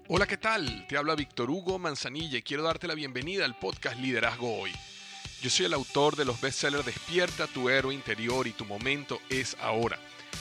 Hola, 0.10 0.28
¿qué 0.28 0.38
tal? 0.38 0.86
Te 0.88 0.96
habla 0.96 1.16
Víctor 1.16 1.50
Hugo 1.50 1.80
Manzanilla 1.80 2.38
y 2.38 2.44
quiero 2.44 2.62
darte 2.62 2.86
la 2.86 2.94
bienvenida 2.94 3.46
al 3.46 3.58
podcast 3.58 3.98
Liderazgo 3.98 4.60
Hoy. 4.60 4.70
Yo 5.42 5.50
soy 5.50 5.66
el 5.66 5.74
autor 5.74 6.16
de 6.16 6.26
los 6.26 6.40
bestsellers 6.40 6.86
Despierta 6.86 7.48
tu 7.48 7.70
héroe 7.70 7.94
interior 7.96 8.46
y 8.46 8.52
tu 8.52 8.64
momento 8.64 9.20
es 9.28 9.58
ahora 9.60 9.98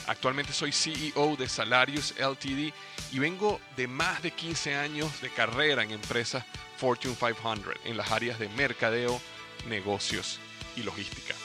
Actualmente 0.07 0.53
soy 0.53 0.71
CEO 0.71 1.35
de 1.37 1.49
Salarius 1.49 2.13
LTD 2.19 2.73
y 3.11 3.19
vengo 3.19 3.59
de 3.77 3.87
más 3.87 4.21
de 4.21 4.31
15 4.31 4.75
años 4.75 5.21
de 5.21 5.29
carrera 5.29 5.83
en 5.83 5.91
empresas 5.91 6.43
Fortune 6.77 7.15
500 7.15 7.75
en 7.85 7.97
las 7.97 8.11
áreas 8.11 8.39
de 8.39 8.49
mercadeo, 8.49 9.21
negocios 9.67 10.39
y 10.75 10.83
logística. 10.83 11.35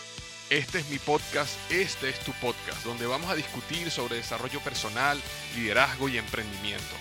Este 0.49 0.79
es 0.79 0.89
mi 0.89 0.99
podcast, 0.99 1.55
este 1.71 2.09
es 2.09 2.19
tu 2.21 2.33
podcast, 2.35 2.85
donde 2.85 3.07
vamos 3.07 3.31
a 3.31 3.35
discutir 3.35 3.91
sobre 3.91 4.17
desarrollo 4.17 4.61
personal, 4.61 5.21
liderazgo 5.57 6.09
y 6.09 6.19
emprendimiento. 6.19 6.95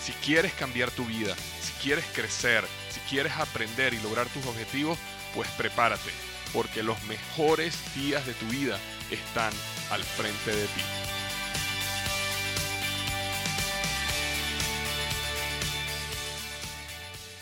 Si 0.00 0.12
quieres 0.12 0.52
cambiar 0.54 0.90
tu 0.90 1.04
vida, 1.04 1.34
si 1.36 1.72
quieres 1.82 2.04
crecer, 2.14 2.64
si 2.90 3.00
quieres 3.00 3.32
aprender 3.32 3.92
y 3.92 4.00
lograr 4.00 4.28
tus 4.28 4.46
objetivos, 4.46 4.98
pues 5.34 5.48
prepárate, 5.50 6.10
porque 6.52 6.82
los 6.82 7.02
mejores 7.04 7.78
días 7.94 8.26
de 8.26 8.34
tu 8.34 8.46
vida 8.46 8.78
están 9.10 9.52
al 9.90 10.02
frente 10.02 10.50
de 10.50 10.66
ti. 10.66 10.82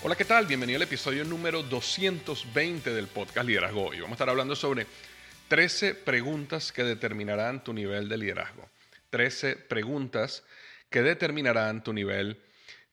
Hola, 0.02 0.16
¿qué 0.16 0.24
tal? 0.24 0.46
Bienvenido 0.46 0.76
al 0.78 0.82
episodio 0.82 1.24
número 1.24 1.62
220 1.62 2.94
del 2.94 3.06
podcast 3.06 3.46
Liderazgo 3.46 3.88
Hoy. 3.88 4.00
Vamos 4.00 4.12
a 4.12 4.14
estar 4.14 4.30
hablando 4.30 4.56
sobre 4.56 4.86
13 5.48 5.94
preguntas 5.94 6.72
que 6.72 6.84
determinarán 6.84 7.62
tu 7.62 7.74
nivel 7.74 8.08
de 8.08 8.16
liderazgo. 8.16 8.70
13 9.10 9.56
preguntas 9.56 10.42
que 10.88 11.02
determinarán 11.02 11.84
tu 11.84 11.92
nivel 11.92 12.40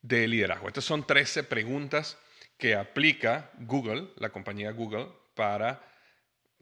de 0.02 0.28
liderazgo. 0.28 0.68
Estas 0.68 0.84
son 0.84 1.07
13 1.07 1.44
preguntas 1.44 2.18
que 2.57 2.75
aplica 2.75 3.51
Google, 3.59 4.09
la 4.18 4.29
compañía 4.29 4.72
Google, 4.72 5.07
para 5.35 5.81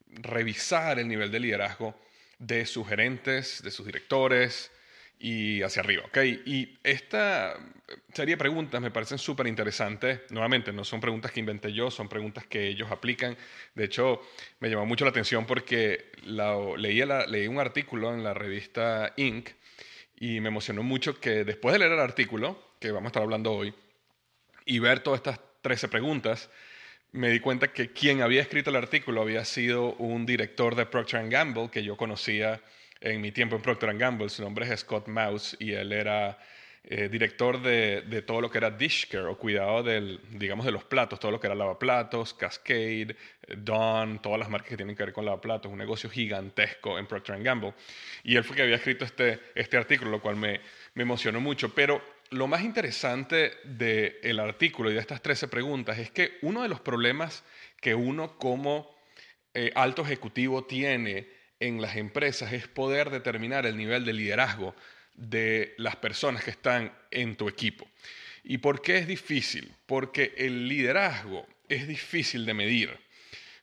revisar 0.07 0.99
el 0.99 1.07
nivel 1.07 1.31
de 1.31 1.39
liderazgo 1.39 1.95
de 2.39 2.65
sus 2.65 2.87
gerentes, 2.87 3.61
de 3.63 3.71
sus 3.71 3.85
directores 3.85 4.71
y 5.19 5.61
hacia 5.61 5.81
arriba. 5.81 6.03
¿okay? 6.05 6.41
Y 6.45 6.77
esta 6.83 7.57
serie 8.13 8.35
de 8.35 8.37
preguntas 8.37 8.81
me 8.81 8.91
parecen 8.91 9.17
súper 9.17 9.47
interesantes. 9.47 10.21
Nuevamente, 10.29 10.73
no 10.73 10.83
son 10.83 10.99
preguntas 10.99 11.31
que 11.31 11.39
inventé 11.39 11.71
yo, 11.71 11.89
son 11.89 12.09
preguntas 12.09 12.45
que 12.45 12.67
ellos 12.67 12.91
aplican. 12.91 13.37
De 13.73 13.85
hecho, 13.85 14.21
me 14.59 14.69
llamó 14.69 14.85
mucho 14.85 15.05
la 15.05 15.11
atención 15.11 15.45
porque 15.45 16.11
leí, 16.25 17.01
leí 17.27 17.47
un 17.47 17.59
artículo 17.59 18.13
en 18.13 18.23
la 18.23 18.33
revista 18.33 19.13
Inc. 19.17 19.49
y 20.17 20.41
me 20.41 20.49
emocionó 20.49 20.83
mucho 20.83 21.19
que 21.19 21.43
después 21.43 21.73
de 21.73 21.79
leer 21.79 21.93
el 21.93 21.99
artículo, 21.99 22.75
que 22.79 22.91
vamos 22.91 23.07
a 23.07 23.09
estar 23.09 23.23
hablando 23.23 23.53
hoy, 23.53 23.73
y 24.65 24.79
ver 24.79 24.99
todas 24.99 25.19
estas 25.19 25.39
13 25.65 25.87
preguntas, 25.87 26.47
me 27.11 27.31
di 27.31 27.39
cuenta 27.39 27.73
que 27.73 27.91
quien 27.91 28.21
había 28.21 28.39
escrito 28.39 28.69
el 28.69 28.75
artículo 28.75 29.23
había 29.23 29.43
sido 29.45 29.95
un 29.95 30.23
director 30.23 30.75
de 30.75 30.85
Procter 30.85 31.27
Gamble 31.27 31.71
que 31.71 31.83
yo 31.83 31.97
conocía 31.97 32.61
en 33.01 33.19
mi 33.19 33.31
tiempo 33.31 33.55
en 33.55 33.63
Procter 33.63 33.97
Gamble. 33.97 34.29
Su 34.29 34.43
nombre 34.43 34.71
es 34.71 34.81
Scott 34.81 35.07
Mouse 35.07 35.57
y 35.59 35.71
él 35.71 35.91
era 35.91 36.37
eh, 36.83 37.09
director 37.09 37.59
de, 37.63 38.21
todo 38.27 38.41
lo 38.41 38.51
que 38.51 38.59
era 38.59 38.69
dish 38.69 39.09
o 39.15 39.39
cuidado 39.39 39.81
del, 39.81 40.19
digamos, 40.33 40.67
de 40.67 40.71
los 40.71 40.83
platos, 40.83 41.19
todo 41.19 41.31
lo 41.31 41.39
que 41.39 41.47
era 41.47 41.55
lavaplatos, 41.55 42.35
Cascade, 42.35 43.15
Dawn, 43.57 44.21
todas 44.21 44.37
las 44.37 44.51
marcas 44.51 44.69
que 44.69 44.77
tienen 44.77 44.95
que 44.95 45.01
ver 45.01 45.13
con 45.13 45.25
lavaplatos, 45.25 45.71
un 45.71 45.79
negocio 45.79 46.11
gigantesco 46.11 46.99
en 46.99 47.07
Procter 47.07 47.41
Gamble. 47.41 47.73
Y 48.23 48.35
él 48.35 48.43
fue 48.43 48.55
que 48.55 48.61
había 48.61 48.75
escrito 48.75 49.03
este, 49.03 49.39
este 49.55 49.77
artículo, 49.77 50.11
lo 50.11 50.21
cual 50.21 50.35
me, 50.35 50.61
me 50.93 51.01
emocionó 51.01 51.41
mucho. 51.41 51.73
Pero 51.73 52.14
lo 52.31 52.47
más 52.47 52.63
interesante 52.63 53.53
del 53.63 54.39
artículo 54.39 54.89
y 54.89 54.93
de 54.93 54.99
estas 54.99 55.21
13 55.21 55.47
preguntas 55.47 55.97
es 55.99 56.11
que 56.11 56.37
uno 56.41 56.63
de 56.63 56.69
los 56.69 56.81
problemas 56.81 57.43
que 57.79 57.95
uno 57.95 58.37
como 58.37 58.95
eh, 59.53 59.71
alto 59.75 60.01
ejecutivo 60.01 60.65
tiene 60.65 61.29
en 61.59 61.81
las 61.81 61.95
empresas 61.95 62.51
es 62.53 62.67
poder 62.67 63.09
determinar 63.09 63.65
el 63.65 63.77
nivel 63.77 64.05
de 64.05 64.13
liderazgo 64.13 64.75
de 65.13 65.73
las 65.77 65.95
personas 65.95 66.43
que 66.43 66.51
están 66.51 66.91
en 67.11 67.35
tu 67.35 67.47
equipo. 67.47 67.87
¿Y 68.43 68.57
por 68.57 68.81
qué 68.81 68.97
es 68.97 69.07
difícil? 69.07 69.73
Porque 69.85 70.33
el 70.37 70.67
liderazgo 70.67 71.47
es 71.69 71.87
difícil 71.87 72.45
de 72.45 72.53
medir 72.53 73.04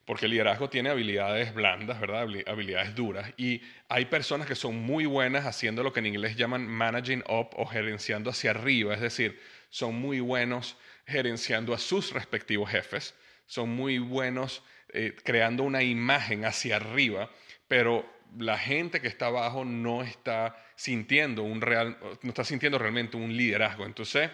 porque 0.04 0.26
el 0.26 0.32
liderazgo 0.32 0.68
tiene 0.68 0.90
habilidades 0.90 1.54
blandas, 1.54 2.00
¿verdad? 2.00 2.26
Habilidades 2.46 2.94
duras. 2.94 3.32
Y 3.36 3.62
hay 3.88 4.06
personas 4.06 4.46
que 4.46 4.54
son 4.54 4.76
muy 4.76 5.06
buenas 5.06 5.46
haciendo 5.46 5.82
lo 5.82 5.92
que 5.92 6.00
en 6.00 6.06
inglés 6.06 6.36
llaman 6.36 6.66
managing 6.66 7.22
up 7.28 7.50
o 7.56 7.66
gerenciando 7.66 8.30
hacia 8.30 8.50
arriba, 8.50 8.94
es 8.94 9.00
decir, 9.00 9.40
son 9.70 9.94
muy 9.94 10.20
buenos 10.20 10.76
gerenciando 11.06 11.72
a 11.74 11.78
sus 11.78 12.12
respectivos 12.12 12.70
jefes, 12.70 13.14
son 13.46 13.70
muy 13.70 13.98
buenos 13.98 14.62
eh, 14.92 15.16
creando 15.24 15.62
una 15.62 15.82
imagen 15.82 16.44
hacia 16.44 16.76
arriba, 16.76 17.30
pero 17.68 18.04
la 18.38 18.58
gente 18.58 19.00
que 19.00 19.08
está 19.08 19.26
abajo 19.26 19.64
no 19.64 20.02
está 20.02 20.56
sintiendo 20.74 21.42
un 21.42 21.60
real, 21.60 21.96
no 22.22 22.28
está 22.28 22.44
sintiendo 22.44 22.78
realmente 22.78 23.16
un 23.16 23.36
liderazgo. 23.36 23.86
Entonces, 23.86 24.30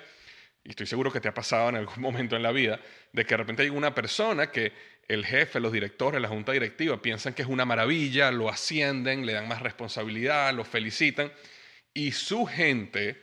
y 0.65 0.71
estoy 0.71 0.87
seguro 0.87 1.13
que 1.13 1.21
te 1.21 1.29
ha 1.29 1.35
pasado 1.35 1.69
en 1.69 1.77
algún 1.77 2.01
momento 2.03 2.37
en 2.37 2.43
la 2.43 2.53
vida, 2.53 2.81
de 3.13 3.25
que 3.25 3.31
de 3.31 3.37
repente 3.37 3.63
hay 3.63 3.71
una 3.71 3.95
persona 3.95 4.51
que 4.51 4.73
el 5.09 5.25
jefe, 5.25 5.59
los 5.59 5.73
directores, 5.73 6.21
la 6.21 6.29
junta 6.29 6.53
directiva 6.53 7.01
piensan 7.01 7.33
que 7.33 7.43
es 7.43 7.49
una 7.49 7.65
maravilla, 7.65 8.31
lo 8.31 8.51
ascienden, 8.51 9.25
le 9.25 9.33
dan 9.33 9.49
más 9.49 9.63
responsabilidad, 9.63 10.53
lo 10.53 10.65
felicitan 10.65 11.33
y 11.95 12.13
su 12.13 12.45
gente, 12.45 13.21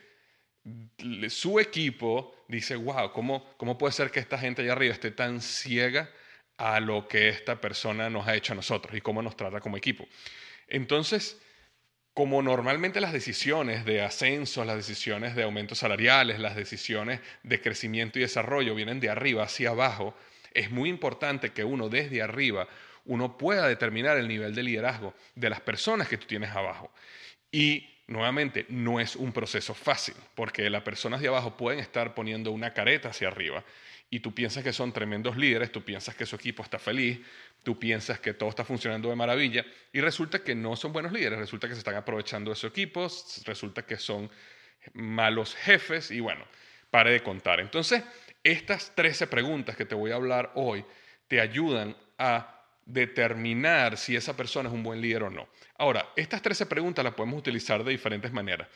su 1.30 1.60
equipo 1.60 2.36
dice, 2.48 2.76
wow, 2.76 3.12
¿cómo, 3.14 3.56
¿cómo 3.58 3.78
puede 3.78 3.94
ser 3.94 4.10
que 4.10 4.20
esta 4.20 4.40
gente 4.40 4.64
allá 4.64 4.74
arriba 4.74 4.94
esté 4.94 5.12
tan 5.12 5.42
ciega 5.42 6.10
a 6.58 6.80
lo 6.80 7.08
que 7.08 7.30
esta 7.30 7.62
persona 7.62 8.10
nos 8.10 8.28
ha 8.28 8.36
hecho 8.36 8.54
a 8.54 8.56
nosotros 8.56 8.96
y 8.98 9.02
cómo 9.02 9.22
nos 9.22 9.38
trata 9.38 9.60
como 9.62 9.78
equipo? 9.78 10.08
Entonces, 10.68 11.40
como 12.16 12.42
normalmente 12.42 13.00
las 13.00 13.14
decisiones 13.14 13.86
de 13.86 14.02
ascenso, 14.02 14.66
las 14.66 14.78
decisiones 14.78 15.36
de 15.36 15.44
aumentos 15.44 15.80
salariales, 15.80 16.40
las 16.40 16.56
decisiones 16.56 17.20
de 17.44 17.62
crecimiento 17.62 18.18
y 18.18 18.24
desarrollo 18.24 18.74
vienen 18.74 19.00
de 19.00 19.10
arriba 19.10 19.44
hacia 19.44 19.70
abajo, 19.70 20.16
es 20.56 20.72
muy 20.72 20.90
importante 20.90 21.52
que 21.52 21.64
uno 21.64 21.90
desde 21.90 22.22
arriba, 22.22 22.68
uno 23.06 23.38
pueda 23.38 23.68
determinar 23.68 24.18
el 24.18 24.28
nivel 24.28 24.56
de 24.56 24.64
liderazgo 24.64 25.14
de 25.36 25.50
las 25.50 25.62
personas 25.62 26.08
que 26.08 26.18
tú 26.18 26.26
tienes 26.26 26.50
abajo. 26.52 26.92
Y 27.52 27.88
nuevamente, 28.08 28.66
no 28.70 29.00
es 29.00 29.16
un 29.16 29.32
proceso 29.32 29.74
fácil, 29.74 30.16
porque 30.34 30.70
las 30.70 30.84
personas 30.84 31.22
de 31.22 31.28
abajo 31.28 31.58
pueden 31.58 31.80
estar 31.80 32.16
poniendo 32.16 32.52
una 32.52 32.74
careta 32.74 33.10
hacia 33.10 33.28
arriba 33.28 33.64
y 34.10 34.20
tú 34.20 34.34
piensas 34.34 34.64
que 34.64 34.72
son 34.72 34.92
tremendos 34.94 35.36
líderes, 35.36 35.72
tú 35.72 35.84
piensas 35.84 36.16
que 36.16 36.26
su 36.26 36.36
equipo 36.36 36.64
está 36.64 36.80
feliz, 36.80 37.20
tú 37.64 37.80
piensas 37.80 38.20
que 38.20 38.34
todo 38.34 38.50
está 38.50 38.64
funcionando 38.64 39.10
de 39.10 39.16
maravilla 39.16 39.66
y 39.92 40.00
resulta 40.00 40.44
que 40.44 40.56
no 40.56 40.76
son 40.76 40.94
buenos 40.94 41.12
líderes, 41.12 41.40
resulta 41.40 41.68
que 41.68 41.74
se 41.74 41.80
están 41.80 41.96
aprovechando 41.96 42.52
de 42.52 42.56
su 42.56 42.68
equipo, 42.68 43.08
resulta 43.46 43.86
que 43.86 43.98
son 43.98 44.30
malos 44.94 45.56
jefes 45.56 46.12
y 46.12 46.20
bueno, 46.20 46.46
pare 46.92 47.12
de 47.12 47.24
contar. 47.24 47.60
Entonces, 47.60 48.04
estas 48.46 48.94
13 48.94 49.26
preguntas 49.26 49.76
que 49.76 49.86
te 49.86 49.96
voy 49.96 50.12
a 50.12 50.16
hablar 50.16 50.52
hoy 50.54 50.86
te 51.28 51.42
ayudan 51.42 51.98
a 52.20 52.64
determinar 52.86 53.98
si 53.98 54.16
esa 54.16 54.38
persona 54.38 54.70
es 54.70 54.76
un 54.76 54.84
buen 54.84 55.02
líder 55.02 55.24
o 55.24 55.32
no. 55.32 55.50
Ahora, 55.80 56.14
estas 56.16 56.44
13 56.44 56.68
preguntas 56.68 57.04
las 57.04 57.16
podemos 57.16 57.40
utilizar 57.40 57.84
de 57.84 57.92
diferentes 57.92 58.32
maneras. 58.32 58.68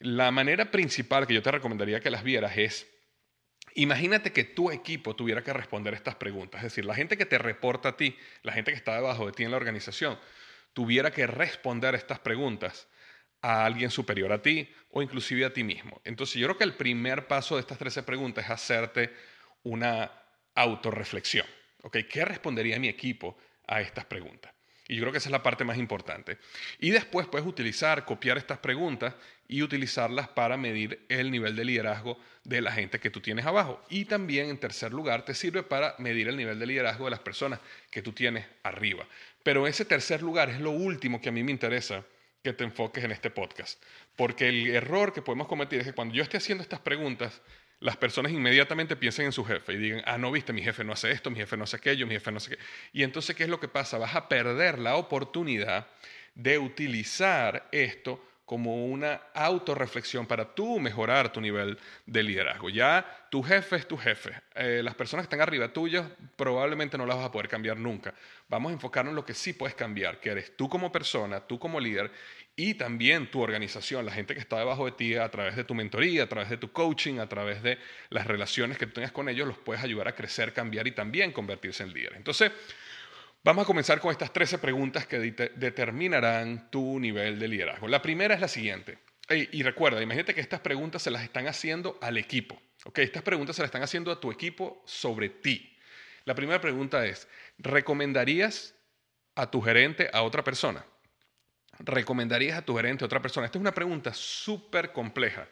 La 0.00 0.30
manera 0.30 0.70
principal 0.70 1.26
que 1.26 1.32
yo 1.32 1.42
te 1.42 1.50
recomendaría 1.50 2.00
que 2.00 2.10
las 2.10 2.22
vieras 2.22 2.52
es, 2.58 2.86
imagínate 3.74 4.30
que 4.30 4.44
tu 4.44 4.70
equipo 4.70 5.16
tuviera 5.16 5.42
que 5.42 5.54
responder 5.54 5.94
estas 5.94 6.16
preguntas, 6.16 6.58
es 6.58 6.64
decir, 6.64 6.84
la 6.84 6.94
gente 6.94 7.16
que 7.16 7.24
te 7.24 7.38
reporta 7.38 7.88
a 7.88 7.96
ti, 7.96 8.14
la 8.42 8.52
gente 8.52 8.72
que 8.72 8.76
está 8.76 8.94
debajo 8.94 9.24
de 9.24 9.32
ti 9.32 9.42
en 9.42 9.50
la 9.50 9.56
organización, 9.56 10.18
tuviera 10.74 11.10
que 11.10 11.26
responder 11.26 11.94
estas 11.94 12.18
preguntas 12.18 12.86
a 13.42 13.64
alguien 13.64 13.90
superior 13.90 14.32
a 14.32 14.42
ti 14.42 14.68
o 14.90 15.02
inclusive 15.02 15.44
a 15.44 15.52
ti 15.52 15.64
mismo. 15.64 16.00
Entonces 16.04 16.36
yo 16.36 16.46
creo 16.46 16.58
que 16.58 16.64
el 16.64 16.74
primer 16.74 17.26
paso 17.26 17.54
de 17.56 17.60
estas 17.60 17.78
13 17.78 18.02
preguntas 18.02 18.44
es 18.44 18.50
hacerte 18.50 19.12
una 19.62 20.10
autorreflexión. 20.54 21.46
¿Qué 21.90 22.24
respondería 22.24 22.78
mi 22.78 22.88
equipo 22.88 23.38
a 23.66 23.80
estas 23.80 24.04
preguntas? 24.04 24.52
Y 24.90 24.96
yo 24.96 25.02
creo 25.02 25.12
que 25.12 25.18
esa 25.18 25.28
es 25.28 25.32
la 25.32 25.42
parte 25.42 25.64
más 25.64 25.76
importante. 25.76 26.38
Y 26.78 26.90
después 26.90 27.26
puedes 27.26 27.46
utilizar, 27.46 28.06
copiar 28.06 28.38
estas 28.38 28.58
preguntas 28.58 29.14
y 29.46 29.62
utilizarlas 29.62 30.28
para 30.28 30.56
medir 30.56 31.04
el 31.10 31.30
nivel 31.30 31.54
de 31.54 31.64
liderazgo 31.66 32.18
de 32.44 32.62
la 32.62 32.72
gente 32.72 32.98
que 32.98 33.10
tú 33.10 33.20
tienes 33.20 33.44
abajo. 33.44 33.82
Y 33.90 34.06
también, 34.06 34.48
en 34.48 34.58
tercer 34.58 34.92
lugar, 34.94 35.26
te 35.26 35.34
sirve 35.34 35.62
para 35.62 35.94
medir 35.98 36.28
el 36.28 36.38
nivel 36.38 36.58
de 36.58 36.66
liderazgo 36.66 37.04
de 37.04 37.10
las 37.10 37.20
personas 37.20 37.60
que 37.90 38.00
tú 38.00 38.12
tienes 38.12 38.46
arriba. 38.62 39.06
Pero 39.42 39.66
ese 39.66 39.84
tercer 39.84 40.22
lugar 40.22 40.48
es 40.48 40.58
lo 40.58 40.70
último 40.70 41.20
que 41.20 41.28
a 41.28 41.32
mí 41.32 41.44
me 41.44 41.52
interesa 41.52 42.02
que 42.42 42.52
te 42.52 42.64
enfoques 42.64 43.04
en 43.04 43.12
este 43.12 43.30
podcast. 43.30 43.82
Porque 44.16 44.48
el 44.48 44.68
error 44.68 45.12
que 45.12 45.22
podemos 45.22 45.48
cometer 45.48 45.80
es 45.80 45.86
que 45.86 45.92
cuando 45.92 46.14
yo 46.14 46.22
esté 46.22 46.36
haciendo 46.36 46.62
estas 46.62 46.80
preguntas, 46.80 47.40
las 47.80 47.96
personas 47.96 48.32
inmediatamente 48.32 48.96
piensen 48.96 49.26
en 49.26 49.32
su 49.32 49.44
jefe 49.44 49.74
y 49.74 49.76
digan, 49.76 50.02
ah, 50.04 50.18
no 50.18 50.32
viste, 50.32 50.52
mi 50.52 50.62
jefe 50.62 50.84
no 50.84 50.92
hace 50.92 51.10
esto, 51.10 51.30
mi 51.30 51.36
jefe 51.36 51.56
no 51.56 51.64
hace 51.64 51.76
aquello, 51.76 52.06
mi 52.06 52.14
jefe 52.14 52.30
no 52.32 52.38
hace 52.38 52.50
qué. 52.50 52.58
Y 52.92 53.02
entonces, 53.02 53.36
¿qué 53.36 53.44
es 53.44 53.48
lo 53.48 53.60
que 53.60 53.68
pasa? 53.68 53.98
Vas 53.98 54.16
a 54.16 54.28
perder 54.28 54.78
la 54.78 54.96
oportunidad 54.96 55.88
de 56.34 56.58
utilizar 56.58 57.68
esto 57.72 58.24
como 58.48 58.86
una 58.86 59.20
autorreflexión 59.34 60.24
para 60.24 60.54
tú 60.54 60.80
mejorar 60.80 61.30
tu 61.30 61.38
nivel 61.38 61.78
de 62.06 62.22
liderazgo. 62.22 62.70
Ya 62.70 63.26
tu 63.30 63.42
jefe 63.42 63.76
es 63.76 63.86
tu 63.86 63.98
jefe. 63.98 64.32
Eh, 64.54 64.80
las 64.82 64.94
personas 64.94 65.24
que 65.24 65.34
están 65.34 65.42
arriba 65.42 65.70
tuyos 65.70 66.06
probablemente 66.34 66.96
no 66.96 67.04
las 67.04 67.18
vas 67.18 67.26
a 67.26 67.30
poder 67.30 67.46
cambiar 67.46 67.76
nunca. 67.76 68.14
Vamos 68.48 68.70
a 68.70 68.72
enfocarnos 68.72 69.12
en 69.12 69.16
lo 69.16 69.26
que 69.26 69.34
sí 69.34 69.52
puedes 69.52 69.74
cambiar, 69.74 70.18
que 70.18 70.30
eres 70.30 70.56
tú 70.56 70.66
como 70.66 70.90
persona, 70.90 71.40
tú 71.40 71.58
como 71.58 71.78
líder 71.78 72.10
y 72.56 72.72
también 72.72 73.30
tu 73.30 73.42
organización, 73.42 74.06
la 74.06 74.12
gente 74.12 74.32
que 74.32 74.40
está 74.40 74.58
debajo 74.58 74.86
de 74.86 74.92
ti 74.92 75.14
a 75.14 75.30
través 75.30 75.54
de 75.54 75.64
tu 75.64 75.74
mentoría, 75.74 76.22
a 76.22 76.26
través 76.26 76.48
de 76.48 76.56
tu 76.56 76.72
coaching, 76.72 77.18
a 77.18 77.28
través 77.28 77.62
de 77.62 77.76
las 78.08 78.26
relaciones 78.26 78.78
que 78.78 78.86
tú 78.86 78.94
tengas 78.94 79.12
con 79.12 79.28
ellos, 79.28 79.46
los 79.46 79.58
puedes 79.58 79.84
ayudar 79.84 80.08
a 80.08 80.14
crecer, 80.14 80.54
cambiar 80.54 80.86
y 80.86 80.92
también 80.92 81.32
convertirse 81.32 81.82
en 81.82 81.92
líder. 81.92 82.14
Entonces, 82.16 82.50
Vamos 83.44 83.62
a 83.62 83.66
comenzar 83.66 84.00
con 84.00 84.10
estas 84.10 84.32
13 84.32 84.58
preguntas 84.58 85.06
que 85.06 85.18
determinarán 85.18 86.70
tu 86.70 86.98
nivel 86.98 87.38
de 87.38 87.48
liderazgo. 87.48 87.86
La 87.86 88.02
primera 88.02 88.34
es 88.34 88.40
la 88.40 88.48
siguiente. 88.48 88.98
Y, 89.30 89.62
recuerda, 89.62 90.02
imagínate 90.02 90.34
que 90.34 90.40
estas 90.40 90.60
preguntas 90.60 91.02
se 91.02 91.10
las 91.10 91.22
están 91.22 91.46
haciendo 91.46 91.98
al 92.00 92.16
equipo. 92.16 92.60
Estas 92.94 93.22
preguntas 93.22 93.56
se 93.56 93.62
las 93.62 93.68
están 93.68 93.82
haciendo 93.82 94.10
a 94.10 94.20
tu 94.20 94.30
equipo 94.30 94.82
sobre 94.86 95.28
ti. 95.28 95.76
La 96.24 96.34
primera 96.34 96.60
pregunta 96.60 97.04
es, 97.06 97.28
¿recomendarías 97.58 98.74
a 99.34 99.50
tu 99.50 99.60
gerente 99.60 100.10
a 100.12 100.22
otra 100.22 100.42
persona? 100.42 100.84
¿Recomendarías 101.78 102.58
a 102.58 102.62
tu 102.62 102.76
gerente 102.76 103.04
a 103.04 103.06
otra 103.06 103.22
persona? 103.22 103.46
Esta 103.46 103.58
es 103.58 103.60
una 103.60 103.74
pregunta 103.74 104.12
súper 104.14 104.92
compleja 104.92 105.46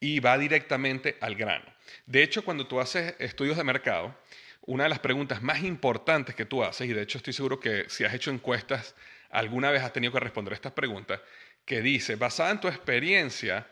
y 0.00 0.18
va 0.18 0.36
directamente 0.36 1.16
al 1.20 1.36
grano. 1.36 1.66
De 2.06 2.22
hecho, 2.22 2.44
cuando 2.44 2.66
tú 2.66 2.80
haces 2.80 3.14
estudios 3.18 3.56
de 3.56 3.64
mercado, 3.64 4.16
una 4.62 4.84
de 4.84 4.90
las 4.90 5.00
preguntas 5.00 5.42
más 5.42 5.62
importantes 5.62 6.34
que 6.34 6.44
tú 6.44 6.62
haces, 6.62 6.88
y 6.88 6.92
de 6.92 7.02
hecho 7.02 7.18
estoy 7.18 7.32
seguro 7.32 7.58
que 7.58 7.86
si 7.88 8.04
has 8.04 8.14
hecho 8.14 8.30
encuestas, 8.30 8.94
alguna 9.30 9.70
vez 9.70 9.82
has 9.82 9.92
tenido 9.92 10.12
que 10.12 10.20
responder 10.20 10.54
estas 10.54 10.72
preguntas, 10.72 11.20
que 11.64 11.80
dice, 11.80 12.16
basada 12.16 12.50
en 12.50 12.60
tu 12.60 12.68
experiencia, 12.68 13.66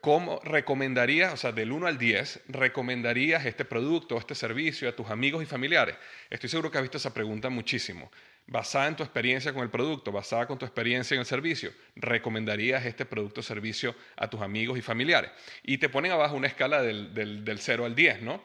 ¿cómo 0.00 0.40
recomendarías, 0.44 1.32
o 1.32 1.36
sea, 1.36 1.52
del 1.52 1.72
1 1.72 1.86
al 1.86 1.98
10, 1.98 2.42
recomendarías 2.48 3.44
este 3.46 3.64
producto 3.64 4.14
o 4.14 4.18
este 4.18 4.34
servicio 4.34 4.88
a 4.88 4.92
tus 4.92 5.10
amigos 5.10 5.42
y 5.42 5.46
familiares? 5.46 5.96
Estoy 6.30 6.48
seguro 6.48 6.70
que 6.70 6.78
has 6.78 6.82
visto 6.82 6.98
esa 6.98 7.14
pregunta 7.14 7.48
muchísimo. 7.50 8.10
Basada 8.46 8.88
en 8.88 8.96
tu 8.96 9.02
experiencia 9.02 9.52
con 9.52 9.62
el 9.62 9.70
producto, 9.70 10.12
basada 10.12 10.46
con 10.46 10.58
tu 10.58 10.66
experiencia 10.66 11.14
en 11.14 11.20
el 11.20 11.26
servicio, 11.26 11.72
¿recomendarías 11.96 12.84
este 12.84 13.06
producto 13.06 13.40
o 13.40 13.42
servicio 13.42 13.94
a 14.16 14.28
tus 14.28 14.40
amigos 14.42 14.78
y 14.78 14.82
familiares? 14.82 15.30
Y 15.62 15.78
te 15.78 15.88
ponen 15.88 16.12
abajo 16.12 16.36
una 16.36 16.46
escala 16.46 16.82
del, 16.82 17.14
del, 17.14 17.44
del 17.44 17.58
0 17.58 17.86
al 17.86 17.94
10, 17.94 18.22
¿no? 18.22 18.44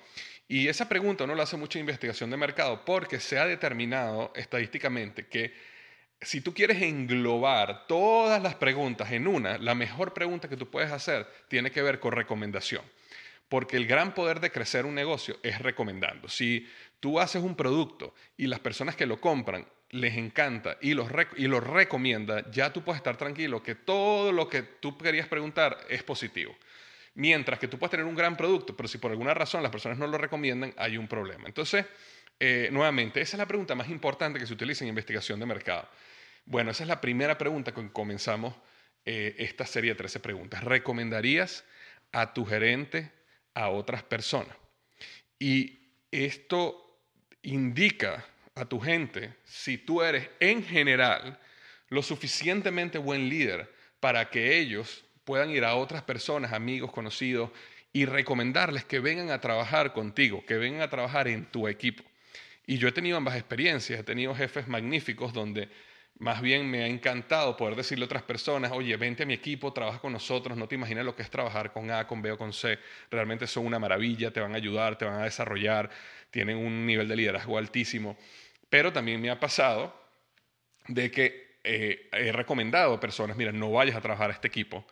Y 0.51 0.67
esa 0.67 0.89
pregunta 0.89 1.27
no 1.27 1.35
la 1.35 1.43
hace 1.43 1.57
mucha 1.57 1.77
investigación 1.77 2.31
de 2.31 2.35
mercado 2.35 2.83
porque 2.83 3.19
se 3.19 3.37
ha 3.37 3.45
determinado 3.45 4.33
estadísticamente 4.35 5.27
que 5.27 5.53
si 6.21 6.41
tú 6.41 6.55
quieres 6.55 6.81
englobar 6.81 7.85
todas 7.85 8.41
las 8.41 8.55
preguntas 8.55 9.11
en 9.11 9.27
una, 9.27 9.59
la 9.59 9.75
mejor 9.75 10.11
pregunta 10.11 10.49
que 10.49 10.57
tú 10.57 10.67
puedes 10.67 10.91
hacer 10.91 11.27
tiene 11.49 11.69
que 11.69 11.83
ver 11.83 11.99
con 11.99 12.13
recomendación. 12.13 12.81
Porque 13.47 13.77
el 13.77 13.85
gran 13.85 14.15
poder 14.15 14.39
de 14.39 14.51
crecer 14.51 14.87
un 14.87 14.95
negocio 14.95 15.37
es 15.43 15.59
recomendando. 15.59 16.27
Si 16.27 16.67
tú 16.99 17.19
haces 17.19 17.43
un 17.43 17.55
producto 17.55 18.15
y 18.35 18.47
las 18.47 18.59
personas 18.59 18.95
que 18.95 19.05
lo 19.05 19.21
compran 19.21 19.67
les 19.91 20.17
encanta 20.17 20.77
y 20.81 20.95
lo 20.95 21.07
y 21.37 21.47
recomienda, 21.47 22.49
ya 22.49 22.73
tú 22.73 22.83
puedes 22.83 22.97
estar 22.97 23.17
tranquilo 23.17 23.61
que 23.61 23.75
todo 23.75 24.31
lo 24.31 24.49
que 24.49 24.63
tú 24.63 24.97
querías 24.97 25.27
preguntar 25.27 25.77
es 25.89 26.01
positivo. 26.01 26.55
Mientras 27.19 27.59
que 27.59 27.67
tú 27.67 27.77
puedes 27.77 27.91
tener 27.91 28.05
un 28.05 28.15
gran 28.15 28.37
producto, 28.37 28.77
pero 28.77 28.87
si 28.87 28.97
por 28.97 29.11
alguna 29.11 29.33
razón 29.33 29.61
las 29.61 29.73
personas 29.73 29.97
no 29.97 30.07
lo 30.07 30.17
recomiendan, 30.17 30.73
hay 30.77 30.95
un 30.95 31.05
problema. 31.05 31.49
Entonces, 31.49 31.85
eh, 32.39 32.69
nuevamente, 32.71 33.19
esa 33.19 33.35
es 33.35 33.39
la 33.39 33.45
pregunta 33.45 33.75
más 33.75 33.89
importante 33.89 34.39
que 34.39 34.47
se 34.47 34.53
utiliza 34.53 34.85
en 34.85 34.87
investigación 34.87 35.37
de 35.37 35.45
mercado. 35.45 35.85
Bueno, 36.45 36.71
esa 36.71 36.83
es 36.83 36.87
la 36.87 37.01
primera 37.01 37.37
pregunta 37.37 37.73
con 37.73 37.87
que 37.87 37.93
comenzamos 37.93 38.55
eh, 39.03 39.35
esta 39.37 39.65
serie 39.65 39.91
de 39.91 39.95
13 39.95 40.21
preguntas. 40.21 40.63
¿Recomendarías 40.63 41.65
a 42.13 42.33
tu 42.33 42.45
gerente 42.45 43.11
a 43.53 43.67
otras 43.67 44.01
personas? 44.01 44.55
Y 45.37 45.91
esto 46.11 47.03
indica 47.41 48.25
a 48.55 48.63
tu 48.63 48.79
gente 48.79 49.33
si 49.43 49.77
tú 49.77 50.03
eres 50.03 50.29
en 50.39 50.63
general 50.63 51.37
lo 51.89 52.01
suficientemente 52.01 52.97
buen 52.97 53.27
líder 53.27 53.69
para 53.99 54.29
que 54.29 54.57
ellos 54.57 55.03
puedan 55.29 55.51
ir 55.51 55.63
a 55.63 55.75
otras 55.75 56.01
personas, 56.01 56.53
amigos, 56.53 56.91
conocidos, 56.91 57.51
y 57.93 58.05
recomendarles 58.05 58.83
que 58.83 58.99
vengan 58.99 59.29
a 59.29 59.39
trabajar 59.39 59.93
contigo, 59.93 60.43
que 60.43 60.57
vengan 60.57 60.81
a 60.81 60.89
trabajar 60.89 61.27
en 61.27 61.45
tu 61.45 61.67
equipo. 61.67 62.03
Y 62.65 62.79
yo 62.79 62.87
he 62.87 62.91
tenido 62.91 63.15
ambas 63.15 63.35
experiencias, 63.35 63.99
he 63.99 64.03
tenido 64.03 64.33
jefes 64.33 64.67
magníficos 64.67 65.31
donde 65.31 65.69
más 66.17 66.41
bien 66.41 66.67
me 66.67 66.81
ha 66.81 66.87
encantado 66.87 67.55
poder 67.55 67.75
decirle 67.75 68.05
a 68.05 68.07
otras 68.07 68.23
personas, 68.23 68.71
oye, 68.71 68.97
vente 68.97 69.21
a 69.21 69.27
mi 69.27 69.35
equipo, 69.35 69.71
trabaja 69.71 69.99
con 69.99 70.13
nosotros, 70.13 70.57
no 70.57 70.67
te 70.67 70.73
imaginas 70.73 71.05
lo 71.05 71.15
que 71.15 71.21
es 71.21 71.29
trabajar 71.29 71.71
con 71.73 71.91
A, 71.91 72.07
con 72.07 72.23
B 72.23 72.31
o 72.31 72.37
con 72.39 72.51
C, 72.51 72.79
realmente 73.11 73.45
son 73.45 73.67
una 73.67 73.77
maravilla, 73.77 74.31
te 74.31 74.39
van 74.39 74.53
a 74.53 74.57
ayudar, 74.57 74.97
te 74.97 75.05
van 75.05 75.21
a 75.21 75.25
desarrollar, 75.25 75.91
tienen 76.31 76.57
un 76.57 76.87
nivel 76.87 77.07
de 77.07 77.15
liderazgo 77.15 77.59
altísimo. 77.59 78.17
Pero 78.67 78.91
también 78.91 79.21
me 79.21 79.29
ha 79.29 79.39
pasado 79.39 79.95
de 80.87 81.11
que 81.11 81.59
eh, 81.63 82.09
he 82.13 82.31
recomendado 82.31 82.95
a 82.95 82.99
personas, 82.99 83.37
mira, 83.37 83.51
no 83.51 83.69
vayas 83.69 83.95
a 83.95 84.01
trabajar 84.01 84.31
a 84.31 84.33
este 84.33 84.47
equipo, 84.47 84.87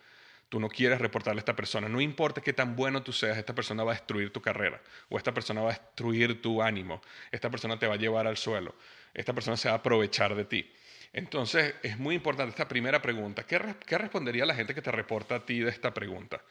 Tú 0.50 0.60
no 0.60 0.70
quieres 0.70 1.00
reportarle 1.00 1.40
a 1.40 1.42
esta 1.42 1.56
persona. 1.56 1.90
No 1.90 2.00
importa 2.00 2.42
qué 2.42 2.54
tan 2.54 2.76
bueno 2.76 3.04
tú 3.04 3.12
seas, 3.12 3.38
esta 3.38 3.54
persona 3.54 3.84
va 3.84 3.92
a 3.92 3.96
destruir 3.96 4.32
tu 4.32 4.42
carrera 4.42 4.82
o 5.10 5.18
esta 5.18 5.34
persona 5.34 5.62
va 5.62 5.72
a 5.72 5.74
destruir 5.74 6.42
tu 6.42 6.62
ánimo. 6.62 7.02
Esta 7.32 7.50
persona 7.50 7.78
te 7.78 7.86
va 7.86 7.96
a 7.96 7.98
llevar 7.98 8.28
al 8.28 8.38
suelo. 8.38 8.76
Esta 9.14 9.34
persona 9.34 9.58
se 9.58 9.68
va 9.68 9.76
a 9.76 9.78
aprovechar 9.80 10.36
de 10.36 10.46
ti. 10.46 10.72
Entonces, 11.14 11.76
es 11.84 11.98
muy 11.98 12.16
importante 12.16 12.52
esta 12.52 12.68
primera 12.68 13.02
pregunta. 13.02 13.46
¿Qué, 13.46 13.58
respondería 13.98 14.46
la 14.46 14.56
gente 14.56 14.74
que 14.74 14.82
te 14.82 14.92
reporta 14.92 15.36
a 15.36 15.46
ti 15.46 15.60
de 15.60 15.70
esta 15.70 15.94
pregunta? 15.94 16.42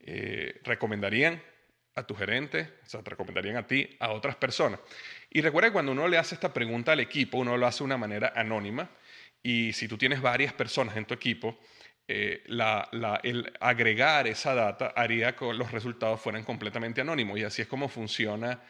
Eh, 0.00 0.60
¿Recomendarían 0.64 1.42
a 1.94 2.06
tu 2.06 2.14
gerente? 2.14 2.78
O 2.84 2.88
sea, 2.88 3.02
te 3.02 3.10
recomendarían 3.10 3.56
a 3.56 3.66
ti, 3.66 3.96
a 4.00 4.10
otras 4.10 4.36
personas. 4.36 4.80
Y 5.30 5.40
recuerda 5.40 5.68
que 5.68 5.74
cuando 5.74 5.92
uno 5.92 6.08
le 6.08 6.18
hace 6.18 6.34
esta 6.34 6.52
pregunta 6.52 6.92
al 6.92 7.00
equipo, 7.00 7.38
uno 7.38 7.56
lo 7.56 7.66
hace 7.66 7.78
de 7.78 7.84
una 7.84 7.96
manera 7.96 8.32
anónima. 8.34 8.90
Y 9.42 9.72
si 9.72 9.88
tú 9.88 9.96
tienes 9.96 10.20
varias 10.20 10.52
personas 10.52 10.96
en 10.96 11.04
tu 11.04 11.14
equipo, 11.14 11.58
eh, 12.12 12.42
el 13.22 13.52
agregar 13.60 14.26
esa 14.26 14.52
data 14.52 14.92
haría 14.96 15.36
que 15.36 15.52
los 15.52 15.70
resultados 15.70 16.20
fueran 16.20 16.42
completamente 16.42 17.00
anónimos. 17.00 17.38
Y 17.38 17.44
así 17.44 17.62
es 17.62 17.68
como 17.68 17.88
funciona 17.88 18.60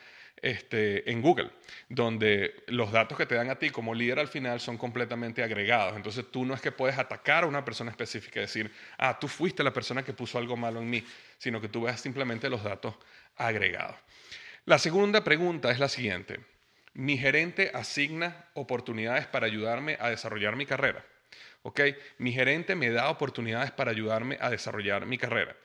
este, 0.42 1.11
en 1.11 1.23
Google, 1.23 1.50
donde 1.88 2.64
los 2.66 2.92
datos 2.92 3.16
que 3.16 3.25
te 3.25 3.37
dan 3.37 3.49
a 3.49 3.54
ti 3.54 3.70
como 3.70 3.94
líder 3.94 4.18
al 4.18 4.28
final 4.28 4.61
son 4.61 4.76
completamente 4.76 5.42
agregados. 5.42 5.97
Entonces 5.97 6.26
tú 6.30 6.44
no 6.44 6.52
es 6.52 6.61
que 6.61 6.70
puedes 6.70 6.99
atacar 6.99 7.44
a 7.44 7.47
una 7.47 7.64
persona 7.64 7.90
específica 7.90 8.40
y 8.40 8.42
decir, 8.42 8.70
ah, 8.99 9.18
tú 9.18 9.26
fuiste 9.26 9.64
la 9.64 9.73
persona 9.73 10.02
que 10.02 10.12
puso 10.12 10.37
algo 10.37 10.59
malo 10.59 10.80
en 10.80 10.90
mí, 10.90 11.02
sino 11.38 11.62
que 11.62 11.68
tú 11.68 11.85
ves 11.85 11.99
simplemente 11.99 12.50
los 12.50 12.62
datos 12.62 12.94
agregados. 13.37 13.97
La 14.66 14.78
segunda 14.78 15.25
pregunta 15.25 15.70
es 15.70 15.78
la 15.78 15.88
siguiente. 15.88 16.40
¿Mi 16.92 17.16
gerente 17.16 17.70
asigna 17.73 18.50
oportunidades 18.52 19.26
para 19.26 19.47
ayudarme 19.47 19.97
a 19.99 20.11
desarrollar 20.11 20.56
mi 20.56 20.66
carrera? 20.66 21.02
¿Ok? 21.62 21.81
Mi 22.19 22.33
gerente 22.33 22.75
me 22.75 22.90
da 22.90 23.11
oportunidades 23.11 23.71
para 23.71 23.90
ayudarme 23.90 24.38
a 24.40 24.50
desarrollar 24.50 25.07
mi 25.07 25.19
carrera. 25.19 25.57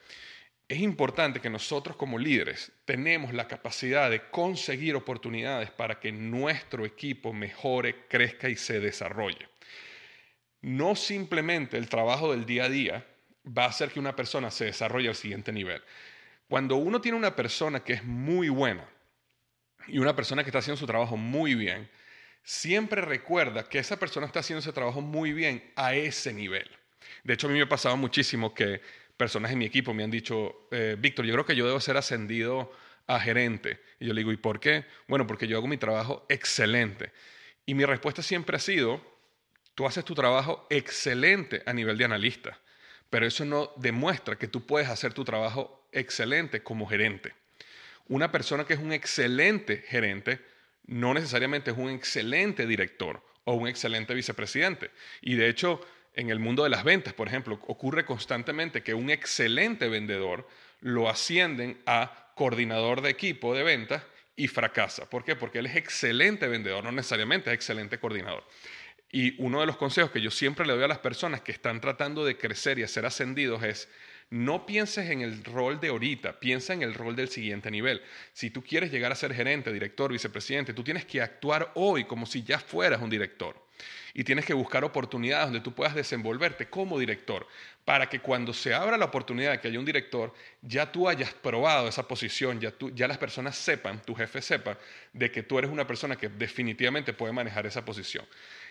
Es 0.68 0.80
importante 0.80 1.40
que 1.40 1.48
nosotros 1.48 1.96
como 1.96 2.18
líderes 2.18 2.72
tenemos 2.84 3.32
la 3.32 3.46
capacidad 3.46 4.10
de 4.10 4.28
conseguir 4.30 4.96
oportunidades 4.96 5.70
para 5.70 6.00
que 6.00 6.10
nuestro 6.10 6.84
equipo 6.84 7.32
mejore, 7.32 8.06
crezca 8.08 8.48
y 8.48 8.56
se 8.56 8.80
desarrolle. 8.80 9.48
No 10.62 10.96
simplemente 10.96 11.76
el 11.76 11.88
trabajo 11.88 12.32
del 12.32 12.46
día 12.46 12.64
a 12.64 12.68
día 12.68 13.06
va 13.46 13.64
a 13.64 13.68
hacer 13.68 13.90
que 13.90 14.00
una 14.00 14.16
persona 14.16 14.50
se 14.50 14.64
desarrolle 14.64 15.08
al 15.08 15.14
siguiente 15.14 15.52
nivel. 15.52 15.80
Cuando 16.48 16.76
uno 16.76 17.00
tiene 17.00 17.16
una 17.16 17.36
persona 17.36 17.84
que 17.84 17.92
es 17.92 18.04
muy 18.04 18.48
buena 18.48 18.88
y 19.86 19.98
una 19.98 20.16
persona 20.16 20.42
que 20.42 20.50
está 20.50 20.58
haciendo 20.58 20.78
su 20.78 20.86
trabajo 20.86 21.16
muy 21.16 21.54
bien, 21.54 21.88
siempre 22.46 23.02
recuerda 23.02 23.68
que 23.68 23.80
esa 23.80 23.98
persona 23.98 24.26
está 24.26 24.38
haciendo 24.38 24.60
ese 24.60 24.72
trabajo 24.72 25.00
muy 25.00 25.32
bien 25.32 25.72
a 25.74 25.94
ese 25.94 26.32
nivel. 26.32 26.70
De 27.24 27.34
hecho, 27.34 27.48
a 27.48 27.50
mí 27.50 27.56
me 27.56 27.64
ha 27.64 27.68
pasado 27.68 27.96
muchísimo 27.96 28.54
que 28.54 28.80
personas 29.16 29.50
en 29.50 29.58
mi 29.58 29.64
equipo 29.64 29.92
me 29.92 30.04
han 30.04 30.12
dicho, 30.12 30.68
eh, 30.70 30.94
Víctor, 30.96 31.26
yo 31.26 31.32
creo 31.34 31.44
que 31.44 31.56
yo 31.56 31.66
debo 31.66 31.80
ser 31.80 31.96
ascendido 31.96 32.72
a 33.08 33.18
gerente. 33.18 33.80
Y 33.98 34.06
yo 34.06 34.14
le 34.14 34.20
digo, 34.20 34.30
¿y 34.30 34.36
por 34.36 34.60
qué? 34.60 34.84
Bueno, 35.08 35.26
porque 35.26 35.48
yo 35.48 35.56
hago 35.56 35.66
mi 35.66 35.76
trabajo 35.76 36.24
excelente. 36.28 37.12
Y 37.66 37.74
mi 37.74 37.84
respuesta 37.84 38.22
siempre 38.22 38.56
ha 38.56 38.60
sido, 38.60 39.02
tú 39.74 39.84
haces 39.84 40.04
tu 40.04 40.14
trabajo 40.14 40.68
excelente 40.70 41.64
a 41.66 41.72
nivel 41.72 41.98
de 41.98 42.04
analista, 42.04 42.60
pero 43.10 43.26
eso 43.26 43.44
no 43.44 43.72
demuestra 43.76 44.36
que 44.36 44.46
tú 44.46 44.64
puedes 44.64 44.88
hacer 44.88 45.12
tu 45.14 45.24
trabajo 45.24 45.88
excelente 45.90 46.62
como 46.62 46.86
gerente. 46.86 47.34
Una 48.06 48.30
persona 48.30 48.64
que 48.64 48.74
es 48.74 48.80
un 48.80 48.92
excelente 48.92 49.82
gerente 49.88 50.40
no 50.86 51.14
necesariamente 51.14 51.70
es 51.70 51.76
un 51.76 51.90
excelente 51.90 52.66
director 52.66 53.22
o 53.44 53.54
un 53.54 53.68
excelente 53.68 54.14
vicepresidente. 54.14 54.90
Y 55.20 55.34
de 55.34 55.48
hecho, 55.48 55.80
en 56.14 56.30
el 56.30 56.38
mundo 56.38 56.64
de 56.64 56.70
las 56.70 56.84
ventas, 56.84 57.14
por 57.14 57.28
ejemplo, 57.28 57.60
ocurre 57.66 58.04
constantemente 58.04 58.82
que 58.82 58.94
un 58.94 59.10
excelente 59.10 59.88
vendedor 59.88 60.48
lo 60.80 61.08
ascienden 61.08 61.80
a 61.86 62.32
coordinador 62.34 63.00
de 63.00 63.10
equipo 63.10 63.54
de 63.54 63.62
ventas 63.62 64.02
y 64.36 64.48
fracasa. 64.48 65.08
¿Por 65.08 65.24
qué? 65.24 65.36
Porque 65.36 65.58
él 65.58 65.66
es 65.66 65.76
excelente 65.76 66.46
vendedor, 66.46 66.84
no 66.84 66.92
necesariamente 66.92 67.50
es 67.50 67.54
excelente 67.54 67.98
coordinador. 67.98 68.44
Y 69.10 69.40
uno 69.42 69.60
de 69.60 69.66
los 69.66 69.76
consejos 69.76 70.10
que 70.10 70.20
yo 70.20 70.30
siempre 70.30 70.66
le 70.66 70.74
doy 70.74 70.84
a 70.84 70.88
las 70.88 70.98
personas 70.98 71.40
que 71.40 71.52
están 71.52 71.80
tratando 71.80 72.24
de 72.24 72.36
crecer 72.36 72.78
y 72.78 72.82
a 72.82 72.88
ser 72.88 73.06
ascendidos 73.06 73.62
es, 73.62 73.88
no 74.30 74.66
pienses 74.66 75.10
en 75.10 75.20
el 75.20 75.44
rol 75.44 75.80
de 75.80 75.88
ahorita, 75.88 76.40
piensa 76.40 76.72
en 76.72 76.82
el 76.82 76.94
rol 76.94 77.14
del 77.14 77.28
siguiente 77.28 77.70
nivel. 77.70 78.02
Si 78.32 78.50
tú 78.50 78.62
quieres 78.62 78.90
llegar 78.90 79.12
a 79.12 79.16
ser 79.16 79.32
gerente, 79.32 79.72
director, 79.72 80.12
vicepresidente, 80.12 80.74
tú 80.74 80.82
tienes 80.82 81.04
que 81.04 81.22
actuar 81.22 81.70
hoy 81.74 82.04
como 82.04 82.26
si 82.26 82.42
ya 82.42 82.58
fueras 82.58 83.00
un 83.00 83.10
director 83.10 83.66
y 84.14 84.24
tienes 84.24 84.46
que 84.46 84.54
buscar 84.54 84.82
oportunidades 84.82 85.46
donde 85.46 85.60
tú 85.60 85.74
puedas 85.74 85.94
desenvolverte 85.94 86.68
como 86.68 86.98
director 86.98 87.46
para 87.84 88.08
que 88.08 88.18
cuando 88.18 88.52
se 88.52 88.74
abra 88.74 88.96
la 88.96 89.04
oportunidad 89.04 89.52
de 89.52 89.60
que 89.60 89.68
haya 89.68 89.78
un 89.78 89.84
director, 89.84 90.34
ya 90.62 90.90
tú 90.90 91.08
hayas 91.08 91.32
probado 91.34 91.86
esa 91.86 92.08
posición, 92.08 92.58
ya, 92.58 92.72
tú, 92.72 92.90
ya 92.94 93.06
las 93.06 93.18
personas 93.18 93.56
sepan, 93.56 94.02
tu 94.02 94.14
jefe 94.14 94.42
sepa, 94.42 94.78
de 95.12 95.30
que 95.30 95.42
tú 95.42 95.58
eres 95.58 95.70
una 95.70 95.86
persona 95.86 96.16
que 96.16 96.28
definitivamente 96.28 97.12
puede 97.12 97.32
manejar 97.32 97.66
esa 97.66 97.84
posición. 97.84 98.24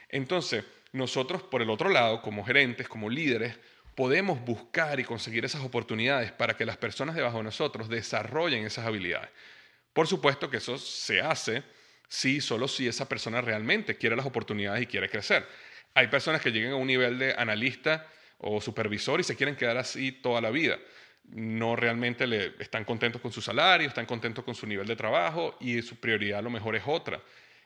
Entonces, 0.09 0.65
nosotros 0.91 1.43
por 1.43 1.61
el 1.61 1.69
otro 1.69 1.89
lado, 1.89 2.21
como 2.21 2.43
gerentes, 2.43 2.89
como 2.89 3.09
líderes, 3.09 3.55
podemos 3.95 4.43
buscar 4.43 4.99
y 4.99 5.03
conseguir 5.03 5.45
esas 5.45 5.63
oportunidades 5.63 6.31
para 6.31 6.55
que 6.55 6.65
las 6.65 6.77
personas 6.77 7.15
debajo 7.15 7.37
de 7.37 7.45
nosotros 7.45 7.89
desarrollen 7.89 8.65
esas 8.65 8.85
habilidades. 8.85 9.29
Por 9.93 10.07
supuesto 10.07 10.49
que 10.49 10.57
eso 10.57 10.77
se 10.77 11.21
hace 11.21 11.63
Sí, 12.07 12.41
solo 12.41 12.67
si 12.67 12.87
esa 12.87 13.09
persona 13.09 13.41
realmente 13.41 13.97
quiere 13.97 14.15
las 14.15 14.25
oportunidades 14.25 14.83
y 14.83 14.87
quiere 14.87 15.09
crecer. 15.09 15.45
Hay 15.93 16.07
personas 16.07 16.41
que 16.41 16.51
llegan 16.51 16.73
a 16.73 16.75
un 16.75 16.87
nivel 16.87 17.17
de 17.17 17.33
analista 17.33 18.07
o 18.37 18.61
supervisor 18.61 19.19
y 19.19 19.23
se 19.23 19.35
quieren 19.35 19.55
quedar 19.55 19.77
así 19.77 20.11
toda 20.11 20.41
la 20.41 20.51
vida. 20.51 20.77
No 21.23 21.75
realmente 21.75 22.27
le, 22.27 22.53
están 22.59 22.85
contentos 22.85 23.21
con 23.21 23.31
su 23.31 23.41
salario, 23.41 23.87
están 23.87 24.05
contentos 24.05 24.43
con 24.43 24.53
su 24.53 24.67
nivel 24.67 24.85
de 24.87 24.95
trabajo 24.95 25.57
y 25.59 25.81
su 25.81 25.95
prioridad 25.95 26.39
a 26.39 26.43
lo 26.43 26.49
mejor 26.49 26.75
es 26.75 26.83
otra. 26.85 27.21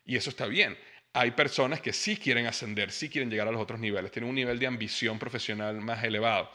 Y 0.05 0.15
eso 0.15 0.29
está 0.29 0.45
bien. 0.45 0.77
Hay 1.13 1.32
personas 1.32 1.82
que 1.82 1.92
sí 1.92 2.18
quieren 2.18 2.46
ascender, 2.46 2.92
sí 2.92 3.10
quieren 3.10 3.30
llegar 3.30 3.48
a 3.48 3.51
los 3.51 3.62
otros 3.62 3.80
niveles, 3.80 4.12
tienen 4.12 4.30
un 4.30 4.36
nivel 4.36 4.60
de 4.60 4.68
ambición 4.68 5.18
profesional 5.18 5.82
más 5.82 6.04
elevado. 6.04 6.51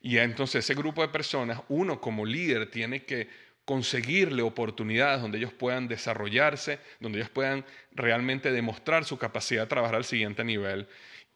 Y 0.00 0.18
entonces 0.18 0.64
ese 0.64 0.74
grupo 0.74 1.02
de 1.02 1.08
personas, 1.08 1.60
uno 1.68 2.00
como 2.00 2.26
líder 2.26 2.70
tiene 2.70 3.04
que 3.04 3.28
conseguirle 3.64 4.42
oportunidades 4.42 5.22
donde 5.22 5.38
ellos 5.38 5.52
puedan 5.52 5.86
desarrollarse, 5.86 6.80
donde 6.98 7.20
ellos 7.20 7.30
puedan 7.30 7.64
realmente 7.92 8.50
demostrar 8.50 9.04
su 9.04 9.18
capacidad 9.18 9.62
de 9.62 9.68
trabajar 9.68 9.94
al 9.94 10.04
siguiente 10.04 10.42
nivel 10.42 10.88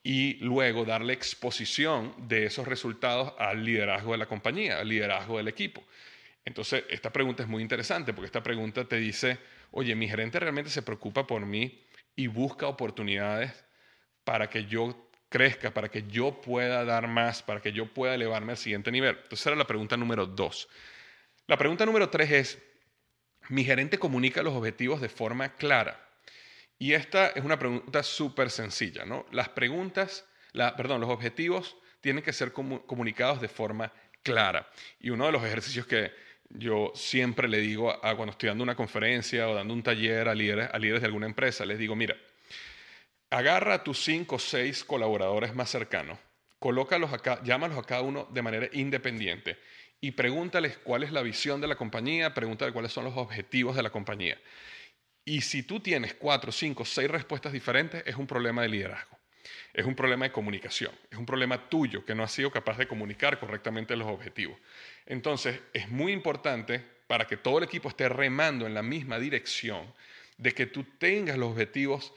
y 0.03 0.35
luego 0.35 0.85
darle 0.85 1.13
exposición 1.13 2.15
de 2.29 2.47
esos 2.47 2.67
resultados 2.67 3.33
al 3.39 3.65
liderazgo 3.65 4.13
de 4.13 4.19
la 4.19 4.27
compañía, 4.27 4.81
al 4.81 4.89
liderazgo 4.89 5.37
del 5.37 5.49
equipo. 5.49 5.85
Entonces, 6.45 6.85
esta 6.89 7.13
pregunta 7.13 7.43
es 7.43 7.49
muy 7.49 7.63
interesante 7.63 8.13
porque 8.13 8.27
esta 8.27 8.43
pregunta 8.43 8.85
te 8.85 8.97
dice, 8.97 9.39
oye, 9.73 9.95
mi 9.95 10.09
gerente 10.09 10.39
realmente 10.39 10.71
se 10.71 10.83
preocupa 10.83 11.27
por 11.27 11.45
mí 11.45 11.86
y 12.17 12.27
busca 12.27 12.67
oportunidades 12.67 13.65
para 14.25 14.49
que 14.51 14.65
yo 14.65 15.11
crezca, 15.29 15.73
para 15.73 15.91
que 15.91 16.05
yo 16.09 16.41
pueda 16.41 16.85
dar 16.85 17.07
más, 17.07 17.43
para 17.43 17.61
que 17.61 17.73
yo 17.73 17.93
pueda 17.93 18.15
elevarme 18.15 18.53
al 18.53 18.59
siguiente 18.59 18.91
nivel. 18.91 19.17
Entonces, 19.23 19.47
era 19.47 19.55
la 19.55 19.67
pregunta 19.67 19.97
número 19.97 20.27
dos. 20.27 20.69
La 21.47 21.57
pregunta 21.59 21.85
número 21.85 22.09
tres 22.09 22.31
es, 22.31 22.59
¿mi 23.51 23.65
gerente 23.65 23.99
comunica 23.99 24.43
los 24.43 24.55
objetivos 24.55 25.01
de 25.01 25.09
forma 25.09 25.51
clara? 25.51 26.03
Y 26.79 26.95
esta 26.95 27.29
es 27.29 27.45
una 27.45 27.59
pregunta 27.59 28.03
súper 28.03 28.51
sencilla, 28.51 29.05
¿no? 29.05 29.27
Las 29.31 29.49
preguntas, 29.51 30.25
perdón, 30.53 31.01
los 31.01 31.11
objetivos 31.11 31.77
tienen 32.01 32.23
que 32.23 32.33
ser 32.33 32.53
comunicados 32.53 33.41
de 33.41 33.49
forma 33.49 33.93
clara. 34.23 34.69
Y 35.01 35.11
uno 35.11 35.27
de 35.27 35.33
los 35.33 35.45
ejercicios 35.45 35.87
que 35.87 36.13
yo 36.51 36.93
siempre 36.95 37.49
le 37.49 37.59
digo 37.59 37.91
a, 37.91 38.17
cuando 38.17 38.33
estoy 38.33 38.49
dando 38.49 38.65
una 38.65 38.75
conferencia 38.75 39.49
o 39.49 39.55
dando 39.55 39.75
un 39.75 39.83
taller 39.83 40.29
a 40.29 40.35
líderes, 40.35 40.69
a 40.73 40.79
líderes 40.79 41.03
de 41.03 41.07
alguna 41.07 41.27
empresa, 41.27 41.67
les 41.67 41.79
digo, 41.79 41.97
mira, 41.97 42.17
agarra 43.31 43.75
a 43.75 43.85
tus 43.85 44.03
cinco 44.03 44.37
o 44.37 44.39
seis 44.39 44.85
colaboradores 44.85 45.55
más 45.55 45.71
cercanos, 45.71 46.19
colócalos 46.59 47.13
acá, 47.13 47.41
llámalos 47.43 47.79
a 47.79 47.83
cada 47.83 48.03
uno 48.03 48.29
de 48.31 48.43
manera 48.43 48.69
independiente 48.73 49.59
y 50.01 50.13
pregúntales 50.13 50.79
cuál 50.79 51.03
es 51.03 51.13
la 51.13 51.23
visión 51.23 51.61
de 51.61 51.69
la 51.69 51.77
compañía, 51.77 52.35
pregúntale 52.35 52.73
cuáles 52.73 52.93
son 52.93 53.05
los 53.05 53.17
objetivos 53.17 53.77
de 53.77 53.83
la 53.83 53.91
compañía. 53.91 54.39
Y 55.25 55.41
si 55.41 55.65
tú 55.65 55.81
tienes 55.81 56.15
cuatro, 56.15 56.53
cinco, 56.53 56.85
seis 56.85 57.11
respuestas 57.11 57.53
diferentes, 57.53 58.03
es 58.07 58.15
un 58.15 58.27
problema 58.27 58.63
de 58.63 58.69
liderazgo. 58.69 59.19
Es 59.73 59.85
un 59.85 59.95
problema 59.95 60.25
de 60.25 60.33
comunicación. 60.33 60.93
Es 61.11 61.19
un 61.19 61.27
problema 61.27 61.69
tuyo 61.69 62.05
que 62.05 62.15
no 62.15 62.23
has 62.23 62.33
sido 62.33 62.51
capaz 62.51 62.79
de 62.79 62.87
comunicar 62.87 63.39
correctamente 63.41 63.97
los 63.97 64.07
objetivos. 64.09 64.57
Entonces, 65.07 65.61
es 65.73 65.89
muy 65.89 66.13
importante 66.13 66.83
para 67.07 67.27
que 67.27 67.37
todo 67.37 67.59
el 67.59 67.65
equipo 67.65 67.89
esté 67.89 68.09
remando 68.09 68.67
en 68.67 68.75
la 68.75 68.83
misma 68.83 69.19
dirección, 69.19 69.87
de 70.37 70.53
que 70.53 70.67
tú 70.67 70.85
tengas 70.99 71.39
los 71.39 71.53
objetivos 71.53 72.13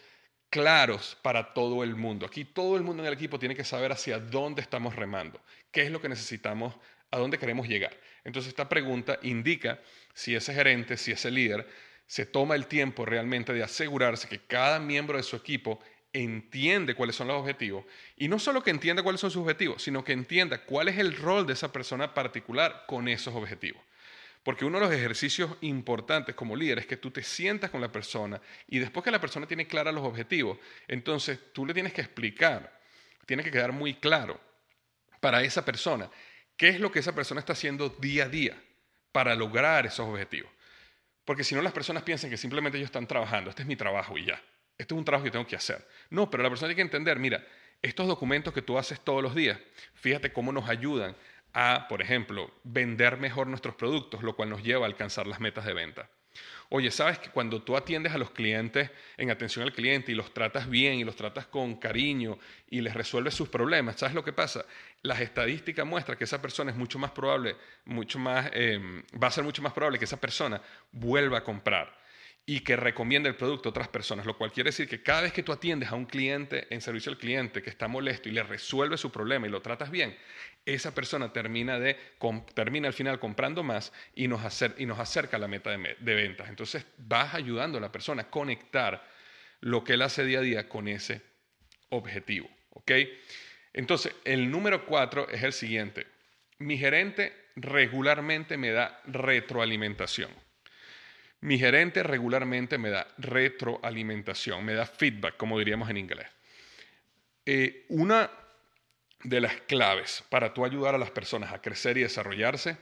claros 0.49 1.17
para 1.21 1.53
todo 1.53 1.83
el 1.83 1.95
mundo. 1.95 2.25
Aquí 2.25 2.43
todo 2.43 2.75
el 2.75 2.83
mundo 2.83 3.03
en 3.03 3.07
el 3.07 3.13
equipo 3.13 3.39
tiene 3.39 3.55
que 3.55 3.63
saber 3.63 3.91
hacia 3.91 4.19
dónde 4.19 4.61
estamos 4.61 4.95
remando, 4.95 5.39
qué 5.71 5.83
es 5.83 5.91
lo 5.91 6.01
que 6.01 6.09
necesitamos 6.09 6.75
a 7.11 7.17
dónde 7.17 7.37
queremos 7.37 7.67
llegar. 7.67 7.95
Entonces 8.23 8.49
esta 8.49 8.67
pregunta 8.67 9.19
indica 9.21 9.79
si 10.13 10.35
ese 10.35 10.53
gerente, 10.53 10.97
si 10.97 11.11
ese 11.11 11.31
líder 11.31 11.67
se 12.07 12.25
toma 12.25 12.55
el 12.55 12.65
tiempo 12.65 13.05
realmente 13.05 13.53
de 13.53 13.63
asegurarse 13.63 14.27
que 14.27 14.39
cada 14.39 14.79
miembro 14.79 15.17
de 15.17 15.23
su 15.23 15.35
equipo 15.35 15.79
entiende 16.13 16.95
cuáles 16.95 17.15
son 17.15 17.27
los 17.27 17.39
objetivos 17.39 17.85
y 18.17 18.27
no 18.27 18.39
solo 18.39 18.63
que 18.63 18.71
entienda 18.71 19.03
cuáles 19.03 19.21
son 19.21 19.31
sus 19.31 19.41
objetivos, 19.41 19.83
sino 19.83 20.03
que 20.03 20.13
entienda 20.13 20.65
cuál 20.65 20.87
es 20.87 20.97
el 20.97 21.15
rol 21.15 21.45
de 21.45 21.53
esa 21.53 21.71
persona 21.71 22.13
particular 22.13 22.85
con 22.87 23.07
esos 23.07 23.35
objetivos. 23.35 23.81
Porque 24.43 24.65
uno 24.65 24.79
de 24.79 24.85
los 24.85 24.93
ejercicios 24.93 25.51
importantes 25.61 26.33
como 26.33 26.55
líder 26.55 26.79
es 26.79 26.87
que 26.87 26.97
tú 26.97 27.11
te 27.11 27.23
sientas 27.23 27.69
con 27.69 27.81
la 27.81 27.91
persona 27.91 28.41
y 28.67 28.79
después 28.79 29.03
que 29.03 29.11
la 29.11 29.21
persona 29.21 29.45
tiene 29.45 29.67
claros 29.67 29.93
los 29.93 30.05
objetivos, 30.05 30.57
entonces 30.87 31.39
tú 31.53 31.65
le 31.65 31.73
tienes 31.73 31.93
que 31.93 32.01
explicar, 32.01 32.79
tiene 33.25 33.43
que 33.43 33.51
quedar 33.51 33.73
muy 33.73 33.95
claro 33.95 34.39
para 35.19 35.43
esa 35.43 35.65
persona 35.65 36.09
¿Qué 36.59 36.67
es 36.67 36.81
lo 36.81 36.91
que 36.91 36.99
esa 36.99 37.15
persona 37.15 37.39
está 37.39 37.53
haciendo 37.53 37.87
día 37.87 38.25
a 38.25 38.27
día 38.27 38.61
para 39.13 39.33
lograr 39.33 39.85
esos 39.85 40.05
objetivos? 40.05 40.51
Porque 41.23 41.45
si 41.45 41.55
no, 41.55 41.61
las 41.61 41.71
personas 41.71 42.03
piensan 42.03 42.29
que 42.29 42.35
simplemente 42.35 42.77
ellos 42.77 42.89
están 42.89 43.07
trabajando, 43.07 43.49
este 43.49 43.61
es 43.61 43.67
mi 43.67 43.77
trabajo 43.77 44.17
y 44.17 44.25
ya, 44.25 44.43
este 44.79 44.93
es 44.93 44.97
un 44.97 45.05
trabajo 45.05 45.25
que 45.25 45.31
tengo 45.31 45.45
que 45.45 45.57
hacer. 45.57 45.85
No, 46.09 46.31
pero 46.31 46.41
la 46.41 46.49
persona 46.49 46.69
tiene 46.69 46.77
que 46.77 46.81
entender, 46.81 47.19
mira, 47.19 47.45
estos 47.81 48.07
documentos 48.07 48.53
que 48.53 48.61
tú 48.61 48.77
haces 48.77 48.99
todos 49.01 49.21
los 49.21 49.35
días, 49.35 49.59
fíjate 49.93 50.33
cómo 50.33 50.51
nos 50.51 50.69
ayudan 50.69 51.15
a, 51.53 51.87
por 51.89 52.01
ejemplo, 52.01 52.51
vender 52.63 53.17
mejor 53.17 53.47
nuestros 53.47 53.75
productos, 53.75 54.23
lo 54.23 54.35
cual 54.35 54.49
nos 54.49 54.63
lleva 54.63 54.85
a 54.85 54.87
alcanzar 54.87 55.27
las 55.27 55.41
metas 55.41 55.65
de 55.65 55.73
venta. 55.73 56.09
Oye, 56.69 56.91
sabes 56.91 57.17
que 57.17 57.29
cuando 57.29 57.63
tú 57.63 57.75
atiendes 57.75 58.13
a 58.13 58.17
los 58.17 58.29
clientes 58.31 58.91
en 59.17 59.31
atención 59.31 59.65
al 59.65 59.73
cliente 59.73 60.11
y 60.11 60.15
los 60.15 60.33
tratas 60.33 60.69
bien 60.69 60.99
y 60.99 61.03
los 61.03 61.15
tratas 61.15 61.47
con 61.47 61.75
cariño 61.75 62.37
y 62.69 62.81
les 62.81 62.93
resuelves 62.93 63.33
sus 63.33 63.49
problemas, 63.49 63.97
¿sabes 63.97 64.13
lo 64.13 64.23
que 64.23 64.33
pasa? 64.33 64.63
Las 65.01 65.19
estadísticas 65.19 65.85
muestran 65.85 66.17
que 66.17 66.25
esa 66.25 66.41
persona 66.41 66.71
es 66.71 66.77
mucho 66.77 66.99
más 66.99 67.11
probable, 67.11 67.55
mucho 67.85 68.19
más, 68.19 68.49
em, 68.53 69.03
va 69.21 69.27
a 69.27 69.31
ser 69.31 69.43
mucho 69.43 69.61
más 69.61 69.73
probable 69.73 69.97
que 69.97 70.05
esa 70.05 70.21
persona 70.21 70.61
vuelva 70.91 71.39
a 71.39 71.43
comprar. 71.43 71.98
Y 72.49 72.61
que 72.61 72.75
recomienda 72.75 73.29
el 73.29 73.35
producto 73.35 73.69
a 73.69 73.71
otras 73.71 73.89
personas, 73.89 74.25
lo 74.25 74.35
cual 74.35 74.51
quiere 74.51 74.69
decir 74.69 74.89
que 74.89 75.03
cada 75.03 75.21
vez 75.21 75.31
que 75.31 75.43
tú 75.43 75.51
atiendes 75.51 75.89
a 75.89 75.93
un 75.93 76.07
cliente 76.07 76.65
en 76.71 76.81
servicio 76.81 77.11
al 77.11 77.19
cliente 77.19 77.61
que 77.61 77.69
está 77.69 77.87
molesto 77.87 78.27
y 78.27 78.31
le 78.31 78.41
resuelve 78.41 78.97
su 78.97 79.11
problema 79.11 79.45
y 79.45 79.51
lo 79.51 79.61
tratas 79.61 79.91
bien, 79.91 80.17
esa 80.65 80.95
persona 80.95 81.31
termina, 81.31 81.77
de, 81.77 81.95
termina 82.55 82.87
al 82.87 82.95
final 82.95 83.19
comprando 83.19 83.61
más 83.61 83.93
y 84.15 84.27
nos, 84.27 84.41
y 84.79 84.87
nos 84.87 84.97
acerca 84.97 85.37
a 85.37 85.39
la 85.39 85.47
meta 85.47 85.69
de, 85.69 85.95
de 85.99 86.15
ventas. 86.15 86.49
Entonces 86.49 86.87
vas 86.97 87.35
ayudando 87.35 87.77
a 87.77 87.81
la 87.81 87.91
persona 87.91 88.23
a 88.23 88.29
conectar 88.31 89.07
lo 89.59 89.83
que 89.83 89.93
él 89.93 90.01
hace 90.01 90.25
día 90.25 90.39
a 90.39 90.41
día 90.41 90.67
con 90.67 90.87
ese 90.87 91.21
objetivo. 91.89 92.49
¿ok? 92.71 92.91
Entonces, 93.73 94.15
el 94.25 94.49
número 94.49 94.87
cuatro 94.87 95.29
es 95.29 95.43
el 95.43 95.53
siguiente. 95.53 96.07
Mi 96.57 96.79
gerente 96.79 97.31
regularmente 97.55 98.57
me 98.57 98.71
da 98.71 98.99
retroalimentación. 99.05 100.31
Mi 101.41 101.57
gerente 101.57 102.03
regularmente 102.03 102.77
me 102.77 102.89
da 102.89 103.07
retroalimentación, 103.17 104.63
me 104.65 104.73
da 104.73 104.85
feedback, 104.85 105.37
como 105.37 105.57
diríamos 105.57 105.89
en 105.89 105.97
inglés. 105.97 106.27
Eh, 107.45 107.85
una 107.89 108.29
de 109.23 109.41
las 109.41 109.55
claves 109.61 110.23
para 110.29 110.53
tú 110.53 110.65
ayudar 110.65 110.95
a 110.95 110.97
las 110.97 111.11
personas 111.11 111.53
a 111.53 111.61
crecer 111.61 111.97
y 111.97 112.01
desarrollarse 112.01 112.77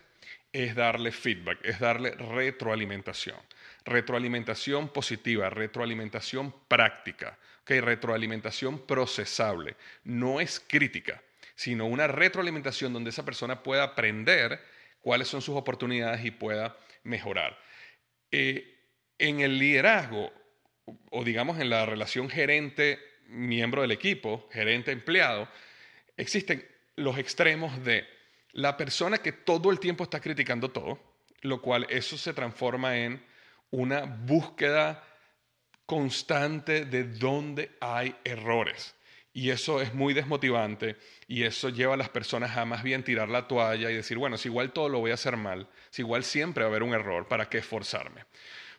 es 0.51 0.75
darle 0.75 1.11
feedback, 1.11 1.59
es 1.63 1.79
darle 1.79 2.11
retroalimentación. 2.11 3.37
Retroalimentación 3.85 4.89
positiva, 4.89 5.49
retroalimentación 5.49 6.53
práctica, 6.67 7.37
okay, 7.61 7.79
retroalimentación 7.79 8.85
procesable. 8.85 9.75
No 10.03 10.41
es 10.41 10.59
crítica, 10.59 11.21
sino 11.55 11.85
una 11.85 12.07
retroalimentación 12.07 12.91
donde 12.91 13.11
esa 13.11 13.23
persona 13.23 13.61
pueda 13.61 13.83
aprender 13.83 14.59
cuáles 15.01 15.27
son 15.27 15.41
sus 15.41 15.55
oportunidades 15.55 16.25
y 16.25 16.31
pueda 16.31 16.75
mejorar. 17.03 17.57
Eh, 18.31 18.75
en 19.17 19.39
el 19.39 19.57
liderazgo, 19.57 20.31
o 21.11 21.23
digamos 21.23 21.59
en 21.59 21.69
la 21.69 21.85
relación 21.85 22.29
gerente-miembro 22.29 23.81
del 23.81 23.91
equipo, 23.91 24.47
gerente-empleado, 24.51 25.47
existen 26.15 26.67
los 26.95 27.17
extremos 27.17 27.83
de 27.83 28.07
la 28.51 28.77
persona 28.77 29.19
que 29.19 29.31
todo 29.31 29.71
el 29.71 29.79
tiempo 29.79 30.03
está 30.03 30.19
criticando 30.19 30.69
todo, 30.69 30.99
lo 31.41 31.61
cual 31.61 31.85
eso 31.89 32.17
se 32.17 32.33
transforma 32.33 32.97
en 32.97 33.23
una 33.71 34.01
búsqueda 34.01 35.03
constante 35.85 36.85
de 36.85 37.03
dónde 37.05 37.71
hay 37.79 38.15
errores. 38.23 38.96
Y 39.37 39.51
eso 39.51 39.83
es 39.83 39.93
muy 39.93 40.15
desmotivante 40.15 40.95
y 41.27 41.43
eso 41.43 41.69
lleva 41.69 41.93
a 41.93 41.97
las 41.97 42.09
personas 42.09 42.57
a 42.57 42.65
más 42.65 42.81
bien 42.81 43.03
tirar 43.03 43.29
la 43.29 43.47
toalla 43.47 43.91
y 43.91 43.93
decir, 43.93 44.17
bueno, 44.17 44.35
si 44.35 44.47
igual 44.47 44.71
todo 44.71 44.89
lo 44.89 44.97
voy 44.97 45.11
a 45.11 45.13
hacer 45.13 45.37
mal, 45.37 45.67
si 45.91 46.01
igual 46.01 46.23
siempre 46.23 46.63
va 46.63 46.69
a 46.69 46.71
haber 46.71 46.81
un 46.81 46.95
error, 46.95 47.27
¿para 47.27 47.47
qué 47.47 47.59
esforzarme? 47.59 48.25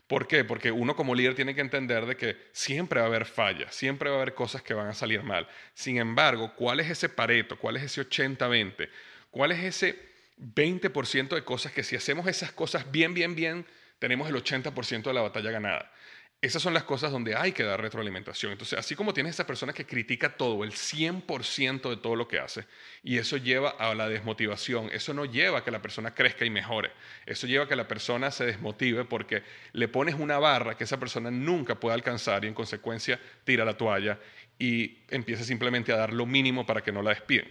¿Por 0.08 0.26
qué? 0.26 0.42
Porque 0.42 0.72
uno 0.72 0.96
como 0.96 1.14
líder 1.14 1.36
tiene 1.36 1.54
que 1.54 1.60
entender 1.60 2.06
de 2.06 2.16
que 2.16 2.36
siempre 2.50 2.98
va 2.98 3.06
a 3.06 3.08
haber 3.08 3.24
fallas, 3.24 3.72
siempre 3.72 4.10
va 4.10 4.16
a 4.16 4.18
haber 4.20 4.34
cosas 4.34 4.60
que 4.62 4.74
van 4.74 4.88
a 4.88 4.94
salir 4.94 5.22
mal. 5.22 5.46
Sin 5.74 5.96
embargo, 5.96 6.52
¿cuál 6.56 6.80
es 6.80 6.90
ese 6.90 7.08
pareto? 7.08 7.56
¿Cuál 7.56 7.76
es 7.76 7.84
ese 7.84 8.02
80-20? 8.02 8.88
¿Cuál 9.30 9.52
es 9.52 9.62
ese 9.62 9.96
20% 10.40 11.36
de 11.36 11.44
cosas 11.44 11.70
que 11.70 11.84
si 11.84 11.94
hacemos 11.94 12.26
esas 12.26 12.50
cosas 12.50 12.90
bien, 12.90 13.14
bien, 13.14 13.36
bien, 13.36 13.64
tenemos 14.00 14.28
el 14.28 14.34
80% 14.34 15.04
de 15.04 15.14
la 15.14 15.22
batalla 15.22 15.52
ganada? 15.52 15.92
Esas 16.40 16.62
son 16.62 16.72
las 16.72 16.84
cosas 16.84 17.10
donde 17.10 17.34
hay 17.34 17.50
que 17.50 17.64
dar 17.64 17.80
retroalimentación. 17.80 18.52
Entonces, 18.52 18.78
así 18.78 18.94
como 18.94 19.12
tienes 19.12 19.34
esa 19.34 19.44
persona 19.44 19.72
que 19.72 19.84
critica 19.84 20.36
todo, 20.36 20.62
el 20.62 20.70
100% 20.70 21.90
de 21.90 21.96
todo 21.96 22.14
lo 22.14 22.28
que 22.28 22.38
hace, 22.38 22.64
y 23.02 23.18
eso 23.18 23.38
lleva 23.38 23.70
a 23.70 23.92
la 23.96 24.08
desmotivación, 24.08 24.88
eso 24.92 25.12
no 25.14 25.24
lleva 25.24 25.58
a 25.58 25.64
que 25.64 25.72
la 25.72 25.82
persona 25.82 26.14
crezca 26.14 26.44
y 26.44 26.50
mejore, 26.50 26.92
eso 27.26 27.48
lleva 27.48 27.64
a 27.64 27.68
que 27.68 27.74
la 27.74 27.88
persona 27.88 28.30
se 28.30 28.46
desmotive 28.46 29.04
porque 29.04 29.42
le 29.72 29.88
pones 29.88 30.14
una 30.14 30.38
barra 30.38 30.76
que 30.76 30.84
esa 30.84 31.00
persona 31.00 31.28
nunca 31.32 31.80
puede 31.80 31.94
alcanzar 31.94 32.44
y 32.44 32.48
en 32.48 32.54
consecuencia 32.54 33.18
tira 33.42 33.64
la 33.64 33.76
toalla 33.76 34.20
y 34.60 34.98
empieza 35.10 35.42
simplemente 35.42 35.92
a 35.92 35.96
dar 35.96 36.12
lo 36.12 36.24
mínimo 36.24 36.64
para 36.64 36.82
que 36.82 36.92
no 36.92 37.02
la 37.02 37.10
despiden. 37.10 37.50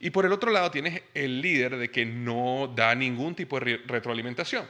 Y 0.00 0.08
por 0.10 0.24
el 0.24 0.32
otro 0.32 0.50
lado 0.50 0.70
tienes 0.70 1.02
el 1.12 1.42
líder 1.42 1.76
de 1.76 1.90
que 1.90 2.06
no 2.06 2.72
da 2.74 2.94
ningún 2.94 3.34
tipo 3.34 3.60
de 3.60 3.82
retroalimentación, 3.86 4.66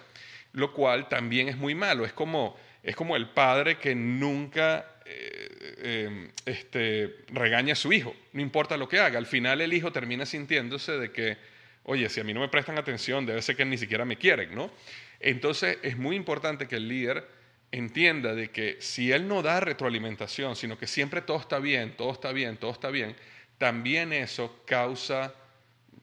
lo 0.52 0.72
cual 0.72 1.09
también 1.09 1.48
es 1.48 1.57
muy 1.57 1.74
malo. 1.74 2.05
Es 2.05 2.12
como 2.12 2.57
es 2.85 2.94
como 2.94 3.16
el 3.16 3.31
padre 3.31 3.79
que 3.79 3.94
nunca 3.94 4.87
eh, 5.07 5.49
eh, 5.79 6.31
este, 6.44 7.16
regaña 7.29 7.73
a 7.73 7.77
su 7.77 7.92
hijo, 7.92 8.14
no 8.35 8.42
importa 8.42 8.77
lo 8.77 8.88
que 8.88 9.01
haga. 9.01 9.18
Al 9.18 9.27
final 9.27 9.62
el 9.62 9.73
hijo 9.73 9.90
termina 9.90 10.27
sintiéndose 10.27 10.92
de 10.92 11.11
que, 11.11 11.38
oye, 11.85 12.11
si 12.11 12.20
a 12.20 12.25
mí 12.25 12.35
no 12.35 12.40
me 12.40 12.49
prestan 12.49 12.79
atención, 12.79 13.25
debe 13.25 13.40
ser 13.40 13.57
que 13.57 13.64
ni 13.64 13.79
siquiera 13.79 14.05
me 14.05 14.18
quieren, 14.18 14.55
¿no? 14.55 14.70
Entonces 15.18 15.79
es 15.83 15.97
muy 15.97 16.14
importante 16.14 16.68
que 16.68 16.77
el 16.77 16.87
líder 16.87 17.27
entienda 17.73 18.35
de 18.35 18.51
que 18.51 18.77
si 18.81 19.11
él 19.11 19.27
no 19.27 19.40
da 19.40 19.61
retroalimentación, 19.61 20.55
sino 20.55 20.77
que 20.77 20.87
siempre 20.87 21.23
todo 21.23 21.40
está 21.40 21.59
bien, 21.59 21.97
todo 21.97 22.12
está 22.12 22.33
bien, 22.33 22.59
todo 22.59 22.70
está 22.70 22.90
bien, 22.90 23.16
también 23.57 24.12
eso 24.12 24.62
causa 24.66 25.35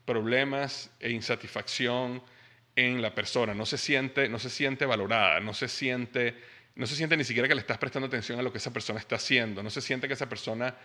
problemas 0.04 0.89
e 1.00 1.12
insatisfacción 1.12 2.24
en 2.76 3.02
la 3.04 3.13
persona. 3.13 3.54
No 3.54 3.67
se 3.67 3.78
siente, 3.78 4.28
no 4.30 4.39
se 4.39 4.50
siente 4.50 4.86
valorada, 4.86 5.39
no 5.39 5.54
se 5.54 5.67
siente 5.67 6.36
no 6.75 6.88
se 6.88 6.95
siente 6.95 7.17
ni 7.17 7.23
siquiera 7.23 7.47
que 7.47 7.55
le 7.55 7.62
estás 7.62 7.77
prestando 7.77 8.07
atención 8.07 8.39
a 8.39 8.41
lo 8.41 8.51
que 8.51 8.57
esa 8.57 8.71
persona 8.71 8.99
está 8.99 9.15
haciendo, 9.15 9.62
no 9.62 9.69
se 9.69 9.81
siente 9.81 10.07
que 10.07 10.13
esa 10.13 10.29
persona, 10.29 10.75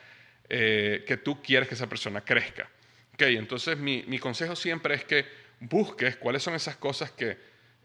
eh, 0.49 1.05
que 1.07 1.17
tú 1.17 1.43
quieres 1.43 1.69
que 1.69 1.75
esa 1.75 1.89
persona 1.89 2.23
crezca. 2.23 2.69
Okay, 3.15 3.37
entonces 3.37 3.79
mi, 3.79 4.05
mi 4.07 4.19
consejo 4.19 4.55
siempre 4.55 4.95
es 4.95 5.05
que 5.05 5.25
busques 5.61 6.17
cuáles 6.17 6.43
son 6.43 6.55
esas 6.55 6.77
cosas 6.77 7.11
que 7.13 7.39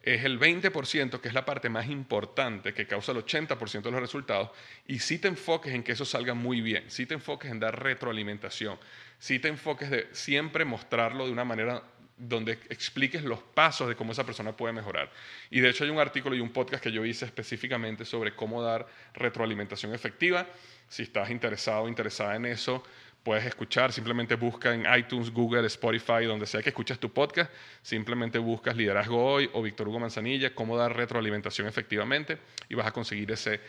es 0.04 0.26
el 0.26 0.40
20%, 0.40 1.20
que 1.20 1.28
es 1.28 1.34
la 1.34 1.46
parte 1.46 1.70
más 1.70 1.88
importante, 1.88 2.74
que 2.74 2.88
causa 2.88 3.12
el 3.12 3.20
80% 3.20 3.82
de 3.84 3.92
los 3.92 4.02
resultados, 4.02 4.50
y 4.88 5.00
si 5.00 5.20
te 5.20 5.28
enfoques 5.28 5.74
en 5.74 5.84
que 5.84 5.92
eso 5.92 6.06
salga 6.06 6.34
muy 6.34 6.62
bien, 6.62 6.90
si 6.90 7.06
te 7.06 7.14
enfoques 7.14 7.52
en 7.52 7.60
dar 7.60 7.82
retroalimentación, 7.82 8.80
si 9.20 9.40
te 9.40 9.48
enfoques 9.48 9.92
de 9.92 10.08
siempre 10.12 10.66
mostrarlo 10.66 11.28
de 11.28 11.32
una 11.32 11.46
manera 11.46 11.84
donde 12.22 12.54
expliques 12.70 13.24
los 13.24 13.42
pasos 13.42 13.90
de 13.90 13.96
cómo 13.96 14.12
esa 14.12 14.24
persona 14.24 14.56
puede 14.56 14.74
mejorar. 14.74 15.12
Y 15.50 15.60
de 15.60 15.70
hecho 15.70 15.84
hay 15.84 15.90
un 15.90 16.00
artículo 16.00 16.36
y 16.36 16.40
un 16.40 16.52
podcast 16.52 16.84
que 16.84 16.92
yo 16.92 17.04
hice 17.04 17.26
específicamente 17.26 18.06
sobre 18.06 18.36
cómo 18.36 18.62
dar 18.62 18.88
retroalimentación 19.14 19.94
efectiva. 19.94 20.48
Si 20.88 21.04
estás 21.04 21.32
interesado 21.32 21.84
o 21.84 21.88
interesada 21.88 22.36
en 22.36 22.46
eso, 22.46 22.84
puedes 23.24 23.44
escuchar, 23.46 23.92
simplemente 23.92 24.36
busca 24.36 24.74
en 24.74 24.86
iTunes, 24.98 25.32
Google, 25.32 25.66
Spotify, 25.66 26.26
donde 26.26 26.46
sea 26.46 26.62
que 26.62 26.70
escuches 26.70 27.00
tu 27.00 27.12
podcast, 27.12 27.52
simplemente 27.82 28.38
buscas 28.38 28.76
Liderazgo 28.76 29.24
Hoy 29.24 29.50
o 29.54 29.62
Víctor 29.64 29.88
Hugo 29.88 30.00
Manzanilla, 30.00 30.54
cómo 30.54 30.78
dar 30.78 30.96
retroalimentación 30.96 31.68
efectivamente 31.68 32.38
y 32.70 32.76
vas 32.76 32.86
a 32.86 32.92
conseguir 32.92 33.32
ese 33.32 33.60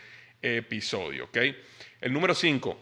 episodio. 0.43 1.25
¿okay? 1.25 1.59
El 2.01 2.13
número 2.13 2.35
5, 2.35 2.77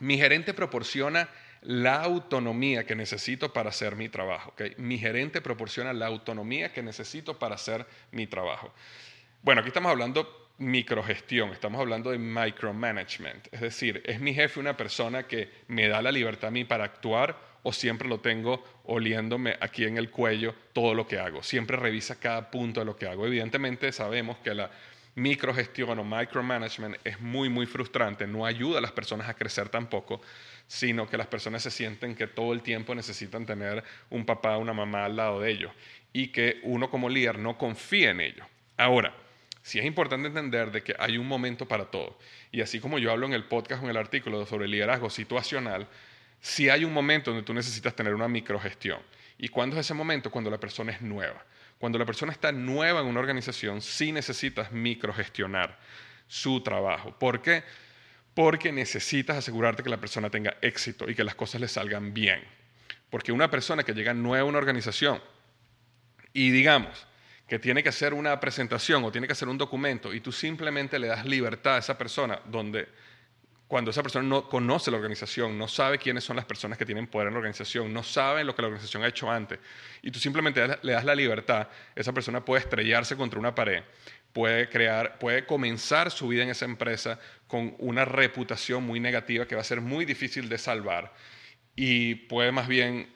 mi 0.00 0.16
gerente 0.16 0.54
proporciona 0.54 1.28
la 1.66 2.00
autonomía 2.00 2.86
que 2.86 2.94
necesito 2.94 3.52
para 3.52 3.70
hacer 3.70 3.96
mi 3.96 4.08
trabajo. 4.08 4.54
Mi 4.76 4.98
gerente 4.98 5.40
proporciona 5.40 5.92
la 5.92 6.06
autonomía 6.06 6.72
que 6.72 6.80
necesito 6.80 7.38
para 7.40 7.56
hacer 7.56 7.84
mi 8.12 8.28
trabajo. 8.28 8.72
Bueno, 9.42 9.60
aquí 9.60 9.68
estamos 9.68 9.90
hablando 9.90 10.48
microgestión, 10.58 11.50
estamos 11.50 11.80
hablando 11.80 12.12
de 12.12 12.18
micromanagement. 12.18 13.48
Es 13.52 13.60
decir, 13.60 14.00
¿es 14.06 14.20
mi 14.20 14.32
jefe 14.32 14.60
una 14.60 14.76
persona 14.76 15.24
que 15.24 15.50
me 15.66 15.88
da 15.88 16.00
la 16.00 16.12
libertad 16.12 16.48
a 16.48 16.50
mí 16.52 16.64
para 16.64 16.84
actuar 16.84 17.36
o 17.64 17.72
siempre 17.72 18.08
lo 18.08 18.20
tengo 18.20 18.62
oliéndome 18.84 19.56
aquí 19.60 19.84
en 19.84 19.98
el 19.98 20.10
cuello 20.10 20.54
todo 20.72 20.94
lo 20.94 21.08
que 21.08 21.18
hago? 21.18 21.42
Siempre 21.42 21.76
revisa 21.76 22.20
cada 22.20 22.48
punto 22.48 22.78
de 22.78 22.86
lo 22.86 22.96
que 22.96 23.08
hago. 23.08 23.26
Evidentemente 23.26 23.90
sabemos 23.90 24.38
que 24.38 24.54
la 24.54 24.70
microgestión 25.16 25.98
o 25.98 26.04
micromanagement 26.04 26.96
es 27.02 27.18
muy, 27.20 27.48
muy 27.48 27.66
frustrante, 27.66 28.26
no 28.26 28.46
ayuda 28.46 28.78
a 28.78 28.82
las 28.82 28.92
personas 28.92 29.28
a 29.28 29.34
crecer 29.34 29.68
tampoco 29.68 30.20
sino 30.66 31.08
que 31.08 31.16
las 31.16 31.26
personas 31.26 31.62
se 31.62 31.70
sienten 31.70 32.14
que 32.14 32.26
todo 32.26 32.52
el 32.52 32.62
tiempo 32.62 32.94
necesitan 32.94 33.46
tener 33.46 33.84
un 34.10 34.26
papá 34.26 34.56
una 34.56 34.72
mamá 34.72 35.04
al 35.04 35.16
lado 35.16 35.40
de 35.40 35.50
ellos 35.50 35.72
y 36.12 36.28
que 36.28 36.60
uno 36.64 36.90
como 36.90 37.08
líder 37.08 37.38
no 37.38 37.56
confía 37.58 38.10
en 38.10 38.20
ellos. 38.20 38.46
Ahora, 38.76 39.14
sí 39.62 39.78
es 39.78 39.84
importante 39.84 40.28
entender 40.28 40.72
de 40.72 40.82
que 40.82 40.94
hay 40.98 41.18
un 41.18 41.28
momento 41.28 41.66
para 41.66 41.86
todo. 41.86 42.18
Y 42.50 42.62
así 42.62 42.80
como 42.80 42.98
yo 42.98 43.12
hablo 43.12 43.26
en 43.26 43.32
el 43.32 43.44
podcast 43.44 43.82
o 43.82 43.84
en 43.84 43.90
el 43.90 43.96
artículo 43.96 44.44
sobre 44.46 44.66
liderazgo 44.66 45.10
situacional, 45.10 45.86
sí 46.40 46.68
hay 46.68 46.84
un 46.84 46.92
momento 46.92 47.30
donde 47.30 47.44
tú 47.44 47.54
necesitas 47.54 47.94
tener 47.94 48.14
una 48.14 48.28
microgestión. 48.28 49.00
¿Y 49.38 49.48
cuándo 49.48 49.76
es 49.76 49.86
ese 49.86 49.94
momento? 49.94 50.30
Cuando 50.30 50.50
la 50.50 50.58
persona 50.58 50.92
es 50.92 51.02
nueva. 51.02 51.44
Cuando 51.78 51.98
la 51.98 52.06
persona 52.06 52.32
está 52.32 52.52
nueva 52.52 53.00
en 53.00 53.06
una 53.06 53.20
organización, 53.20 53.82
sí 53.82 54.10
necesitas 54.10 54.72
microgestionar 54.72 55.78
su 56.26 56.62
trabajo. 56.62 57.14
¿Por 57.18 57.42
qué? 57.42 57.62
porque 57.62 57.85
necesitas 58.72 59.38
asegurarte 59.38 59.82
que 59.82 59.88
la 59.88 59.96
persona 59.96 60.28
tenga 60.28 60.56
éxito 60.60 61.08
y 61.08 61.14
que 61.14 61.24
las 61.24 61.34
cosas 61.34 61.60
le 61.60 61.68
salgan 61.68 62.12
bien. 62.12 62.40
Porque 63.08 63.32
una 63.32 63.50
persona 63.50 63.82
que 63.82 63.94
llega 63.94 64.12
nueva 64.12 64.42
a 64.42 64.44
una 64.44 64.58
organización 64.58 65.20
y 66.32 66.50
digamos 66.50 67.06
que 67.48 67.58
tiene 67.58 67.82
que 67.82 67.88
hacer 67.88 68.12
una 68.12 68.38
presentación 68.38 69.04
o 69.04 69.12
tiene 69.12 69.26
que 69.26 69.32
hacer 69.32 69.48
un 69.48 69.56
documento 69.56 70.12
y 70.12 70.20
tú 70.20 70.32
simplemente 70.32 70.98
le 70.98 71.06
das 71.06 71.24
libertad 71.24 71.76
a 71.76 71.78
esa 71.78 71.96
persona 71.96 72.40
donde 72.46 72.88
cuando 73.68 73.90
esa 73.90 74.02
persona 74.02 74.26
no 74.26 74.48
conoce 74.48 74.90
la 74.90 74.96
organización, 74.96 75.58
no 75.58 75.66
sabe 75.66 75.98
quiénes 75.98 76.22
son 76.22 76.36
las 76.36 76.44
personas 76.44 76.78
que 76.78 76.86
tienen 76.86 77.08
poder 77.08 77.28
en 77.28 77.34
la 77.34 77.38
organización, 77.38 77.92
no 77.92 78.02
sabe 78.02 78.44
lo 78.44 78.54
que 78.54 78.62
la 78.62 78.68
organización 78.68 79.02
ha 79.02 79.08
hecho 79.08 79.30
antes, 79.30 79.58
y 80.02 80.10
tú 80.10 80.18
simplemente 80.18 80.64
le 80.82 80.92
das 80.92 81.04
la 81.04 81.14
libertad, 81.14 81.68
esa 81.94 82.12
persona 82.12 82.44
puede 82.44 82.62
estrellarse 82.62 83.16
contra 83.16 83.40
una 83.40 83.54
pared, 83.54 83.82
puede 84.32 84.68
crear, 84.68 85.18
puede 85.18 85.46
comenzar 85.46 86.10
su 86.10 86.28
vida 86.28 86.44
en 86.44 86.50
esa 86.50 86.64
empresa 86.64 87.18
con 87.46 87.74
una 87.78 88.04
reputación 88.04 88.84
muy 88.84 89.00
negativa 89.00 89.46
que 89.46 89.54
va 89.54 89.62
a 89.62 89.64
ser 89.64 89.80
muy 89.80 90.04
difícil 90.04 90.48
de 90.48 90.58
salvar 90.58 91.12
y 91.74 92.14
puede 92.14 92.52
más 92.52 92.68
bien, 92.68 93.12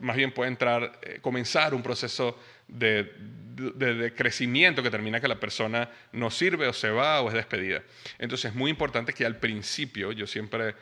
más 0.00 0.16
bien 0.16 0.32
puede 0.32 0.50
entrar, 0.50 0.98
eh, 1.02 1.18
comenzar 1.20 1.74
un 1.74 1.82
proceso 1.82 2.38
de, 2.68 4.12
crecimiento 4.16 4.82
que 4.82 4.90
termina 4.90 5.20
que 5.20 5.26
la 5.26 5.40
persona 5.40 5.90
no 6.12 6.30
sirve 6.30 6.68
o 6.68 6.72
se 6.72 6.90
va 6.90 7.20
o 7.20 7.28
es 7.28 7.34
despedida. 7.34 7.82
Entonces 8.18 8.50
es 8.50 8.56
muy 8.56 8.70
importante 8.70 9.12
que 9.12 9.26
al 9.26 9.36
principio, 9.36 10.12
yo 10.12 10.26
siempre 10.26 10.74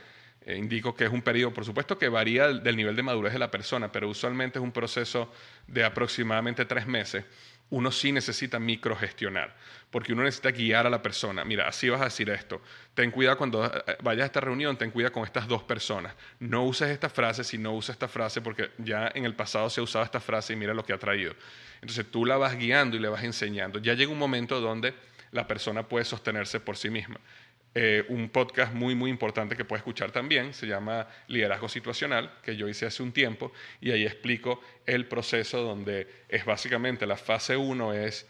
eh, 0.44 0.56
indico 0.56 0.94
que 0.94 1.04
es 1.04 1.10
un 1.10 1.22
periodo, 1.22 1.54
por 1.54 1.64
supuesto 1.64 1.98
que 1.98 2.08
varía 2.08 2.48
del 2.48 2.76
nivel 2.76 2.94
de 2.94 3.02
madurez 3.02 3.32
de 3.32 3.38
la 3.38 3.50
persona, 3.50 3.90
pero 3.90 4.08
usualmente 4.08 4.58
es 4.58 4.62
un 4.62 4.72
proceso 4.72 5.32
de 5.66 5.84
aproximadamente 5.84 6.64
tres 6.66 6.86
meses 6.86 7.24
uno 7.70 7.90
sí 7.90 8.12
necesita 8.12 8.58
microgestionar, 8.58 9.54
porque 9.90 10.12
uno 10.12 10.22
necesita 10.22 10.50
guiar 10.50 10.86
a 10.86 10.90
la 10.90 11.02
persona. 11.02 11.44
Mira, 11.44 11.66
así 11.66 11.88
vas 11.88 12.00
a 12.00 12.04
decir 12.04 12.30
esto. 12.30 12.62
Ten 12.94 13.10
cuidado 13.10 13.36
cuando 13.36 13.64
eh, 13.64 13.96
vayas 14.02 14.22
a 14.22 14.26
esta 14.26 14.40
reunión, 14.40 14.76
ten 14.76 14.90
cuidado 14.90 15.12
con 15.12 15.24
estas 15.24 15.48
dos 15.48 15.62
personas. 15.64 16.14
No 16.38 16.64
uses 16.64 16.90
esta 16.90 17.08
frase 17.08 17.42
si 17.42 17.58
no 17.58 17.72
usas 17.72 17.94
esta 17.94 18.08
frase, 18.08 18.40
porque 18.40 18.70
ya 18.78 19.10
en 19.14 19.24
el 19.24 19.34
pasado 19.34 19.68
se 19.68 19.80
ha 19.80 19.84
usado 19.84 20.04
esta 20.04 20.20
frase 20.20 20.52
y 20.52 20.56
mira 20.56 20.74
lo 20.74 20.84
que 20.84 20.92
ha 20.92 20.98
traído. 20.98 21.34
Entonces 21.80 22.06
tú 22.10 22.24
la 22.24 22.36
vas 22.36 22.56
guiando 22.56 22.96
y 22.96 23.00
le 23.00 23.08
vas 23.08 23.24
enseñando. 23.24 23.78
Ya 23.80 23.94
llega 23.94 24.12
un 24.12 24.18
momento 24.18 24.60
donde 24.60 24.94
la 25.32 25.46
persona 25.46 25.82
puede 25.88 26.04
sostenerse 26.04 26.60
por 26.60 26.76
sí 26.76 26.88
misma. 26.88 27.20
Eh, 27.78 28.06
un 28.08 28.30
podcast 28.30 28.72
muy, 28.72 28.94
muy 28.94 29.10
importante 29.10 29.54
que 29.54 29.66
puedes 29.66 29.82
escuchar 29.82 30.10
también, 30.10 30.54
se 30.54 30.66
llama 30.66 31.08
Liderazgo 31.28 31.68
Situacional, 31.68 32.32
que 32.42 32.56
yo 32.56 32.70
hice 32.70 32.86
hace 32.86 33.02
un 33.02 33.12
tiempo, 33.12 33.52
y 33.82 33.90
ahí 33.90 34.06
explico 34.06 34.62
el 34.86 35.04
proceso 35.04 35.60
donde 35.60 36.08
es 36.30 36.46
básicamente 36.46 37.04
la 37.04 37.18
fase 37.18 37.54
1 37.54 37.92
es 37.92 38.26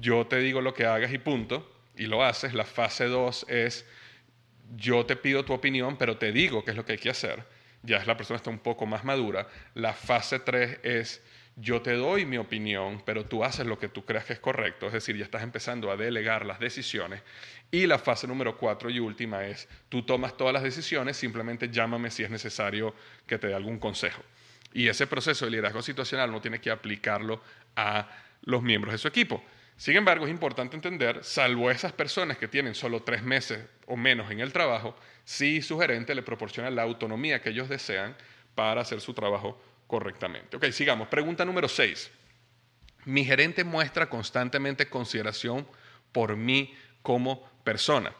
yo 0.00 0.26
te 0.26 0.38
digo 0.38 0.60
lo 0.60 0.74
que 0.74 0.86
hagas 0.86 1.12
y 1.12 1.18
punto, 1.18 1.72
y 1.96 2.06
lo 2.06 2.24
haces. 2.24 2.52
La 2.52 2.64
fase 2.64 3.04
2 3.04 3.46
es 3.48 3.86
yo 4.74 5.06
te 5.06 5.14
pido 5.14 5.44
tu 5.44 5.52
opinión, 5.52 5.96
pero 5.96 6.16
te 6.16 6.32
digo 6.32 6.64
qué 6.64 6.72
es 6.72 6.76
lo 6.76 6.84
que 6.84 6.94
hay 6.94 6.98
que 6.98 7.10
hacer. 7.10 7.44
Ya 7.84 7.98
es 7.98 8.08
la 8.08 8.16
persona 8.16 8.38
está 8.38 8.50
un 8.50 8.58
poco 8.58 8.86
más 8.86 9.04
madura. 9.04 9.46
La 9.74 9.92
fase 9.92 10.40
3 10.40 10.80
es 10.82 11.22
yo 11.56 11.82
te 11.82 11.92
doy 11.92 12.26
mi 12.26 12.36
opinión, 12.36 13.02
pero 13.04 13.26
tú 13.26 13.44
haces 13.44 13.66
lo 13.66 13.78
que 13.78 13.88
tú 13.88 14.04
creas 14.04 14.24
que 14.24 14.32
es 14.32 14.40
correcto, 14.40 14.86
es 14.86 14.92
decir, 14.92 15.16
ya 15.16 15.24
estás 15.24 15.42
empezando 15.42 15.90
a 15.90 15.96
delegar 15.96 16.44
las 16.44 16.58
decisiones. 16.58 17.22
Y 17.70 17.86
la 17.86 17.98
fase 17.98 18.26
número 18.26 18.56
cuatro 18.56 18.90
y 18.90 18.98
última 18.98 19.46
es, 19.46 19.68
tú 19.88 20.02
tomas 20.02 20.36
todas 20.36 20.52
las 20.52 20.62
decisiones, 20.62 21.16
simplemente 21.16 21.70
llámame 21.70 22.10
si 22.10 22.24
es 22.24 22.30
necesario 22.30 22.94
que 23.26 23.38
te 23.38 23.48
dé 23.48 23.54
algún 23.54 23.78
consejo. 23.78 24.22
Y 24.72 24.88
ese 24.88 25.06
proceso 25.06 25.44
de 25.44 25.52
liderazgo 25.52 25.82
situacional 25.82 26.32
no 26.32 26.40
tiene 26.40 26.60
que 26.60 26.70
aplicarlo 26.70 27.40
a 27.76 28.08
los 28.42 28.62
miembros 28.62 28.92
de 28.92 28.98
su 28.98 29.06
equipo. 29.06 29.42
Sin 29.76 29.96
embargo, 29.96 30.24
es 30.24 30.30
importante 30.30 30.76
entender, 30.76 31.22
salvo 31.22 31.70
esas 31.70 31.92
personas 31.92 32.38
que 32.38 32.48
tienen 32.48 32.74
solo 32.74 33.02
tres 33.02 33.22
meses 33.22 33.64
o 33.86 33.96
menos 33.96 34.30
en 34.30 34.40
el 34.40 34.52
trabajo, 34.52 34.96
si 35.24 35.62
su 35.62 35.78
gerente 35.78 36.14
le 36.14 36.22
proporciona 36.22 36.70
la 36.70 36.82
autonomía 36.82 37.40
que 37.40 37.50
ellos 37.50 37.68
desean 37.68 38.16
para 38.54 38.82
hacer 38.82 39.00
su 39.00 39.14
trabajo 39.14 39.60
correctamente. 39.86 40.56
Ok, 40.56 40.70
sigamos. 40.70 41.08
Pregunta 41.08 41.44
número 41.44 41.68
6. 41.68 42.10
Mi 43.06 43.24
gerente 43.24 43.64
muestra 43.64 44.08
constantemente 44.08 44.88
consideración 44.88 45.66
por 46.12 46.36
mí 46.36 46.74
como 47.02 47.48
persona. 47.64 48.14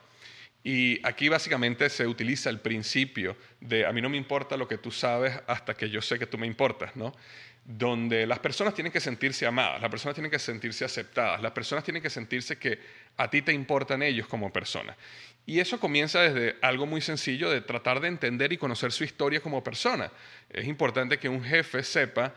Y 0.62 1.06
aquí 1.06 1.28
básicamente 1.28 1.90
se 1.90 2.06
utiliza 2.06 2.48
el 2.48 2.60
principio 2.60 3.36
de 3.60 3.84
a 3.84 3.92
mí 3.92 4.00
no 4.00 4.08
me 4.08 4.16
importa 4.16 4.56
lo 4.56 4.66
que 4.66 4.78
tú 4.78 4.90
sabes 4.90 5.38
hasta 5.46 5.74
que 5.74 5.90
yo 5.90 6.00
sé 6.00 6.18
que 6.18 6.26
tú 6.26 6.38
me 6.38 6.46
importas, 6.46 6.96
¿no? 6.96 7.14
Donde 7.64 8.26
las 8.26 8.40
personas 8.40 8.74
tienen 8.74 8.92
que 8.92 9.00
sentirse 9.00 9.46
amadas, 9.46 9.80
las 9.80 9.90
personas 9.90 10.14
tienen 10.14 10.30
que 10.30 10.38
sentirse 10.38 10.84
aceptadas, 10.84 11.40
las 11.40 11.52
personas 11.52 11.82
tienen 11.82 12.02
que 12.02 12.10
sentirse 12.10 12.58
que 12.58 12.78
a 13.16 13.30
ti 13.30 13.40
te 13.40 13.52
importan 13.52 14.02
ellos 14.02 14.26
como 14.26 14.52
persona. 14.52 14.94
Y 15.46 15.60
eso 15.60 15.80
comienza 15.80 16.20
desde 16.20 16.56
algo 16.60 16.84
muy 16.84 17.00
sencillo 17.00 17.50
de 17.50 17.62
tratar 17.62 18.00
de 18.00 18.08
entender 18.08 18.52
y 18.52 18.58
conocer 18.58 18.92
su 18.92 19.04
historia 19.04 19.40
como 19.40 19.64
persona. 19.64 20.10
Es 20.50 20.66
importante 20.66 21.18
que 21.18 21.28
un 21.28 21.42
jefe 21.42 21.82
sepa 21.82 22.34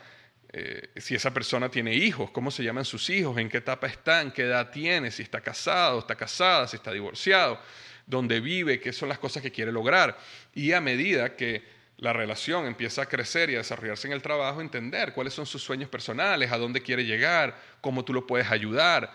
eh, 0.54 0.90
si 0.96 1.14
esa 1.14 1.34
persona 1.34 1.70
tiene 1.70 1.94
hijos, 1.94 2.32
cómo 2.32 2.52
se 2.52 2.64
llaman 2.64 2.86
sus 2.86 3.10
hijos, 3.10 3.38
en 3.38 3.50
qué 3.50 3.58
etapa 3.58 3.88
están, 3.88 4.32
qué 4.32 4.44
edad 4.44 4.72
tiene, 4.72 5.12
si 5.12 5.24
está 5.24 5.42
casado, 5.42 6.00
está 6.00 6.16
casada, 6.16 6.68
si 6.68 6.78
está 6.78 6.92
divorciado, 6.92 7.60
dónde 8.06 8.40
vive, 8.40 8.80
qué 8.80 8.94
son 8.94 9.10
las 9.10 9.20
cosas 9.20 9.44
que 9.44 9.52
quiere 9.52 9.72
lograr. 9.72 10.18
Y 10.56 10.72
a 10.72 10.80
medida 10.80 11.36
que 11.36 11.77
la 11.98 12.14
relación 12.14 12.68
empieza 12.68 13.02
a 13.02 13.06
crecer 13.08 13.50
y 13.50 13.56
a 13.56 13.60
desarrollarse 13.60 14.08
en 14.08 14.14
el 14.14 14.22
trabajo, 14.22 14.62
entender 14.62 15.14
cuáles 15.14 15.34
son 15.34 15.48
sus 15.48 15.64
sueños 15.64 15.90
personales, 15.90 16.52
a 16.52 16.58
dónde 16.58 16.82
quiere 16.82 17.04
llegar, 17.06 17.60
cómo 17.82 18.06
tú 18.06 18.14
lo 18.14 18.28
puedes 18.28 18.52
ayudar. 18.52 19.12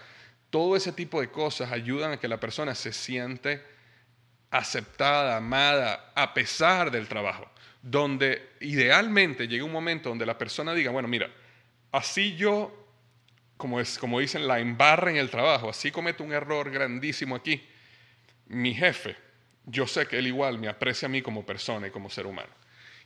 Todo 0.51 0.75
ese 0.75 0.93
tipo 0.93 1.21
de 1.21 1.31
cosas 1.31 1.71
ayudan 1.71 2.13
a 2.13 2.17
que 2.19 2.27
la 2.27 2.41
persona 2.41 2.75
se 2.75 2.93
siente 2.93 3.63
aceptada, 4.51 5.37
amada, 5.37 6.13
a 6.15 6.35
pesar 6.35 6.91
del 6.91 7.07
trabajo. 7.07 7.49
Donde 7.83 8.51
idealmente 8.61 9.47
llegue 9.47 9.63
un 9.63 9.73
momento 9.73 10.09
donde 10.09 10.27
la 10.27 10.37
persona 10.37 10.75
diga, 10.75 10.91
bueno, 10.91 11.07
mira, 11.07 11.31
así 11.93 12.35
yo, 12.35 12.89
como, 13.57 13.79
es, 13.79 13.97
como 13.97 14.19
dicen, 14.19 14.49
la 14.49 14.59
embarra 14.59 15.11
en 15.11 15.19
el 15.19 15.31
trabajo, 15.31 15.71
así 15.71 15.93
cometo 15.93 16.25
un 16.25 16.33
error 16.33 16.71
grandísimo 16.71 17.37
aquí, 17.37 17.65
mi 18.47 18.75
jefe, 18.75 19.17
yo 19.67 19.87
sé 19.87 20.07
que 20.07 20.19
él 20.19 20.27
igual 20.27 20.59
me 20.59 20.69
aprecia 20.69 21.07
a 21.07 21.09
mí 21.09 21.23
como 21.23 21.47
persona 21.47 21.87
y 21.87 21.91
como 21.91 22.11
ser 22.11 22.27
humano. 22.27 22.62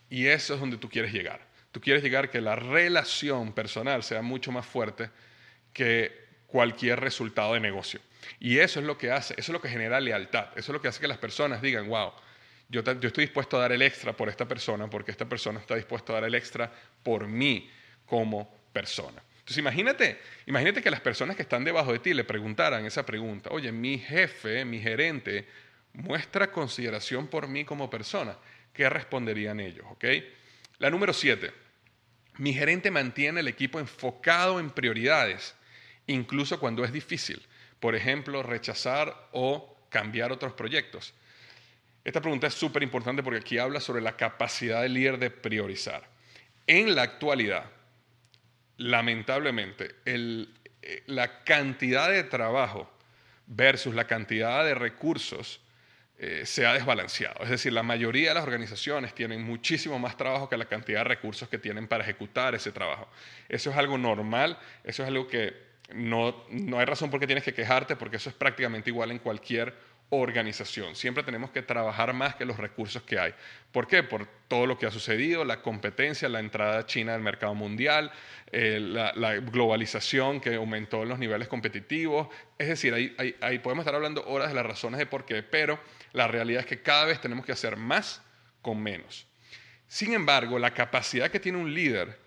Y 0.09 0.27
eso 0.27 0.55
es 0.55 0.61
donde 0.61 0.77
tú 0.77 0.89
quieres 0.89 1.13
llegar. 1.13 1.41
Tú 1.73 1.81
quieres 1.81 2.03
llegar 2.03 2.31
que 2.31 2.41
la 2.41 2.57
relación 2.57 3.53
personal 3.53 4.03
sea 4.03 4.23
mucho 4.23 4.53
más 4.53 4.65
fuerte 4.67 5.11
que 5.73 6.27
cualquier 6.47 7.01
resultado 7.01 7.55
de 7.55 7.61
negocio. 7.61 8.01
Y 8.41 8.59
eso 8.59 8.81
es 8.81 8.87
lo 8.87 8.97
que 8.97 9.11
hace, 9.11 9.35
eso 9.35 9.53
es 9.53 9.55
lo 9.55 9.61
que 9.61 9.69
genera 9.69 10.01
lealtad, 10.01 10.47
eso 10.57 10.73
es 10.73 10.75
lo 10.75 10.81
que 10.81 10.89
hace 10.89 11.01
que 11.01 11.09
las 11.09 11.19
personas 11.19 11.61
digan, 11.61 11.89
wow, 11.89 12.13
yo, 12.69 12.81
estoy 12.81 13.25
dispuesto 13.25 13.57
a 13.57 13.61
dar 13.61 13.73
el 13.73 13.83
extra 13.83 14.13
por 14.13 14.29
esta 14.29 14.47
persona 14.47 14.91
porque 14.91 15.11
esta 15.11 15.29
persona 15.29 15.61
está 15.61 15.77
dispuesta 15.77 16.13
a 16.13 16.17
dar 16.17 16.25
el 16.25 16.35
extra 16.35 16.73
por 17.03 17.27
mí 17.27 17.71
como 18.07 18.53
persona. 18.73 19.23
Entonces 19.39 19.59
imagínate, 19.59 20.19
imagínate 20.47 20.83
que 20.83 20.91
las 20.91 21.01
personas 21.01 21.37
que 21.37 21.43
están 21.43 21.63
debajo 21.63 21.93
de 21.93 22.01
ti 22.01 22.13
le 22.15 22.25
preguntaran 22.25 22.85
esa 22.85 23.07
pregunta, 23.07 23.51
oye, 23.53 23.71
mi 23.71 23.99
jefe, 23.99 24.65
mi 24.65 24.81
gerente, 24.81 25.47
muestra 25.93 26.51
consideración 26.51 27.29
por 27.29 27.47
mí 27.47 27.65
como 27.65 27.89
persona. 27.89 28.37
¿Qué 28.77 28.91
responderían 28.91 29.59
ellos? 29.59 29.87
La 30.79 30.91
número 30.91 31.15
siete, 31.15 31.51
mi 32.37 32.53
gerente 32.53 32.91
mantiene 32.91 33.41
el 33.41 33.49
equipo 33.49 33.81
enfocado 33.81 34.61
en 34.61 34.69
prioridades, 34.69 35.55
incluso 36.07 36.61
cuando 36.61 36.85
es 36.85 36.93
difícil. 36.93 37.43
Por 37.81 37.95
ejemplo, 37.95 38.43
rechazar 38.43 39.29
o 39.33 39.79
cambiar 39.89 40.31
otros 40.31 40.53
proyectos. 40.53 41.15
Esta 42.05 42.21
pregunta 42.21 42.49
es 42.49 42.55
súper 42.55 42.83
importante 42.83 43.23
porque 43.23 43.41
aquí 43.41 43.57
habla 43.57 43.81
sobre 43.81 44.03
la 44.03 44.15
capacidad 44.15 44.83
del 44.83 44.93
líder 44.93 45.19
de 45.19 45.31
priorizar. 45.31 46.07
En 46.67 46.95
la 46.95 47.03
actualidad, 47.03 47.71
lamentablemente, 48.77 49.95
eh, 50.05 51.03
la 51.07 51.45
cantidad 51.45 52.11
de 52.11 52.25
trabajo 52.25 52.91
versus 53.47 53.95
la 53.95 54.07
cantidad 54.07 54.67
de 54.67 54.75
recursos 54.75 55.63
eh, 56.19 56.43
se 56.47 56.65
ha 56.65 56.73
desbalanceado. 56.73 57.45
Es 57.45 57.51
decir, 57.51 57.73
la 57.73 57.83
mayoría 57.83 58.31
de 58.31 58.35
las 58.35 58.45
organizaciones 58.45 59.15
tienen 59.15 59.43
muchísimo 59.43 59.99
más 59.99 60.17
trabajo 60.17 60.49
que 60.49 60.57
la 60.57 60.65
cantidad 60.65 61.01
de 61.01 61.05
recursos 61.05 61.49
que 61.49 61.59
tienen 61.59 61.89
para 61.89 62.05
ejecutar 62.05 62.55
ese 62.55 62.73
trabajo. 62.73 63.09
Eso 63.49 63.71
es 63.71 63.77
algo 63.77 63.99
normal, 63.99 64.59
eso 64.83 65.03
es 65.03 65.09
algo 65.09 65.29
que 65.29 65.55
no, 65.95 66.45
no 66.51 66.79
hay 66.79 66.87
razón 66.87 67.11
por 67.11 67.21
qué 67.21 67.27
tienes 67.27 67.45
que 67.45 67.53
quejarte, 67.53 67.97
porque 67.97 68.17
eso 68.17 68.31
es 68.31 68.35
prácticamente 68.35 68.89
igual 68.89 69.11
en 69.11 69.19
cualquier 69.19 69.75
organización. 70.11 70.95
Siempre 70.95 71.25
tenemos 71.25 71.51
que 71.51 71.63
trabajar 71.63 72.13
más 72.13 72.37
que 72.37 72.45
los 72.45 72.57
recursos 72.57 73.03
que 73.03 73.19
hay. 73.19 73.35
¿Por 73.73 73.89
qué? 73.89 74.03
Por 74.03 74.27
todo 74.49 74.67
lo 74.67 74.79
que 74.79 74.87
ha 74.87 74.91
sucedido, 74.91 75.45
la 75.45 75.63
competencia, 75.63 76.29
la 76.29 76.41
entrada 76.41 76.87
China 76.87 77.15
al 77.15 77.21
mercado 77.21 77.55
mundial, 77.55 78.13
eh, 78.53 78.79
la, 78.81 79.13
globalización 79.37 80.41
que 80.41 80.55
aumentó 80.55 81.03
en 81.03 81.09
los 81.09 81.19
niveles 81.19 81.49
competitivos. 81.49 82.29
Es 82.59 82.69
decir, 82.69 82.95
ahí, 82.95 83.15
ahí 83.41 83.59
podemos 83.59 83.83
estar 83.83 83.95
hablando 83.95 84.25
horas 84.27 84.49
de 84.49 84.55
las 84.55 84.67
razones 84.67 84.99
de 84.99 85.07
por 85.07 85.25
qué, 85.25 85.43
pero 85.43 85.81
la 86.13 86.29
realidad 86.29 86.61
es 86.61 86.67
que 86.67 86.83
cada 86.83 87.05
vez 87.05 87.21
tenemos 87.21 87.45
que 87.45 87.53
hacer 87.53 87.77
más 87.77 88.23
con 88.63 88.81
menos. 88.83 89.27
Sin 89.89 90.13
embargo, 90.13 90.59
la 90.59 90.73
capacidad 90.73 91.31
que 91.31 91.41
tiene 91.41 91.59
un 91.59 91.73
líder 91.73 92.26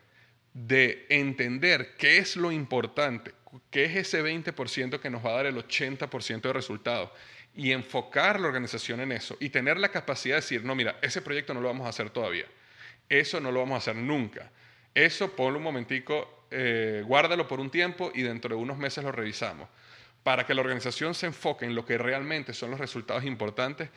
de 0.53 1.05
entender 1.09 1.95
qué 1.97 2.17
es 2.17 2.35
lo 2.35 2.51
importante, 2.51 3.33
qué 3.69 3.85
es 3.85 3.95
ese 3.95 4.23
20% 4.23 4.99
que 4.99 5.09
nos 5.09 5.25
va 5.25 5.31
a 5.31 5.35
dar 5.35 5.45
el 5.45 5.55
80% 5.55 6.41
de 6.41 6.53
resultados 6.53 7.11
y 7.55 7.71
enfocar 7.71 8.39
la 8.39 8.47
organización 8.47 8.99
en 9.01 9.11
eso 9.11 9.37
y 9.39 9.49
tener 9.49 9.77
la 9.77 9.89
capacidad 9.89 10.35
de 10.35 10.41
decir, 10.41 10.63
no, 10.63 10.75
mira, 10.75 10.97
ese 11.01 11.21
proyecto 11.21 11.53
no 11.53 11.61
lo 11.61 11.67
vamos 11.67 11.85
a 11.85 11.89
hacer 11.89 12.09
todavía, 12.09 12.45
eso 13.07 13.39
no 13.39 13.51
lo 13.51 13.59
vamos 13.59 13.75
a 13.75 13.77
hacer 13.77 13.95
nunca, 13.95 14.51
eso 14.93 15.35
ponlo 15.35 15.57
un 15.57 15.63
momentico, 15.63 16.47
eh, 16.51 17.03
guárdalo 17.05 17.47
por 17.47 17.59
un 17.59 17.69
tiempo 17.69 18.11
y 18.13 18.21
dentro 18.21 18.55
de 18.55 18.61
unos 18.61 18.77
meses 18.77 19.03
lo 19.03 19.11
revisamos. 19.11 19.69
Para 20.23 20.45
que 20.45 20.53
la 20.53 20.61
organización 20.61 21.15
se 21.15 21.27
enfoque 21.27 21.65
en 21.65 21.75
lo 21.75 21.85
que 21.85 21.97
realmente 21.97 22.53
son 22.53 22.71
los 22.71 22.79
resultados 22.79 23.23
importantes, 23.23 23.89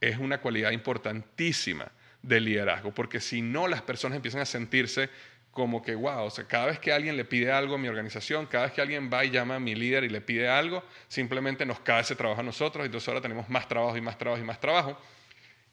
es 0.00 0.18
una 0.18 0.40
cualidad 0.40 0.70
importantísima 0.70 1.90
del 2.22 2.44
liderazgo, 2.44 2.92
porque 2.92 3.20
si 3.20 3.42
no 3.42 3.68
las 3.68 3.82
personas 3.82 4.16
empiezan 4.16 4.40
a 4.40 4.46
sentirse 4.46 5.10
como 5.54 5.82
que, 5.82 5.94
wow, 5.94 6.24
o 6.24 6.30
sea, 6.30 6.44
cada 6.46 6.66
vez 6.66 6.78
que 6.80 6.92
alguien 6.92 7.16
le 7.16 7.24
pide 7.24 7.50
algo 7.50 7.76
a 7.76 7.78
mi 7.78 7.88
organización, 7.88 8.46
cada 8.46 8.64
vez 8.64 8.74
que 8.74 8.82
alguien 8.82 9.08
va 9.10 9.24
y 9.24 9.30
llama 9.30 9.54
a 9.54 9.60
mi 9.60 9.74
líder 9.74 10.04
y 10.04 10.08
le 10.08 10.20
pide 10.20 10.48
algo, 10.48 10.82
simplemente 11.08 11.64
nos 11.64 11.80
cae 11.80 12.02
ese 12.02 12.16
trabajo 12.16 12.40
a 12.40 12.44
nosotros, 12.44 12.84
entonces 12.84 13.08
ahora 13.08 13.20
tenemos 13.20 13.48
más 13.48 13.68
trabajo 13.68 13.96
y 13.96 14.00
más 14.00 14.18
trabajo 14.18 14.42
y 14.42 14.44
más 14.44 14.60
trabajo. 14.60 15.00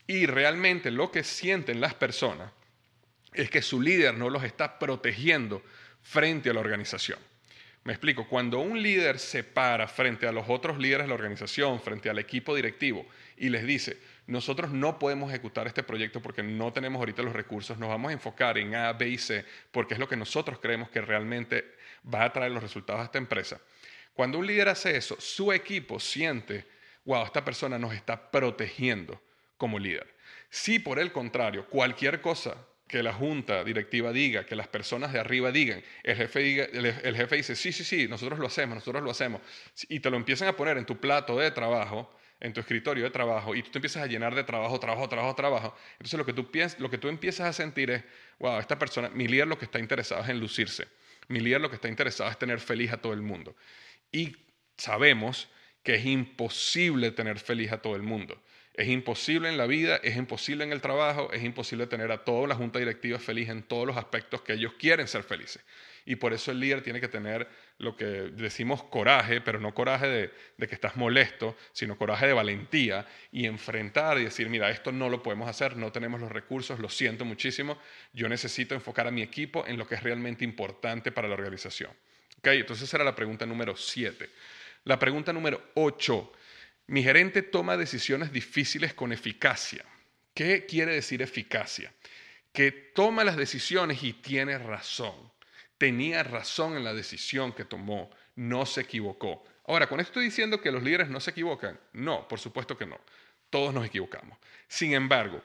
Y 0.05 0.27
realmente 0.27 0.91
lo 0.91 1.11
que 1.11 1.23
sienten 1.23 1.81
las 1.81 1.95
personas 1.95 2.51
es 3.33 3.49
que 3.49 3.61
su 3.61 3.81
líder 3.81 4.13
no 4.13 4.29
los 4.29 4.43
está 4.43 4.77
protegiendo 4.77 5.63
frente 6.03 6.49
a 6.49 6.53
la 6.53 6.59
organización. 6.59 7.17
Me 7.83 7.93
explico, 7.93 8.27
cuando 8.27 8.59
un 8.59 8.81
líder 8.81 9.17
se 9.17 9.43
para 9.43 9.87
frente 9.87 10.27
a 10.27 10.31
los 10.31 10.47
otros 10.47 10.77
líderes 10.77 11.05
de 11.05 11.07
la 11.07 11.15
organización, 11.15 11.81
frente 11.81 12.09
al 12.09 12.19
equipo 12.19 12.55
directivo, 12.55 13.07
y 13.37 13.49
les 13.49 13.65
dice, 13.65 13.97
nosotros 14.27 14.71
no 14.71 14.99
podemos 14.99 15.29
ejecutar 15.29 15.67
este 15.67 15.83
proyecto 15.83 16.21
porque 16.21 16.43
no 16.43 16.71
tenemos 16.71 16.99
ahorita 16.99 17.23
los 17.23 17.33
recursos, 17.33 17.77
nos 17.77 17.89
vamos 17.89 18.09
a 18.09 18.13
enfocar 18.13 18.57
en 18.57 18.75
A, 18.75 18.93
B 18.93 19.09
y 19.09 19.17
C, 19.17 19.45
porque 19.71 19.95
es 19.95 19.99
lo 19.99 20.07
que 20.07 20.15
nosotros 20.15 20.59
creemos 20.59 20.89
que 20.89 21.01
realmente 21.01 21.75
va 22.13 22.23
a 22.23 22.33
traer 22.33 22.51
los 22.51 22.63
resultados 22.63 23.01
a 23.01 23.05
esta 23.05 23.17
empresa. 23.17 23.59
Cuando 24.13 24.39
un 24.39 24.47
líder 24.47 24.69
hace 24.69 24.95
eso, 24.95 25.15
su 25.19 25.51
equipo 25.51 25.99
siente, 25.99 26.67
wow, 27.05 27.25
esta 27.25 27.43
persona 27.43 27.79
nos 27.79 27.93
está 27.93 28.31
protegiendo 28.31 29.21
como 29.57 29.79
líder. 29.79 30.15
Si 30.49 30.79
por 30.79 30.99
el 30.99 31.11
contrario, 31.11 31.67
cualquier 31.67 32.21
cosa 32.21 32.55
que 32.91 33.01
la 33.01 33.13
junta 33.13 33.63
directiva 33.63 34.11
diga, 34.11 34.45
que 34.45 34.55
las 34.55 34.67
personas 34.67 35.13
de 35.13 35.19
arriba 35.19 35.49
digan, 35.51 35.81
el 36.03 36.17
jefe, 36.17 36.39
diga, 36.41 36.65
el, 36.65 37.15
jefe 37.15 37.37
dice, 37.37 37.55
sí, 37.55 37.71
sí, 37.71 37.85
sí, 37.85 38.07
nosotros 38.09 38.37
lo 38.37 38.47
hacemos, 38.47 38.75
nosotros 38.75 39.01
lo 39.01 39.11
hacemos, 39.11 39.41
y 39.87 40.01
te 40.01 40.09
lo 40.09 40.17
empiezan 40.17 40.49
a 40.49 40.57
poner 40.57 40.77
en 40.77 40.85
tu 40.85 40.99
plato 40.99 41.37
de 41.37 41.51
trabajo, 41.51 42.13
en 42.41 42.53
tu 42.53 42.59
escritorio 42.59 43.03
de 43.03 43.11
trabajo, 43.11 43.55
y 43.55 43.63
tú 43.63 43.71
te 43.71 43.77
empiezas 43.77 44.03
a 44.03 44.07
llenar 44.07 44.35
de 44.35 44.43
trabajo, 44.43 44.79
trabajo, 44.79 45.07
trabajo, 45.07 45.35
trabajo, 45.35 45.75
entonces 45.93 46.17
lo 46.17 46.25
que 46.25 46.33
tú, 46.33 46.51
piensas, 46.51 46.79
lo 46.79 46.89
que 46.89 46.97
tú 46.97 47.07
empiezas 47.07 47.47
a 47.47 47.53
sentir 47.53 47.91
es, 47.91 48.03
wow, 48.39 48.59
esta 48.59 48.77
persona, 48.77 49.09
mi 49.09 49.27
líder 49.27 49.47
lo 49.47 49.57
que 49.57 49.65
está 49.65 49.79
interesado 49.79 50.23
es 50.23 50.29
en 50.29 50.39
lucirse, 50.39 50.87
mi 51.27 51.39
líder 51.39 51.61
lo 51.61 51.69
que 51.69 51.75
está 51.75 51.87
interesado 51.87 52.29
es 52.29 52.37
tener 52.37 52.59
feliz 52.59 52.91
a 52.91 52.97
todo 52.97 53.13
el 53.13 53.21
mundo. 53.21 53.55
Y 54.11 54.35
sabemos 54.75 55.47
que 55.83 55.95
es 55.95 56.05
imposible 56.05 57.11
tener 57.11 57.39
feliz 57.39 57.71
a 57.71 57.81
todo 57.81 57.95
el 57.95 58.01
mundo. 58.03 58.41
Es 58.73 58.87
imposible 58.87 59.49
en 59.49 59.57
la 59.57 59.67
vida, 59.67 59.97
es 59.97 60.15
imposible 60.15 60.63
en 60.63 60.71
el 60.71 60.81
trabajo, 60.81 61.31
es 61.33 61.43
imposible 61.43 61.87
tener 61.87 62.11
a 62.11 62.23
toda 62.23 62.47
la 62.47 62.55
junta 62.55 62.79
directiva 62.79 63.19
feliz 63.19 63.49
en 63.49 63.63
todos 63.63 63.85
los 63.85 63.97
aspectos 63.97 64.41
que 64.41 64.53
ellos 64.53 64.73
quieren 64.79 65.07
ser 65.07 65.23
felices. 65.23 65.63
Y 66.05 66.15
por 66.15 66.33
eso 66.33 66.51
el 66.51 66.59
líder 66.59 66.81
tiene 66.81 66.99
que 66.99 67.07
tener 67.07 67.47
lo 67.77 67.95
que 67.95 68.05
decimos 68.05 68.83
coraje, 68.83 69.41
pero 69.41 69.59
no 69.59 69.73
coraje 69.73 70.07
de, 70.07 70.31
de, 70.57 70.67
que 70.67 70.75
estás 70.75 70.95
molesto, 70.95 71.55
sino 71.71 71.97
coraje 71.97 72.27
de 72.27 72.33
valentía 72.33 73.07
y 73.31 73.45
enfrentar 73.45 74.17
y 74.19 74.23
decir, 74.23 74.49
mira, 74.49 74.69
esto 74.69 74.91
no 74.91 75.09
lo 75.09 75.21
podemos 75.23 75.47
hacer, 75.47 75.77
no 75.77 75.91
tenemos 75.91 76.19
los 76.19 76.31
recursos, 76.31 76.79
lo 76.79 76.89
siento 76.89 77.25
muchísimo, 77.25 77.79
yo 78.13 78.29
necesito 78.29 78.75
enfocar 78.75 79.07
a 79.07 79.11
mi 79.11 79.21
equipo 79.21 79.65
en 79.67 79.77
lo 79.77 79.87
que 79.87 79.95
es 79.95 80.03
realmente 80.03 80.43
importante 80.43 81.11
para 81.11 81.27
la 81.27 81.33
organización. 81.33 81.91
Okay, 82.39 82.59
entonces 82.59 82.87
esa 82.87 82.97
era 82.97 83.03
la 83.03 83.15
pregunta 83.15 83.45
número 83.45 83.75
7. 83.75 84.29
La 84.85 84.97
pregunta 84.97 85.31
número 85.31 85.71
8 85.75 86.31
mi 86.91 87.03
gerente 87.03 87.41
toma 87.41 87.77
decisiones 87.77 88.33
difíciles 88.33 88.93
con 88.93 89.13
eficacia. 89.13 89.85
¿Qué 90.33 90.65
quiere 90.65 90.93
decir 90.93 91.21
eficacia? 91.21 91.93
Que 92.51 92.71
toma 92.71 93.23
las 93.23 93.37
decisiones 93.37 94.03
y 94.03 94.11
tiene 94.11 94.57
razón. 94.57 95.15
Tenía 95.81 96.21
razón 96.21 96.77
en 96.77 96.83
la 96.83 96.93
decisión 96.93 97.53
que 97.53 97.65
tomó, 97.65 98.11
no 98.35 98.67
se 98.67 98.81
equivocó. 98.81 99.43
Ahora, 99.65 99.89
¿con 99.89 99.99
esto 99.99 100.11
estoy 100.11 100.25
diciendo 100.25 100.61
que 100.61 100.71
los 100.71 100.83
líderes 100.83 101.09
no 101.09 101.19
se 101.19 101.31
equivocan? 101.31 101.79
No, 101.93 102.27
por 102.27 102.37
supuesto 102.37 102.77
que 102.77 102.85
no. 102.85 102.99
Todos 103.49 103.73
nos 103.73 103.87
equivocamos. 103.87 104.37
Sin 104.67 104.93
embargo, 104.93 105.41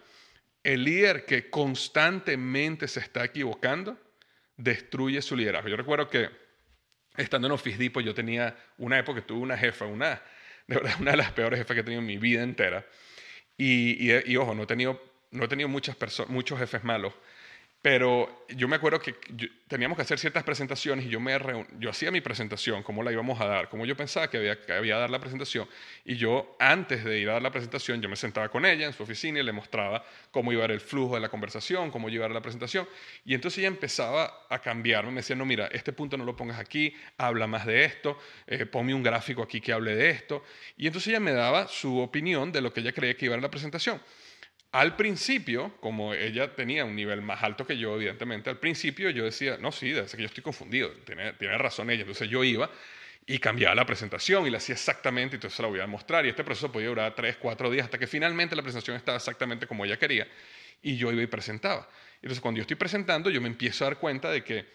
el 0.62 0.85
líder 0.85 1.25
que 1.25 1.49
constantemente 1.49 2.87
se 2.87 3.01
está 3.01 3.25
equivocando 3.25 3.99
destruye 4.59 5.22
su 5.22 5.35
liderazgo. 5.37 5.70
Yo 5.70 5.77
recuerdo 5.79 6.07
que 6.07 6.29
estando 7.16 7.49
en 7.49 7.53
Office 7.53 7.79
Depot 7.79 8.05
yo 8.05 8.12
tenía 8.12 8.55
una 8.77 8.99
época 8.99 9.22
que 9.22 9.27
tuve 9.27 9.40
una 9.40 9.57
jefa, 9.57 9.87
una 9.87 10.22
de 10.66 10.75
verdad, 10.75 10.96
una 11.01 11.12
de 11.12 11.16
las 11.16 11.33
peores 11.33 11.59
jefes 11.61 11.75
que 11.75 11.81
he 11.81 11.85
tenido 11.85 12.03
en 12.03 12.07
mi 12.07 12.18
vida 12.18 12.42
entera. 12.42 12.85
Y, 13.57 14.12
y, 14.31 14.37
ojo, 14.37 14.55
no 14.55 14.64
he 14.64 14.66
tenido, 14.66 15.03
no 15.31 15.44
he 15.44 15.49
tenido 15.49 15.70
muchas 15.70 15.96
muchos 16.29 16.59
jefes 16.59 16.85
malos, 16.85 17.14
pero 17.87 18.44
yo 18.49 18.66
me 18.66 18.75
acuerdo 18.75 18.99
que 18.99 19.14
teníamos 19.68 19.94
que 19.94 20.03
hacer 20.03 20.18
ciertas 20.18 20.42
presentaciones 20.42 21.07
y 21.07 21.09
yo, 21.09 21.20
me 21.20 21.38
yo 21.79 21.88
hacía 21.88 22.11
mi 22.11 22.20
presentación, 22.20 22.83
cómo 22.83 23.01
la 23.05 23.12
íbamos 23.12 23.40
a 23.40 23.46
dar, 23.46 23.68
cómo 23.68 23.87
yo 23.87 23.96
pensaba 23.96 24.29
que 24.29 24.38
había 24.38 24.61
que 24.61 24.72
había 24.72 24.96
dar 24.96 25.09
la 25.09 25.20
presentación. 25.20 25.68
Y 26.05 26.16
yo, 26.16 26.57
antes 26.59 27.05
de 27.05 27.20
ir 27.20 27.31
a 27.31 27.35
dar 27.35 27.42
la 27.42 27.53
presentación, 27.53 28.03
yo 28.03 28.09
me 28.09 28.16
sentaba 28.16 28.49
con 28.49 28.66
ella 28.66 28.87
en 28.87 28.92
su 28.92 29.05
oficina 29.05 29.38
y 29.38 29.44
le 29.44 29.53
mostraba 29.53 30.05
cómo 30.33 30.53
iba 30.53 30.64
a 30.64 30.66
el 30.66 30.81
flujo 30.81 31.14
de 31.14 31.20
la 31.20 31.29
conversación, 31.29 31.92
cómo 31.92 32.09
a 32.09 32.29
la 32.29 32.40
presentación. 32.40 32.88
Y 33.25 33.35
entonces 33.35 33.59
ella 33.59 33.68
empezaba 33.68 34.46
a 34.51 34.59
cambiarme, 34.61 35.12
me 35.12 35.16
decía, 35.18 35.37
no, 35.37 35.46
mira, 35.46 35.68
este 35.68 35.92
punto 35.92 36.16
no 36.16 36.25
lo 36.25 36.35
pongas 36.35 36.59
aquí, 36.59 36.92
habla 37.18 37.46
más 37.46 37.66
de 37.66 37.85
esto, 37.85 38.18
eh, 38.49 38.66
ponme 38.66 38.94
un 38.94 39.05
gráfico 39.05 39.44
aquí 39.44 39.61
que 39.61 39.72
hable 39.72 39.94
de 39.94 40.11
esto. 40.11 40.42
Y 40.77 40.88
entonces 40.88 41.11
ella 41.11 41.20
me 41.20 41.31
daba 41.31 41.68
su 41.68 42.01
opinión 42.01 42.51
de 42.51 42.62
lo 42.62 42.72
que 42.72 42.81
ella 42.81 42.90
creía 42.90 43.16
que 43.16 43.27
iba 43.27 43.37
a 43.37 43.40
la 43.40 43.49
presentación. 43.49 44.01
Al 44.76 44.94
principio, 44.94 45.74
como 45.80 46.12
ella 46.12 46.54
tenía 46.54 46.84
un 46.84 46.94
nivel 46.94 47.22
más 47.22 47.42
alto 47.42 47.66
que 47.66 47.78
yo, 47.78 47.96
evidentemente, 47.96 48.50
al 48.50 48.58
principio 48.58 49.08
yo 49.08 49.24
decía, 49.24 49.56
no, 49.58 49.72
sí, 49.72 49.94
ser 49.94 50.06
que 50.06 50.18
yo 50.18 50.26
estoy 50.26 50.42
confundido, 50.42 50.90
tiene, 51.06 51.32
tiene 51.32 51.56
razón 51.56 51.88
ella. 51.88 52.02
Entonces 52.02 52.28
yo 52.28 52.44
iba 52.44 52.70
y 53.26 53.38
cambiaba 53.38 53.74
la 53.74 53.86
presentación 53.86 54.46
y 54.46 54.50
la 54.50 54.58
hacía 54.58 54.74
exactamente, 54.74 55.36
y 55.36 55.38
entonces 55.38 55.58
la 55.60 55.68
voy 55.68 55.80
a 55.80 55.86
mostrar. 55.86 56.26
Y 56.26 56.28
este 56.28 56.44
proceso 56.44 56.70
podía 56.70 56.88
durar 56.88 57.14
tres, 57.14 57.38
cuatro 57.38 57.70
días 57.70 57.86
hasta 57.86 57.96
que 57.96 58.06
finalmente 58.06 58.54
la 58.54 58.60
presentación 58.60 58.98
estaba 58.98 59.16
exactamente 59.16 59.66
como 59.66 59.82
ella 59.86 59.98
quería 59.98 60.28
y 60.82 60.98
yo 60.98 61.10
iba 61.10 61.22
y 61.22 61.26
presentaba. 61.26 61.88
Entonces 62.16 62.42
cuando 62.42 62.58
yo 62.58 62.60
estoy 62.60 62.76
presentando, 62.76 63.30
yo 63.30 63.40
me 63.40 63.48
empiezo 63.48 63.86
a 63.86 63.88
dar 63.88 63.98
cuenta 63.98 64.30
de 64.30 64.44
que 64.44 64.66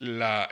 la, 0.00 0.50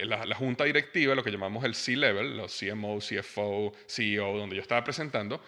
la, 0.00 0.26
la 0.26 0.36
junta 0.36 0.64
directiva, 0.64 1.14
lo 1.14 1.24
que 1.24 1.30
llamamos 1.30 1.64
el 1.64 1.74
C-Level, 1.74 2.36
los 2.36 2.60
CMO, 2.60 2.98
CFO, 2.98 3.72
CEO, 3.86 4.36
donde 4.36 4.56
yo 4.56 4.60
estaba 4.60 4.84
presentando, 4.84 5.42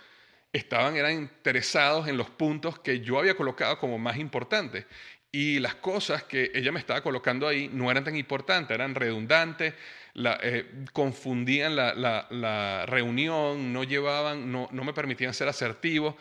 estaban 0.54 0.96
eran 0.96 1.12
interesados 1.12 2.06
en 2.06 2.16
los 2.16 2.30
puntos 2.30 2.78
que 2.78 3.00
yo 3.00 3.18
había 3.18 3.36
colocado 3.36 3.76
como 3.78 3.98
más 3.98 4.16
importantes. 4.18 4.86
Y 5.32 5.58
las 5.58 5.74
cosas 5.74 6.22
que 6.22 6.52
ella 6.54 6.70
me 6.70 6.78
estaba 6.78 7.02
colocando 7.02 7.48
ahí 7.48 7.68
no 7.72 7.90
eran 7.90 8.04
tan 8.04 8.14
importantes, 8.14 8.72
eran 8.72 8.94
redundantes, 8.94 9.74
eh, 10.14 10.84
confundían 10.92 11.74
la, 11.74 12.86
reunión, 12.86 13.72
no 13.72 13.82
llevaban, 13.82 14.52
no, 14.52 14.68
no 14.70 14.84
me 14.84 14.92
permitían 14.92 15.34
ser 15.34 15.48
asertivo. 15.48 16.16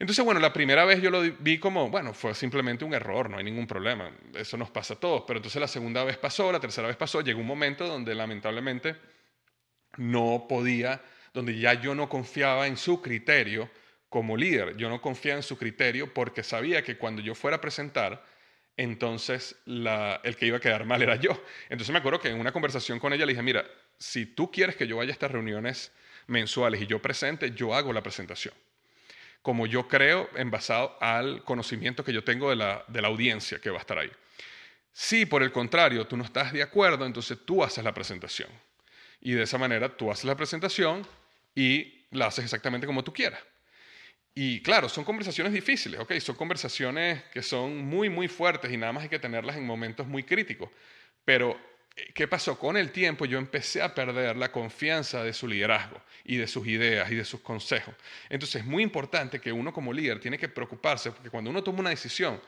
Entonces, 0.00 0.24
bueno, 0.24 0.40
la 0.40 0.52
primera 0.52 0.84
vez 0.84 1.00
yo 1.00 1.12
lo 1.12 1.22
vi 1.22 1.58
como, 1.58 1.88
bueno, 1.90 2.12
fue 2.12 2.34
simplemente 2.34 2.84
un 2.84 2.92
error, 2.92 3.30
no 3.30 3.38
hay 3.38 3.44
ningún 3.44 3.68
problema, 3.68 4.10
eso 4.34 4.56
nos 4.56 4.68
pasa 4.68 4.94
a 4.94 4.96
todos. 4.98 5.22
Pero 5.28 5.38
entonces 5.38 5.60
la 5.60 5.68
segunda 5.68 6.02
vez 6.02 6.18
pasó, 6.18 6.50
la 6.50 6.58
tercera 6.58 6.88
vez 6.88 6.96
pasó, 6.96 7.20
llegó 7.20 7.38
un 7.38 7.46
momento 7.46 7.86
donde 7.86 8.16
lamentablemente 8.16 8.96
no 9.96 10.46
podía 10.48 11.00
donde 11.34 11.58
ya 11.58 11.74
yo 11.74 11.94
no 11.94 12.08
confiaba 12.08 12.66
en 12.68 12.76
su 12.76 13.02
criterio 13.02 13.68
como 14.08 14.36
líder, 14.36 14.76
yo 14.76 14.88
no 14.88 15.02
confiaba 15.02 15.38
en 15.38 15.42
su 15.42 15.58
criterio 15.58 16.14
porque 16.14 16.44
sabía 16.44 16.84
que 16.84 16.96
cuando 16.96 17.20
yo 17.20 17.34
fuera 17.34 17.56
a 17.56 17.60
presentar, 17.60 18.24
entonces 18.76 19.56
el 19.66 20.36
que 20.36 20.46
iba 20.46 20.58
a 20.58 20.60
quedar 20.60 20.84
mal 20.84 21.02
era 21.02 21.16
yo. 21.16 21.30
Entonces 21.68 21.92
me 21.92 21.98
acuerdo 21.98 22.20
que 22.20 22.28
en 22.28 22.38
una 22.38 22.52
conversación 22.52 23.00
con 23.00 23.12
ella 23.12 23.26
le 23.26 23.32
dije, 23.32 23.42
mira, 23.42 23.64
si 23.98 24.26
tú 24.26 24.50
quieres 24.50 24.76
que 24.76 24.86
yo 24.86 24.96
vaya 24.96 25.10
a 25.10 25.12
estas 25.12 25.32
reuniones 25.32 25.92
mensuales 26.28 26.80
y 26.80 26.86
yo 26.86 27.02
presente, 27.02 27.50
yo 27.50 27.74
hago 27.74 27.92
la 27.92 28.02
presentación. 28.02 28.54
Como 29.42 29.66
yo 29.66 29.88
creo, 29.88 30.30
en 30.36 30.50
basado 30.50 30.96
al 31.00 31.42
conocimiento 31.44 32.04
que 32.04 32.12
yo 32.12 32.24
tengo 32.24 32.50
de 32.50 32.56
la, 32.56 32.84
de 32.88 33.02
la 33.02 33.08
audiencia 33.08 33.58
que 33.58 33.70
va 33.70 33.78
a 33.78 33.80
estar 33.80 33.98
ahí. 33.98 34.10
Si 34.92 35.26
por 35.26 35.42
el 35.42 35.50
contrario 35.50 36.06
tú 36.06 36.16
no 36.16 36.24
estás 36.24 36.52
de 36.52 36.62
acuerdo, 36.62 37.04
entonces 37.04 37.38
tú 37.44 37.64
haces 37.64 37.82
la 37.82 37.92
presentación. 37.92 38.48
Y 39.20 39.32
de 39.32 39.42
esa 39.42 39.58
manera 39.58 39.88
tú 39.88 40.10
haces 40.10 40.24
la 40.24 40.36
presentación, 40.36 41.04
y 41.54 42.06
la 42.10 42.26
haces 42.26 42.44
exactamente 42.44 42.86
como 42.86 43.04
tú 43.04 43.12
quieras. 43.12 43.40
Y 44.34 44.60
claro, 44.62 44.88
son 44.88 45.04
conversaciones 45.04 45.52
difíciles, 45.52 46.00
¿ok? 46.00 46.14
Son 46.18 46.34
conversaciones 46.34 47.22
que 47.32 47.40
son 47.40 47.84
muy, 47.84 48.08
muy 48.08 48.26
fuertes 48.26 48.72
y 48.72 48.76
nada 48.76 48.92
más 48.92 49.04
hay 49.04 49.08
que 49.08 49.20
tenerlas 49.20 49.56
en 49.56 49.64
momentos 49.64 50.06
muy 50.08 50.24
críticos. 50.24 50.70
Pero, 51.24 51.56
eh, 51.94 52.10
¿qué 52.12 52.26
pasó? 52.26 52.58
Con 52.58 52.76
el 52.76 52.90
tiempo 52.90 53.26
yo 53.26 53.38
empecé 53.38 53.80
a 53.80 53.94
perder 53.94 54.36
la 54.36 54.50
confianza 54.50 55.22
de 55.22 55.32
su 55.32 55.46
liderazgo 55.46 56.02
y 56.24 56.36
de 56.36 56.48
sus 56.48 56.66
ideas 56.66 57.12
y 57.12 57.14
de 57.14 57.24
sus 57.24 57.40
consejos. 57.40 57.94
Entonces, 58.28 58.62
es 58.62 58.66
muy 58.66 58.82
importante 58.82 59.40
que 59.40 59.52
uno 59.52 59.72
como 59.72 59.92
líder 59.92 60.18
tiene 60.18 60.36
que 60.36 60.48
preocuparse 60.48 61.12
porque 61.12 61.30
cuando 61.30 61.50
uno 61.50 61.62
toma 61.62 61.80
una 61.80 61.90
decisión, 61.90 62.40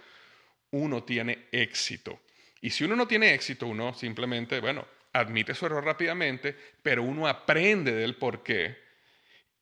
uno 0.72 1.04
tiene 1.04 1.46
éxito. 1.52 2.20
Y 2.60 2.70
si 2.70 2.82
uno 2.82 2.96
no 2.96 3.06
tiene 3.06 3.32
éxito, 3.32 3.68
uno 3.68 3.94
simplemente, 3.94 4.58
bueno, 4.58 4.84
admite 5.12 5.54
su 5.54 5.66
error 5.66 5.84
rápidamente, 5.84 6.56
pero 6.82 7.04
uno 7.04 7.28
aprende 7.28 7.92
del 7.92 8.16
por 8.16 8.42
qué 8.42 8.85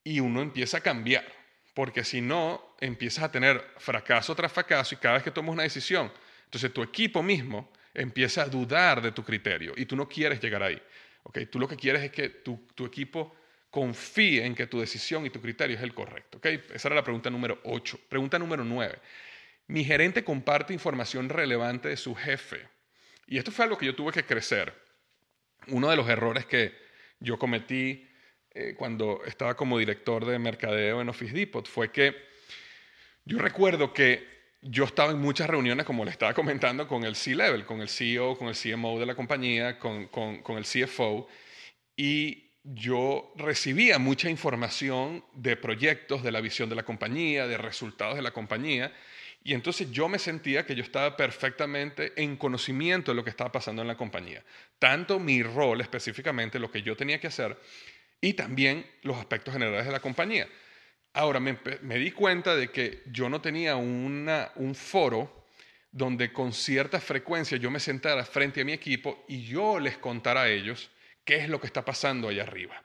y 0.04 0.20
uno 0.20 0.42
empieza 0.42 0.76
a 0.76 0.80
cambiar, 0.80 1.24
porque 1.72 2.04
si 2.04 2.20
no, 2.20 2.76
empiezas 2.80 3.24
a 3.24 3.32
tener 3.32 3.64
fracaso 3.78 4.34
tras 4.36 4.52
fracaso 4.52 4.94
y 4.94 4.98
cada 4.98 5.14
vez 5.14 5.24
que 5.24 5.30
tomas 5.30 5.54
una 5.54 5.62
decisión, 5.62 6.12
entonces 6.44 6.72
tu 6.72 6.82
equipo 6.82 7.22
mismo 7.22 7.72
empieza 7.94 8.42
a 8.42 8.46
dudar 8.46 9.00
de 9.00 9.12
tu 9.12 9.24
criterio 9.24 9.72
y 9.76 9.86
tú 9.86 9.96
no 9.96 10.08
quieres 10.08 10.40
llegar 10.40 10.62
ahí. 10.62 10.80
¿okay? 11.22 11.46
Tú 11.46 11.58
lo 11.58 11.66
que 11.66 11.76
quieres 11.76 12.02
es 12.02 12.10
que 12.10 12.28
tu, 12.28 12.68
tu 12.74 12.84
equipo 12.84 13.34
confíe 13.70 14.44
en 14.44 14.54
que 14.54 14.66
tu 14.66 14.78
decisión 14.78 15.26
y 15.26 15.30
tu 15.30 15.40
criterio 15.40 15.76
es 15.76 15.82
el 15.82 15.94
correcto. 15.94 16.38
¿okay? 16.38 16.62
Esa 16.72 16.88
era 16.88 16.96
la 16.96 17.02
pregunta 17.02 17.30
número 17.30 17.60
8. 17.64 18.00
Pregunta 18.08 18.38
número 18.38 18.62
9. 18.62 18.98
Mi 19.68 19.84
gerente 19.84 20.22
comparte 20.22 20.72
información 20.74 21.28
relevante 21.28 21.88
de 21.88 21.96
su 21.96 22.14
jefe. 22.14 22.68
Y 23.26 23.38
esto 23.38 23.50
fue 23.50 23.64
algo 23.64 23.78
que 23.78 23.86
yo 23.86 23.94
tuve 23.94 24.12
que 24.12 24.24
crecer. 24.24 24.74
Uno 25.68 25.88
de 25.88 25.96
los 25.96 26.08
errores 26.08 26.44
que 26.44 26.74
yo 27.20 27.38
cometí 27.38 28.06
eh, 28.54 28.74
cuando 28.76 29.20
estaba 29.26 29.56
como 29.56 29.78
director 29.78 30.24
de 30.24 30.38
mercadeo 30.38 31.00
en 31.00 31.08
Office 31.08 31.34
Depot 31.34 31.66
fue 31.66 31.90
que 31.90 32.14
yo 33.24 33.38
recuerdo 33.38 33.92
que 33.92 34.32
yo 34.62 34.84
estaba 34.84 35.12
en 35.12 35.18
muchas 35.18 35.48
reuniones, 35.48 35.84
como 35.84 36.04
le 36.04 36.10
estaba 36.10 36.32
comentando, 36.32 36.86
con 36.86 37.04
el 37.04 37.16
C-Level, 37.16 37.66
con 37.66 37.80
el 37.80 37.88
CEO, 37.88 38.36
con 38.38 38.48
el 38.48 38.54
CMO 38.54 38.98
de 38.98 39.06
la 39.06 39.14
compañía, 39.14 39.78
con, 39.78 40.06
con, 40.06 40.40
con 40.42 40.56
el 40.56 40.64
CFO, 40.64 41.28
y 41.96 42.44
yo 42.62 43.32
recibía 43.36 43.98
mucha 43.98 44.30
información 44.30 45.24
de 45.34 45.56
proyectos, 45.56 46.22
de 46.22 46.32
la 46.32 46.40
visión 46.40 46.70
de 46.70 46.76
la 46.76 46.82
compañía, 46.82 47.46
de 47.46 47.58
resultados 47.58 48.16
de 48.16 48.22
la 48.22 48.30
compañía, 48.30 48.92
y 49.42 49.52
entonces 49.52 49.90
yo 49.90 50.08
me 50.08 50.18
sentía 50.18 50.64
que 50.64 50.74
yo 50.74 50.82
estaba 50.82 51.14
perfectamente 51.16 52.12
en 52.16 52.36
conocimiento 52.36 53.10
de 53.10 53.16
lo 53.16 53.24
que 53.24 53.30
estaba 53.30 53.52
pasando 53.52 53.82
en 53.82 53.88
la 53.88 53.96
compañía. 53.96 54.42
Tanto 54.78 55.18
mi 55.18 55.42
rol 55.42 55.82
específicamente, 55.82 56.58
lo 56.58 56.70
que 56.70 56.80
yo 56.80 56.96
tenía 56.96 57.20
que 57.20 57.26
hacer, 57.26 57.58
y 58.24 58.32
también 58.32 58.86
los 59.02 59.18
aspectos 59.18 59.52
generales 59.52 59.84
de 59.84 59.92
la 59.92 60.00
compañía. 60.00 60.48
Ahora 61.12 61.40
me, 61.40 61.58
di 61.98 62.10
cuenta 62.10 62.56
de 62.56 62.70
que 62.70 63.02
yo 63.12 63.28
no 63.28 63.40
tenía 63.42 63.76
un 63.76 64.74
foro 64.74 65.44
donde 65.92 66.32
con 66.32 66.54
cierta 66.54 67.00
frecuencia 67.00 67.58
yo 67.58 67.70
me 67.70 67.78
sentara 67.78 68.24
frente 68.24 68.62
a 68.62 68.64
mi 68.64 68.72
equipo 68.72 69.24
y 69.28 69.44
yo 69.44 69.78
les 69.78 69.98
contara 69.98 70.42
a 70.42 70.48
ellos 70.48 70.90
qué 71.22 71.36
es 71.36 71.50
lo 71.50 71.60
que 71.60 71.66
está 71.66 71.84
pasando 71.84 72.28
allá 72.28 72.44
arriba. 72.44 72.82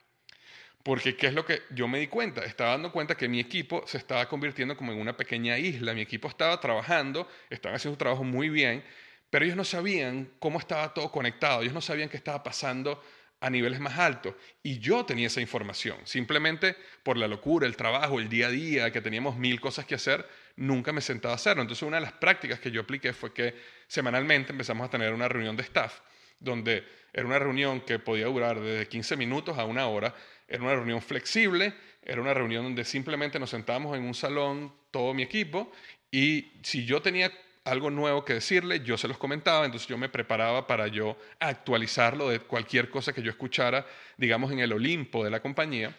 Porque 0.83 1.15
qué 1.15 1.27
es 1.27 1.33
lo 1.33 1.45
que 1.45 1.61
yo 1.71 1.87
me 1.87 1.99
di 1.99 2.07
cuenta, 2.07 2.43
estaba 2.43 2.71
dando 2.71 2.91
cuenta 2.91 3.15
que 3.15 3.29
mi 3.29 3.39
equipo 3.39 3.83
se 3.87 3.97
estaba 3.97 4.27
convirtiendo 4.27 4.75
como 4.75 4.91
en 4.91 4.99
una 4.99 5.15
pequeña 5.15 5.57
isla, 5.57 5.93
mi 5.93 6.01
equipo 6.01 6.27
estaba 6.27 6.59
trabajando, 6.59 7.29
estaban 7.49 7.77
haciendo 7.77 7.95
su 7.95 7.99
trabajo 7.99 8.25
muy 8.25 8.49
bien, 8.49 8.83
pero 9.29 9.45
ellos 9.45 9.57
no 9.57 9.63
sabían 9.63 10.33
cómo 10.39 10.59
estaba 10.59 10.93
todo 10.93 11.09
conectado, 11.11 11.61
ellos 11.61 11.73
no 11.73 11.81
sabían 11.81 12.09
qué 12.09 12.17
estaba 12.17 12.43
pasando 12.43 13.01
a 13.41 13.49
niveles 13.49 13.79
más 13.79 13.97
altos. 13.97 14.35
Y 14.63 14.79
yo 14.79 15.05
tenía 15.05 15.27
esa 15.27 15.41
información. 15.41 15.97
Simplemente 16.03 16.75
por 17.03 17.17
la 17.17 17.27
locura, 17.27 17.67
el 17.67 17.75
trabajo, 17.75 18.19
el 18.19 18.29
día 18.29 18.47
a 18.47 18.51
día, 18.51 18.91
que 18.91 19.01
teníamos 19.01 19.37
mil 19.37 19.59
cosas 19.61 19.85
que 19.85 19.95
hacer, 19.95 20.27
nunca 20.55 20.91
me 20.91 21.01
sentaba 21.01 21.33
a 21.33 21.35
hacerlo. 21.35 21.61
Entonces 21.61 21.83
una 21.83 21.97
de 21.97 22.03
las 22.03 22.13
prácticas 22.13 22.59
que 22.59 22.71
yo 22.71 22.81
apliqué 22.81 23.13
fue 23.13 23.33
que 23.33 23.55
semanalmente 23.87 24.51
empezamos 24.51 24.87
a 24.87 24.89
tener 24.89 25.13
una 25.13 25.27
reunión 25.27 25.55
de 25.55 25.63
staff, 25.63 25.99
donde 26.39 26.83
era 27.13 27.25
una 27.25 27.39
reunión 27.39 27.81
que 27.81 27.99
podía 27.99 28.25
durar 28.25 28.59
desde 28.59 28.87
15 28.87 29.17
minutos 29.17 29.57
a 29.57 29.65
una 29.65 29.87
hora. 29.87 30.13
Era 30.47 30.63
una 30.63 30.75
reunión 30.75 31.01
flexible, 31.01 31.73
era 32.03 32.21
una 32.21 32.33
reunión 32.33 32.63
donde 32.63 32.83
simplemente 32.83 33.39
nos 33.39 33.51
sentábamos 33.51 33.95
en 33.95 34.03
un 34.03 34.15
salón, 34.15 34.73
todo 34.91 35.13
mi 35.13 35.23
equipo, 35.23 35.71
y 36.11 36.51
si 36.63 36.85
yo 36.85 37.01
tenía 37.01 37.31
algo 37.69 37.89
nuevo 37.89 38.25
que 38.25 38.33
decirle, 38.33 38.81
yo 38.81 38.97
se 38.97 39.07
los 39.07 39.17
comentaba, 39.17 39.65
entonces 39.65 39.87
yo 39.87 39.97
me 39.97 40.09
preparaba 40.09 40.67
para 40.67 40.87
yo 40.87 41.17
actualizarlo 41.39 42.29
de 42.29 42.39
cualquier 42.39 42.89
cosa 42.89 43.13
que 43.13 43.21
yo 43.21 43.29
escuchara, 43.29 43.85
digamos, 44.17 44.51
en 44.51 44.59
el 44.59 44.73
Olimpo 44.73 45.23
de 45.23 45.29
la 45.29 45.41
compañía. 45.41 45.95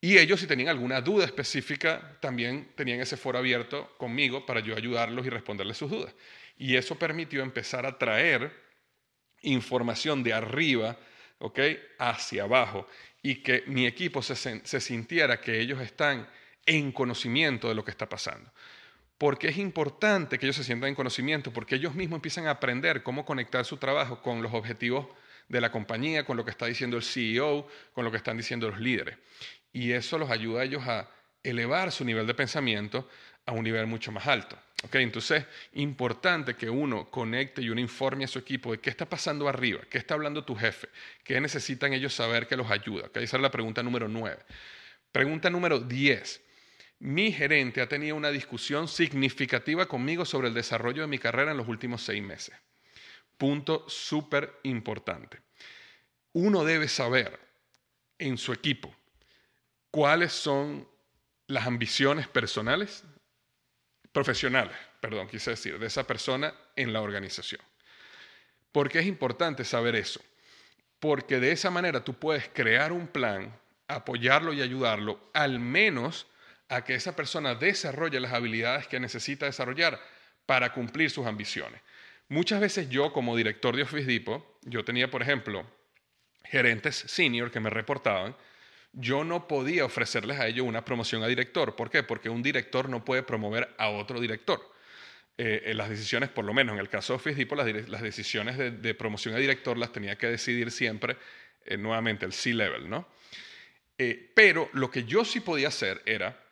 Y 0.00 0.16
ellos, 0.16 0.40
si 0.40 0.46
tenían 0.46 0.68
alguna 0.68 1.00
duda 1.00 1.26
específica, 1.26 2.16
también 2.20 2.72
tenían 2.74 3.00
ese 3.00 3.16
foro 3.16 3.38
abierto 3.38 3.94
conmigo 3.98 4.46
para 4.46 4.60
yo 4.60 4.74
ayudarlos 4.74 5.26
y 5.26 5.30
responderles 5.30 5.76
sus 5.76 5.90
dudas. 5.90 6.14
Y 6.56 6.76
eso 6.76 6.98
permitió 6.98 7.42
empezar 7.42 7.84
a 7.84 7.98
traer 7.98 8.50
información 9.42 10.22
de 10.22 10.32
arriba, 10.32 10.96
¿ok? 11.38 11.58
Hacia 11.98 12.44
abajo. 12.44 12.86
Y 13.22 13.36
que 13.36 13.64
mi 13.66 13.86
equipo 13.86 14.22
se, 14.22 14.34
se 14.36 14.80
sintiera 14.80 15.40
que 15.40 15.60
ellos 15.60 15.80
están 15.80 16.26
en 16.64 16.92
conocimiento 16.92 17.68
de 17.68 17.74
lo 17.74 17.84
que 17.84 17.90
está 17.90 18.08
pasando 18.08 18.50
porque 19.20 19.48
es 19.48 19.58
importante 19.58 20.38
que 20.38 20.46
ellos 20.46 20.56
se 20.56 20.64
sientan 20.64 20.88
en 20.88 20.94
conocimiento, 20.94 21.52
porque 21.52 21.74
ellos 21.74 21.94
mismos 21.94 22.16
empiezan 22.16 22.46
a 22.46 22.52
aprender 22.52 23.02
cómo 23.02 23.26
conectar 23.26 23.66
su 23.66 23.76
trabajo 23.76 24.22
con 24.22 24.40
los 24.40 24.54
objetivos 24.54 25.08
de 25.46 25.60
la 25.60 25.70
compañía, 25.70 26.24
con 26.24 26.38
lo 26.38 26.44
que 26.46 26.50
está 26.50 26.64
diciendo 26.64 26.96
el 26.96 27.02
CEO, 27.02 27.68
con 27.92 28.06
lo 28.06 28.10
que 28.10 28.16
están 28.16 28.38
diciendo 28.38 28.70
los 28.70 28.80
líderes. 28.80 29.18
Y 29.74 29.92
eso 29.92 30.16
los 30.16 30.30
ayuda 30.30 30.62
a 30.62 30.64
ellos 30.64 30.86
a 30.86 31.10
elevar 31.42 31.92
su 31.92 32.02
nivel 32.02 32.26
de 32.26 32.32
pensamiento 32.32 33.10
a 33.44 33.52
un 33.52 33.62
nivel 33.62 33.86
mucho 33.86 34.10
más 34.10 34.26
alto. 34.26 34.58
¿Okay? 34.84 35.02
Entonces, 35.02 35.44
importante 35.74 36.54
que 36.54 36.70
uno 36.70 37.10
conecte 37.10 37.60
y 37.60 37.68
uno 37.68 37.82
informe 37.82 38.24
a 38.24 38.26
su 38.26 38.38
equipo 38.38 38.72
de 38.72 38.80
qué 38.80 38.88
está 38.88 39.04
pasando 39.04 39.50
arriba, 39.50 39.82
qué 39.90 39.98
está 39.98 40.14
hablando 40.14 40.46
tu 40.46 40.56
jefe, 40.56 40.88
qué 41.24 41.38
necesitan 41.42 41.92
ellos 41.92 42.14
saber 42.14 42.46
que 42.46 42.56
los 42.56 42.70
ayuda. 42.70 43.08
¿Okay? 43.08 43.24
Esa 43.24 43.36
es 43.36 43.42
la 43.42 43.50
pregunta 43.50 43.82
número 43.82 44.08
9. 44.08 44.38
Pregunta 45.12 45.50
número 45.50 45.78
10 45.78 46.40
mi 47.00 47.32
gerente 47.32 47.80
ha 47.80 47.88
tenido 47.88 48.14
una 48.14 48.30
discusión 48.30 48.86
significativa 48.86 49.86
conmigo 49.86 50.24
sobre 50.26 50.48
el 50.48 50.54
desarrollo 50.54 51.02
de 51.02 51.08
mi 51.08 51.18
carrera 51.18 51.50
en 51.50 51.56
los 51.56 51.66
últimos 51.66 52.02
seis 52.02 52.22
meses. 52.22 52.54
Punto 53.38 53.88
súper 53.88 54.60
importante. 54.64 55.40
Uno 56.32 56.62
debe 56.62 56.88
saber 56.88 57.40
en 58.18 58.36
su 58.36 58.52
equipo 58.52 58.94
cuáles 59.90 60.32
son 60.32 60.86
las 61.46 61.66
ambiciones 61.66 62.28
personales, 62.28 63.02
profesionales, 64.12 64.76
perdón, 65.00 65.26
quise 65.26 65.52
decir, 65.52 65.78
de 65.78 65.86
esa 65.86 66.06
persona 66.06 66.54
en 66.76 66.92
la 66.92 67.00
organización. 67.00 67.62
¿Por 68.72 68.90
qué 68.90 69.00
es 69.00 69.06
importante 69.06 69.64
saber 69.64 69.96
eso? 69.96 70.20
Porque 71.00 71.40
de 71.40 71.52
esa 71.52 71.70
manera 71.70 72.04
tú 72.04 72.12
puedes 72.12 72.50
crear 72.50 72.92
un 72.92 73.08
plan, 73.08 73.58
apoyarlo 73.88 74.52
y 74.52 74.60
ayudarlo, 74.60 75.30
al 75.32 75.58
menos 75.58 76.26
a 76.70 76.84
que 76.84 76.94
esa 76.94 77.14
persona 77.14 77.54
desarrolle 77.54 78.20
las 78.20 78.32
habilidades 78.32 78.86
que 78.86 79.00
necesita 79.00 79.46
desarrollar 79.46 80.00
para 80.46 80.72
cumplir 80.72 81.10
sus 81.10 81.26
ambiciones. 81.26 81.80
Muchas 82.28 82.60
veces 82.60 82.88
yo 82.88 83.12
como 83.12 83.36
director 83.36 83.74
de 83.74 83.82
Office 83.82 84.06
Depot, 84.06 84.58
yo 84.62 84.84
tenía, 84.84 85.10
por 85.10 85.20
ejemplo, 85.20 85.66
gerentes 86.44 86.96
senior 86.96 87.50
que 87.50 87.60
me 87.60 87.70
reportaban, 87.70 88.36
yo 88.92 89.24
no 89.24 89.48
podía 89.48 89.84
ofrecerles 89.84 90.38
a 90.38 90.46
ellos 90.46 90.66
una 90.66 90.84
promoción 90.84 91.22
a 91.22 91.26
director. 91.26 91.76
¿Por 91.76 91.90
qué? 91.90 92.02
Porque 92.02 92.28
un 92.28 92.42
director 92.42 92.88
no 92.88 93.04
puede 93.04 93.22
promover 93.22 93.74
a 93.78 93.88
otro 93.88 94.20
director. 94.20 94.60
Eh, 95.38 95.72
las 95.74 95.88
decisiones, 95.88 96.28
por 96.28 96.44
lo 96.44 96.52
menos 96.52 96.74
en 96.74 96.80
el 96.80 96.88
caso 96.88 97.12
de 97.12 97.16
Office 97.16 97.36
Depot, 97.36 97.58
las, 97.58 98.02
decisiones 98.02 98.58
de, 98.58 98.94
promoción 98.94 99.34
a 99.34 99.38
director 99.38 99.76
las 99.76 99.92
tenía 99.92 100.16
que 100.16 100.26
decidir 100.26 100.70
siempre 100.70 101.16
eh, 101.64 101.76
nuevamente 101.76 102.26
el 102.26 102.32
C-Level, 102.32 102.88
¿no? 102.88 103.08
Eh, 103.96 104.30
pero 104.34 104.68
lo 104.72 104.90
que 104.90 105.04
yo 105.04 105.24
sí 105.24 105.40
podía 105.40 105.68
hacer 105.68 106.02
era 106.04 106.49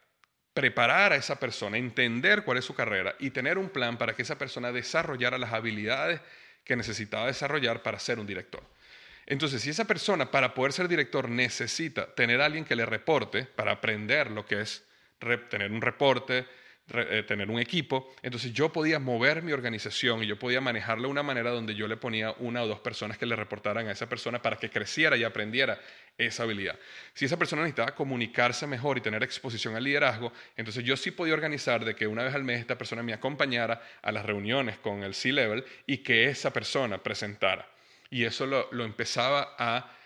preparar 0.59 1.13
a 1.13 1.15
esa 1.15 1.39
persona, 1.39 1.79
entender 1.79 2.43
cuál 2.43 2.59
es 2.59 2.65
su 2.65 2.75
carrera 2.75 3.15
y 3.21 3.31
tener 3.31 3.59
un 3.59 3.69
plan 3.69 3.97
para 3.97 4.17
que 4.17 4.23
esa 4.23 4.37
persona 4.37 4.73
desarrollara 4.73 5.39
las 5.39 5.53
habilidades 5.53 6.21
que 6.65 6.75
necesitaba 6.75 7.27
desarrollar 7.27 7.81
para 7.85 8.01
ser 8.01 8.19
un 8.19 8.27
director. 8.27 8.65
Entonces, 9.25 9.63
si 9.63 9.71
esa 9.71 9.85
persona 9.85 10.33
para 10.33 10.55
poder 10.55 10.73
ser 10.73 10.89
director 10.89 11.29
necesita 11.29 12.13
tener 12.13 12.41
a 12.41 12.47
alguien 12.47 12.65
que 12.65 12.75
le 12.75 12.85
reporte 12.87 13.45
para 13.45 13.71
aprender 13.71 14.33
lo 14.33 14.45
que 14.47 14.63
es 14.63 14.83
tener 15.49 15.71
un 15.71 15.81
reporte, 15.81 16.45
eh, 16.91 17.23
tener 17.27 17.51
un 17.51 17.59
equipo. 17.59 18.15
Entonces 18.23 18.53
yo 18.53 18.73
podía 18.73 18.99
mover 18.99 19.43
mi 19.43 19.53
organización 19.53 20.23
y 20.23 20.27
yo 20.27 20.39
podía 20.39 20.61
manejarla 20.61 21.03
de 21.03 21.11
una 21.11 21.23
manera 21.23 21.51
donde 21.51 21.75
yo 21.75 21.87
le 21.87 21.99
ponía 21.99 22.33
una 22.39 22.63
o 22.63 22.67
dos 22.67 22.81
personas 22.81 23.19
que 23.19 23.27
le 23.27 23.37
reportaran 23.37 23.89
a 23.89 23.93
esa 23.93 24.09
persona 24.09 24.41
para 24.41 24.57
que 24.57 24.71
creciera 24.71 25.17
y 25.17 25.25
aprendiera 25.25 25.79
esa 26.17 26.45
habilidad. 26.45 26.79
Si 27.13 27.27
esa 27.27 27.37
persona 27.37 27.63
necesitaba 27.63 27.95
comunicarse 27.95 28.67
mejor 28.67 28.97
y 28.97 29.03
tener 29.03 29.23
exposición 29.23 29.77
al 29.77 29.85
liderazgo, 29.85 30.33
entonces 30.57 30.83
yo 30.83 30.97
sí 30.97 31.11
podía 31.11 31.35
organizar 31.35 31.85
de 31.85 31.95
que 31.95 32.07
una 32.07 32.25
vez 32.25 32.35
al 32.35 32.45
mes 32.45 32.61
esta 32.61 32.79
persona 32.79 33.03
me 33.03 33.13
acompañara 33.13 33.83
a 34.01 34.11
las 34.11 34.25
reuniones 34.25 34.79
con 34.79 35.03
el 35.03 35.15
C-Level 35.15 35.65
y 35.87 35.99
que 35.99 36.31
esa 36.31 36.53
persona 36.53 37.03
presentara. 37.03 37.69
Y 38.11 38.25
eso 38.25 38.47
lo 38.47 38.85
empezaba 38.85 39.55
a 39.59 39.98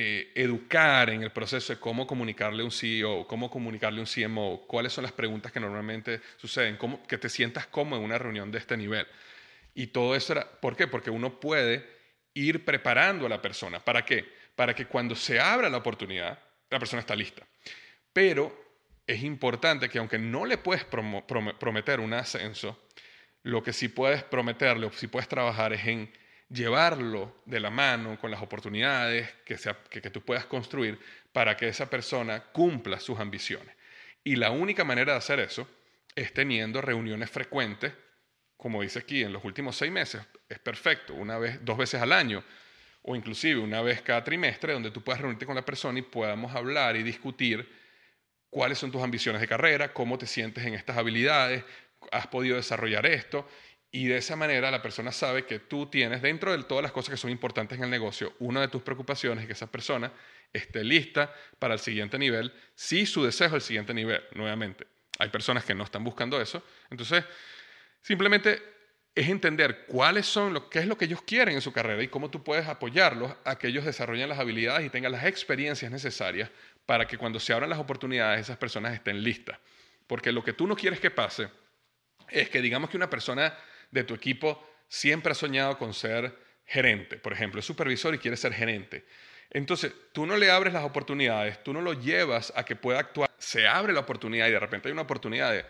eh, 0.00 0.30
educar 0.36 1.10
en 1.10 1.24
el 1.24 1.32
proceso 1.32 1.72
de 1.72 1.80
cómo 1.80 2.06
comunicarle 2.06 2.62
a 2.62 2.64
un 2.64 2.70
CEO, 2.70 3.26
cómo 3.26 3.50
comunicarle 3.50 3.98
a 3.98 4.02
un 4.02 4.06
CMO, 4.06 4.64
cuáles 4.68 4.92
son 4.92 5.02
las 5.02 5.10
preguntas 5.10 5.50
que 5.50 5.58
normalmente 5.58 6.20
suceden, 6.36 6.76
cómo, 6.76 7.04
que 7.08 7.18
te 7.18 7.28
sientas 7.28 7.66
cómodo 7.66 7.98
en 7.98 8.04
una 8.04 8.16
reunión 8.16 8.52
de 8.52 8.58
este 8.58 8.76
nivel. 8.76 9.08
Y 9.74 9.88
todo 9.88 10.14
eso 10.14 10.34
era, 10.34 10.48
¿por 10.48 10.76
qué? 10.76 10.86
Porque 10.86 11.10
uno 11.10 11.40
puede 11.40 11.84
ir 12.32 12.64
preparando 12.64 13.26
a 13.26 13.28
la 13.28 13.42
persona. 13.42 13.80
¿Para 13.80 14.04
qué? 14.04 14.24
Para 14.54 14.72
que 14.72 14.86
cuando 14.86 15.16
se 15.16 15.40
abra 15.40 15.68
la 15.68 15.78
oportunidad, 15.78 16.38
la 16.70 16.78
persona 16.78 17.00
está 17.00 17.16
lista. 17.16 17.44
Pero 18.12 18.56
es 19.04 19.24
importante 19.24 19.88
que 19.88 19.98
aunque 19.98 20.20
no 20.20 20.46
le 20.46 20.58
puedes 20.58 20.84
prometer 20.84 21.98
un 21.98 22.12
ascenso, 22.12 22.86
lo 23.42 23.64
que 23.64 23.72
sí 23.72 23.88
puedes 23.88 24.22
prometerle 24.22 24.86
o 24.86 24.92
sí 24.92 25.08
puedes 25.08 25.28
trabajar 25.28 25.72
es 25.72 25.84
en 25.88 26.12
llevarlo 26.50 27.42
de 27.44 27.60
la 27.60 27.70
mano 27.70 28.18
con 28.18 28.30
las 28.30 28.40
oportunidades 28.40 29.30
que, 29.44 29.56
que, 29.90 30.10
tú 30.10 30.22
puedas 30.22 30.46
construir 30.46 30.98
para 31.32 31.56
que 31.56 31.68
esa 31.68 31.90
persona 31.90 32.44
cumpla 32.44 33.00
sus 33.00 33.18
ambiciones. 33.18 33.74
Y 34.24 34.36
la 34.36 34.50
única 34.50 34.84
manera 34.84 35.12
de 35.12 35.18
hacer 35.18 35.40
eso 35.40 35.68
es 36.14 36.32
teniendo 36.32 36.80
reuniones 36.80 37.30
frecuentes, 37.30 37.92
como 38.56 38.82
dice 38.82 38.98
aquí, 38.98 39.22
en 39.22 39.32
los 39.32 39.44
últimos 39.44 39.76
seis 39.76 39.92
meses, 39.92 40.22
es 40.48 40.58
perfecto, 40.58 41.14
una 41.14 41.38
vez, 41.38 41.64
dos 41.64 41.78
veces 41.78 42.00
al 42.02 42.12
año, 42.12 42.42
o 43.02 43.14
inclusive 43.14 43.60
una 43.60 43.82
vez 43.82 44.02
cada 44.02 44.24
trimestre, 44.24 44.72
donde 44.72 44.90
tú 44.90 45.02
puedas 45.02 45.20
reunirte 45.20 45.46
con 45.46 45.54
la 45.54 45.64
persona 45.64 45.98
y 45.98 46.02
podamos 46.02 46.54
hablar 46.54 46.96
y 46.96 47.02
discutir 47.02 47.70
cuáles 48.50 48.78
son 48.78 48.90
tus 48.90 49.02
ambiciones 49.02 49.40
de 49.40 49.46
carrera, 49.46 49.92
cómo 49.92 50.18
te 50.18 50.26
sientes 50.26 50.64
en 50.64 50.74
estas 50.74 50.96
habilidades, 50.96 51.64
has 52.10 52.26
podido 52.26 52.56
desarrollar 52.56 53.06
esto 53.06 53.48
Y 53.90 54.06
de 54.06 54.18
esa 54.18 54.36
manera 54.36 54.70
la 54.70 54.82
persona 54.82 55.12
sabe 55.12 55.46
que 55.46 55.60
tú 55.60 55.86
tienes, 55.86 56.20
dentro 56.20 56.54
de 56.54 56.62
todas 56.64 56.82
las 56.82 56.92
cosas 56.92 57.10
que 57.10 57.16
son 57.16 57.30
importantes 57.30 57.78
en 57.78 57.84
el 57.84 57.90
negocio, 57.90 58.34
una 58.38 58.60
de 58.60 58.68
tus 58.68 58.82
preocupaciones 58.82 59.42
es 59.42 59.46
que 59.46 59.54
esa 59.54 59.70
persona 59.70 60.12
esté 60.52 60.84
lista 60.84 61.32
para 61.58 61.74
el 61.74 61.80
siguiente 61.80 62.18
nivel, 62.18 62.52
si 62.74 63.06
su 63.06 63.24
deseo 63.24 63.46
es 63.46 63.52
el 63.54 63.60
siguiente 63.62 63.94
nivel, 63.94 64.22
nuevamente. 64.34 64.86
Hay 65.18 65.30
personas 65.30 65.64
que 65.64 65.74
no 65.74 65.84
están 65.84 66.04
buscando 66.04 66.40
eso. 66.40 66.62
Entonces, 66.90 67.24
simplemente 68.02 68.62
es 69.14 69.28
entender 69.28 69.86
cuáles 69.86 70.26
son, 70.26 70.54
lo, 70.54 70.70
qué 70.70 70.78
es 70.80 70.86
lo 70.86 70.96
que 70.96 71.06
ellos 71.06 71.22
quieren 71.22 71.54
en 71.54 71.60
su 71.60 71.72
carrera 71.72 72.02
y 72.02 72.08
cómo 72.08 72.30
tú 72.30 72.44
puedes 72.44 72.68
apoyarlos 72.68 73.34
a 73.44 73.58
que 73.58 73.68
ellos 73.68 73.84
desarrollen 73.84 74.28
las 74.28 74.38
habilidades 74.38 74.86
y 74.86 74.90
tengan 74.90 75.12
las 75.12 75.24
experiencias 75.24 75.90
necesarias 75.90 76.50
para 76.86 77.06
que 77.06 77.18
cuando 77.18 77.40
se 77.40 77.52
abran 77.52 77.70
las 77.70 77.78
oportunidades 77.78 78.42
esas 78.42 78.58
personas 78.58 78.94
estén 78.94 79.22
listas. 79.22 79.58
Porque 80.06 80.30
lo 80.30 80.44
que 80.44 80.52
tú 80.52 80.66
no 80.66 80.76
quieres 80.76 81.00
que 81.00 81.10
pase 81.10 81.48
es 82.28 82.48
que 82.48 82.62
digamos 82.62 82.90
que 82.90 82.96
una 82.96 83.10
persona 83.10 83.56
de 83.90 84.04
tu 84.04 84.14
equipo 84.14 84.64
siempre 84.88 85.32
ha 85.32 85.34
soñado 85.34 85.78
con 85.78 85.94
ser 85.94 86.36
gerente, 86.64 87.16
por 87.16 87.32
ejemplo, 87.32 87.60
es 87.60 87.66
supervisor 87.66 88.14
y 88.14 88.18
quiere 88.18 88.36
ser 88.36 88.52
gerente. 88.52 89.04
Entonces, 89.50 89.92
tú 90.12 90.26
no 90.26 90.36
le 90.36 90.50
abres 90.50 90.74
las 90.74 90.84
oportunidades, 90.84 91.62
tú 91.62 91.72
no 91.72 91.80
lo 91.80 91.94
llevas 91.94 92.52
a 92.54 92.64
que 92.64 92.76
pueda 92.76 92.98
actuar, 92.98 93.30
se 93.38 93.66
abre 93.66 93.92
la 93.92 94.00
oportunidad 94.00 94.48
y 94.48 94.52
de 94.52 94.60
repente 94.60 94.88
hay 94.88 94.92
una 94.92 95.02
oportunidad 95.02 95.52
de 95.52 95.64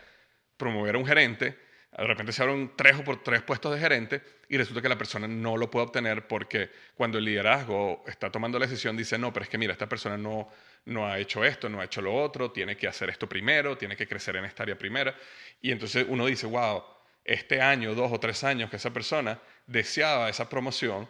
promover 0.56 0.96
a 0.96 0.98
un 0.98 1.06
gerente, 1.06 1.56
de 1.96 2.04
repente 2.04 2.32
se 2.32 2.42
abren 2.42 2.72
tres 2.76 2.96
o 2.96 3.04
por 3.04 3.22
tres 3.22 3.42
puestos 3.42 3.72
de 3.72 3.80
gerente 3.80 4.22
y 4.48 4.56
resulta 4.56 4.82
que 4.82 4.88
la 4.88 4.98
persona 4.98 5.26
no 5.26 5.56
lo 5.56 5.70
puede 5.70 5.86
obtener 5.86 6.26
porque 6.26 6.70
cuando 6.94 7.18
el 7.18 7.24
liderazgo 7.24 8.04
está 8.06 8.30
tomando 8.30 8.58
la 8.58 8.66
decisión 8.66 8.96
dice, 8.96 9.18
no, 9.18 9.32
pero 9.32 9.44
es 9.44 9.48
que 9.48 9.58
mira, 9.58 9.72
esta 9.72 9.88
persona 9.88 10.16
no, 10.16 10.48
no 10.84 11.06
ha 11.06 11.18
hecho 11.18 11.44
esto, 11.44 11.68
no 11.68 11.80
ha 11.80 11.84
hecho 11.84 12.02
lo 12.02 12.14
otro, 12.14 12.50
tiene 12.50 12.76
que 12.76 12.88
hacer 12.88 13.08
esto 13.10 13.28
primero, 13.28 13.78
tiene 13.78 13.96
que 13.96 14.06
crecer 14.06 14.36
en 14.36 14.44
esta 14.44 14.64
área 14.64 14.76
primera. 14.76 15.14
Y 15.60 15.70
entonces 15.70 16.04
uno 16.08 16.26
dice, 16.26 16.46
wow, 16.46 16.82
este 17.28 17.60
año, 17.60 17.94
dos 17.94 18.10
o 18.10 18.18
tres 18.18 18.42
años 18.42 18.70
que 18.70 18.76
esa 18.76 18.92
persona 18.92 19.38
deseaba 19.66 20.30
esa 20.30 20.48
promoción, 20.48 21.08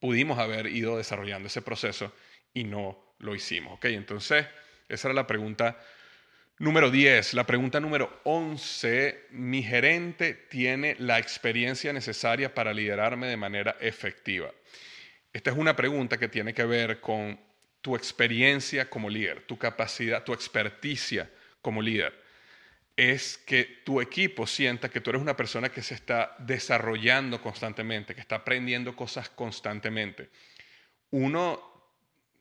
pudimos 0.00 0.38
haber 0.38 0.66
ido 0.66 0.96
desarrollando 0.96 1.46
ese 1.46 1.62
proceso 1.62 2.12
y 2.52 2.64
no 2.64 3.14
lo 3.20 3.36
hicimos. 3.36 3.74
¿ok? 3.74 3.84
Entonces, 3.86 4.46
esa 4.88 5.08
era 5.08 5.14
la 5.14 5.28
pregunta 5.28 5.78
número 6.58 6.90
10. 6.90 7.34
La 7.34 7.46
pregunta 7.46 7.78
número 7.78 8.20
11, 8.24 9.26
¿mi 9.30 9.62
gerente 9.62 10.34
tiene 10.34 10.96
la 10.98 11.20
experiencia 11.20 11.92
necesaria 11.92 12.52
para 12.52 12.74
liderarme 12.74 13.28
de 13.28 13.36
manera 13.36 13.76
efectiva? 13.80 14.50
Esta 15.32 15.52
es 15.52 15.56
una 15.56 15.76
pregunta 15.76 16.18
que 16.18 16.26
tiene 16.26 16.52
que 16.52 16.64
ver 16.64 17.00
con 17.00 17.38
tu 17.80 17.94
experiencia 17.94 18.90
como 18.90 19.08
líder, 19.08 19.42
tu 19.42 19.56
capacidad, 19.56 20.24
tu 20.24 20.32
experticia 20.32 21.30
como 21.62 21.80
líder 21.80 22.19
es 23.00 23.38
que 23.38 23.64
tu 23.82 24.02
equipo 24.02 24.46
sienta 24.46 24.90
que 24.90 25.00
tú 25.00 25.08
eres 25.08 25.22
una 25.22 25.34
persona 25.34 25.70
que 25.70 25.80
se 25.80 25.94
está 25.94 26.36
desarrollando 26.38 27.40
constantemente, 27.40 28.14
que 28.14 28.20
está 28.20 28.36
aprendiendo 28.36 28.94
cosas 28.94 29.30
constantemente. 29.30 30.28
Uno, 31.08 31.62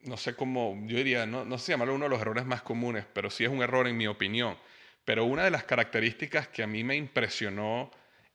no 0.02 0.18
sé 0.18 0.36
cómo, 0.36 0.78
yo 0.86 0.98
diría, 0.98 1.26
no, 1.26 1.46
no 1.46 1.58
sé 1.58 1.72
llamarlo 1.72 1.96
uno 1.96 2.08
de 2.08 2.10
los 2.10 2.20
errores 2.20 2.44
más 2.44 2.62
comunes, 2.62 3.06
pero 3.14 3.30
sí 3.30 3.46
es 3.46 3.50
un 3.50 3.64
error 3.64 3.88
en 3.88 3.96
mi 3.96 4.08
opinión. 4.08 4.58
Pero 5.06 5.24
una 5.24 5.46
de 5.46 5.52
las 5.52 5.64
características 5.64 6.50
que 6.50 6.62
a 6.62 6.68
mí 6.68 6.84
me 6.84 6.98
impresionó 6.98 7.90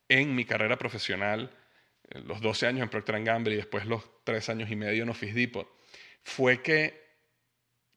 en 0.08 0.34
mi 0.34 0.46
carrera 0.46 0.78
profesional, 0.78 1.50
los 2.08 2.40
12 2.40 2.68
años 2.68 2.84
en 2.84 2.88
Procter 2.88 3.22
Gamble 3.22 3.52
y 3.52 3.58
después 3.58 3.84
los 3.84 4.02
3 4.24 4.48
años 4.48 4.70
y 4.70 4.76
medio 4.76 5.02
en 5.02 5.10
Office 5.10 5.34
Depot, 5.34 5.68
fue 6.22 6.62
que 6.62 7.04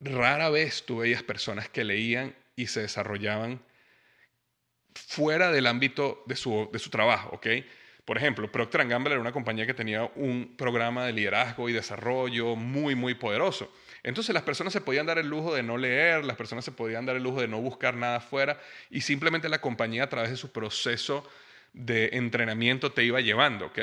rara 0.00 0.50
vez 0.50 0.84
tú 0.84 0.98
veías 0.98 1.22
personas 1.22 1.70
que 1.70 1.82
leían 1.82 2.36
y 2.56 2.66
se 2.66 2.82
desarrollaban 2.82 3.62
fuera 5.06 5.50
del 5.50 5.66
ámbito 5.66 6.22
de 6.26 6.36
su, 6.36 6.68
de 6.72 6.78
su 6.78 6.90
trabajo, 6.90 7.30
¿ok? 7.32 7.46
Por 8.04 8.16
ejemplo, 8.16 8.50
Procter 8.50 8.86
Gamble 8.88 9.12
era 9.12 9.20
una 9.20 9.32
compañía 9.32 9.66
que 9.66 9.74
tenía 9.74 10.10
un 10.14 10.54
programa 10.56 11.04
de 11.04 11.12
liderazgo 11.12 11.68
y 11.68 11.74
desarrollo 11.74 12.56
muy, 12.56 12.94
muy 12.94 13.14
poderoso. 13.14 13.70
Entonces 14.02 14.32
las 14.32 14.44
personas 14.44 14.72
se 14.72 14.80
podían 14.80 15.04
dar 15.04 15.18
el 15.18 15.28
lujo 15.28 15.54
de 15.54 15.62
no 15.62 15.76
leer, 15.76 16.24
las 16.24 16.36
personas 16.36 16.64
se 16.64 16.72
podían 16.72 17.04
dar 17.04 17.16
el 17.16 17.22
lujo 17.22 17.40
de 17.40 17.48
no 17.48 17.60
buscar 17.60 17.96
nada 17.96 18.16
afuera 18.16 18.58
y 18.90 19.02
simplemente 19.02 19.48
la 19.48 19.60
compañía 19.60 20.04
a 20.04 20.08
través 20.08 20.30
de 20.30 20.36
su 20.36 20.52
proceso 20.52 21.28
de 21.74 22.08
entrenamiento 22.14 22.92
te 22.92 23.04
iba 23.04 23.20
llevando, 23.20 23.66
¿ok? 23.66 23.78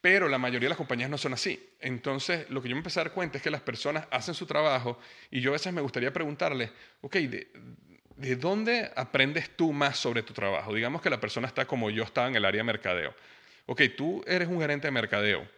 Pero 0.00 0.28
la 0.28 0.38
mayoría 0.38 0.66
de 0.66 0.70
las 0.70 0.78
compañías 0.78 1.08
no 1.08 1.16
son 1.16 1.32
así. 1.32 1.70
Entonces, 1.80 2.50
lo 2.50 2.60
que 2.60 2.68
yo 2.68 2.74
me 2.74 2.80
empecé 2.80 3.00
a 3.00 3.04
dar 3.04 3.12
cuenta 3.12 3.38
es 3.38 3.42
que 3.44 3.50
las 3.50 3.62
personas 3.62 4.06
hacen 4.10 4.34
su 4.34 4.46
trabajo 4.46 4.98
y 5.30 5.40
yo 5.40 5.50
a 5.50 5.52
veces 5.52 5.72
me 5.72 5.80
gustaría 5.80 6.12
preguntarles, 6.12 6.70
ok, 7.00 7.16
¿de 8.16 8.36
dónde 8.36 8.90
aprendes 8.96 9.56
tú 9.56 9.72
más 9.72 9.98
sobre 9.98 10.22
tu 10.22 10.32
trabajo? 10.32 10.74
Digamos 10.74 11.02
que 11.02 11.10
la 11.10 11.20
persona 11.20 11.46
está 11.46 11.66
como 11.66 11.90
yo 11.90 12.04
estaba 12.04 12.28
en 12.28 12.36
el 12.36 12.44
área 12.44 12.60
de 12.60 12.64
mercadeo. 12.64 13.14
Ok, 13.66 13.82
tú 13.96 14.22
eres 14.26 14.48
un 14.48 14.60
gerente 14.60 14.86
de 14.86 14.92
mercadeo. 14.92 15.48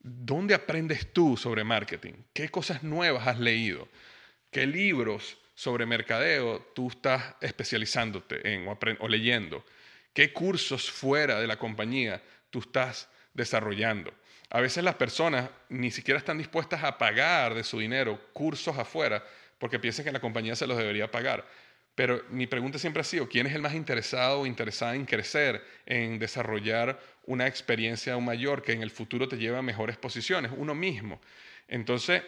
¿Dónde 0.00 0.54
aprendes 0.54 1.12
tú 1.12 1.36
sobre 1.36 1.64
marketing? 1.64 2.14
¿Qué 2.32 2.48
cosas 2.48 2.82
nuevas 2.82 3.26
has 3.26 3.38
leído? 3.38 3.88
¿Qué 4.50 4.66
libros 4.66 5.38
sobre 5.54 5.86
mercadeo 5.86 6.60
tú 6.74 6.88
estás 6.88 7.34
especializándote 7.40 8.54
en 8.54 8.68
o, 8.68 8.78
o 9.00 9.08
leyendo? 9.08 9.64
¿Qué 10.12 10.32
cursos 10.32 10.90
fuera 10.90 11.40
de 11.40 11.46
la 11.46 11.58
compañía 11.58 12.22
tú 12.50 12.60
estás 12.60 13.08
desarrollando? 13.34 14.12
A 14.50 14.60
veces 14.60 14.82
las 14.82 14.94
personas 14.94 15.50
ni 15.68 15.90
siquiera 15.90 16.18
están 16.18 16.38
dispuestas 16.38 16.82
a 16.82 16.96
pagar 16.96 17.54
de 17.54 17.64
su 17.64 17.78
dinero 17.78 18.18
cursos 18.32 18.78
afuera 18.78 19.22
porque 19.58 19.78
piensan 19.78 20.04
que 20.04 20.12
la 20.12 20.20
compañía 20.20 20.56
se 20.56 20.66
los 20.66 20.78
debería 20.78 21.10
pagar. 21.10 21.44
Pero 21.98 22.22
mi 22.30 22.46
pregunta 22.46 22.78
siempre 22.78 23.00
ha 23.00 23.04
sido, 23.04 23.28
¿quién 23.28 23.48
es 23.48 23.56
el 23.56 23.60
más 23.60 23.74
interesado 23.74 24.42
o 24.42 24.46
interesada 24.46 24.94
en 24.94 25.04
crecer, 25.04 25.60
en 25.84 26.20
desarrollar 26.20 27.00
una 27.26 27.48
experiencia 27.48 28.12
aún 28.12 28.24
mayor 28.24 28.62
que 28.62 28.70
en 28.70 28.82
el 28.82 28.92
futuro 28.92 29.26
te 29.26 29.36
lleva 29.36 29.58
a 29.58 29.62
mejores 29.62 29.96
posiciones? 29.96 30.52
Uno 30.56 30.76
mismo. 30.76 31.20
Entonces, 31.66 32.22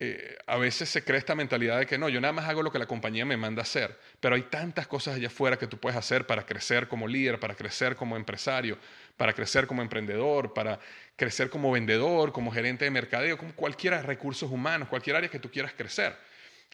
eh, 0.00 0.36
a 0.46 0.58
veces 0.58 0.90
se 0.90 1.02
crea 1.02 1.18
esta 1.18 1.34
mentalidad 1.34 1.78
de 1.78 1.86
que 1.86 1.96
no, 1.96 2.10
yo 2.10 2.20
nada 2.20 2.34
más 2.34 2.46
hago 2.46 2.62
lo 2.62 2.70
que 2.70 2.78
la 2.78 2.84
compañía 2.84 3.24
me 3.24 3.38
manda 3.38 3.62
hacer, 3.62 3.98
pero 4.20 4.34
hay 4.34 4.42
tantas 4.42 4.86
cosas 4.86 5.16
allá 5.16 5.28
afuera 5.28 5.56
que 5.56 5.66
tú 5.66 5.78
puedes 5.78 5.96
hacer 5.96 6.26
para 6.26 6.44
crecer 6.44 6.86
como 6.86 7.08
líder, 7.08 7.40
para 7.40 7.54
crecer 7.54 7.96
como 7.96 8.18
empresario, 8.18 8.76
para 9.16 9.32
crecer 9.32 9.66
como 9.66 9.80
emprendedor, 9.80 10.52
para 10.52 10.78
crecer 11.16 11.48
como 11.48 11.72
vendedor, 11.72 12.32
como 12.32 12.52
gerente 12.52 12.84
de 12.84 12.90
mercadeo, 12.90 13.38
como 13.38 13.54
cualquiera 13.54 14.02
recursos 14.02 14.50
humanos, 14.50 14.88
cualquier 14.88 15.16
área 15.16 15.30
que 15.30 15.38
tú 15.38 15.50
quieras 15.50 15.72
crecer. 15.72 16.14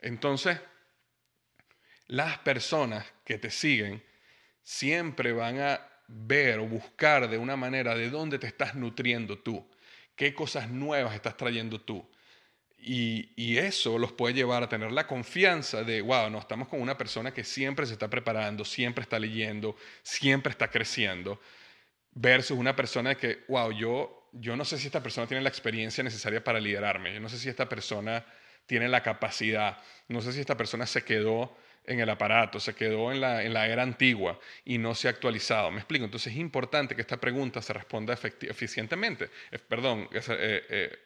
Entonces, 0.02 0.58
las 2.08 2.38
personas 2.38 3.04
que 3.24 3.38
te 3.38 3.50
siguen 3.50 4.02
siempre 4.62 5.32
van 5.32 5.60
a 5.60 5.80
ver 6.08 6.58
o 6.58 6.66
buscar 6.66 7.28
de 7.28 7.38
una 7.38 7.56
manera 7.56 7.94
de 7.94 8.10
dónde 8.10 8.38
te 8.38 8.46
estás 8.46 8.74
nutriendo 8.74 9.38
tú, 9.38 9.68
qué 10.14 10.34
cosas 10.34 10.70
nuevas 10.70 11.14
estás 11.14 11.36
trayendo 11.36 11.80
tú. 11.80 12.08
Y, 12.78 13.56
eso 13.58 13.98
los 13.98 14.12
puede 14.12 14.34
llevar 14.34 14.62
a 14.62 14.68
tener 14.68 14.92
la 14.92 15.08
confianza 15.08 15.82
de, 15.82 16.02
wow, 16.02 16.30
no, 16.30 16.38
estamos 16.38 16.68
con 16.68 16.80
una 16.80 16.96
persona 16.96 17.32
que 17.34 17.42
siempre 17.42 17.84
se 17.84 17.94
está 17.94 18.08
preparando, 18.08 18.64
siempre 18.64 19.02
está 19.02 19.18
leyendo, 19.18 19.76
siempre 20.02 20.52
está 20.52 20.68
creciendo, 20.68 21.40
versus 22.12 22.56
una 22.56 22.76
persona 22.76 23.16
que, 23.16 23.44
wow, 23.48 23.72
yo, 23.72 24.28
yo 24.32 24.56
no 24.56 24.64
sé 24.64 24.78
si 24.78 24.86
esta 24.86 25.02
persona 25.02 25.26
tiene 25.26 25.42
la 25.42 25.48
experiencia 25.48 26.04
necesaria 26.04 26.44
para 26.44 26.60
liderarme, 26.60 27.12
yo 27.14 27.18
no 27.18 27.28
sé 27.28 27.38
si 27.38 27.48
esta 27.48 27.68
persona 27.68 28.24
tiene 28.66 28.88
la 28.88 29.02
capacidad, 29.02 29.78
no 30.08 30.20
sé 30.20 30.32
si 30.32 30.40
esta 30.40 30.56
persona 30.56 30.86
se 30.86 31.02
quedó 31.02 31.56
en 31.86 32.00
el 32.00 32.08
aparato, 32.08 32.60
se 32.60 32.74
quedó 32.74 33.12
en 33.12 33.20
la, 33.20 33.42
en 33.42 33.54
la 33.54 33.66
era 33.68 33.82
antigua 33.82 34.38
y 34.64 34.78
no 34.78 34.94
se 34.94 35.08
ha 35.08 35.10
actualizado. 35.10 35.70
¿Me 35.70 35.78
explico? 35.78 36.04
Entonces 36.04 36.32
es 36.32 36.38
importante 36.38 36.94
que 36.94 37.02
esta 37.02 37.18
pregunta 37.18 37.62
se 37.62 37.72
responda 37.72 38.14
eficientemente. 38.14 39.30
Eh, 39.50 39.58
perdón, 39.58 40.08
eh, 40.12 40.20
eh, 40.68 40.98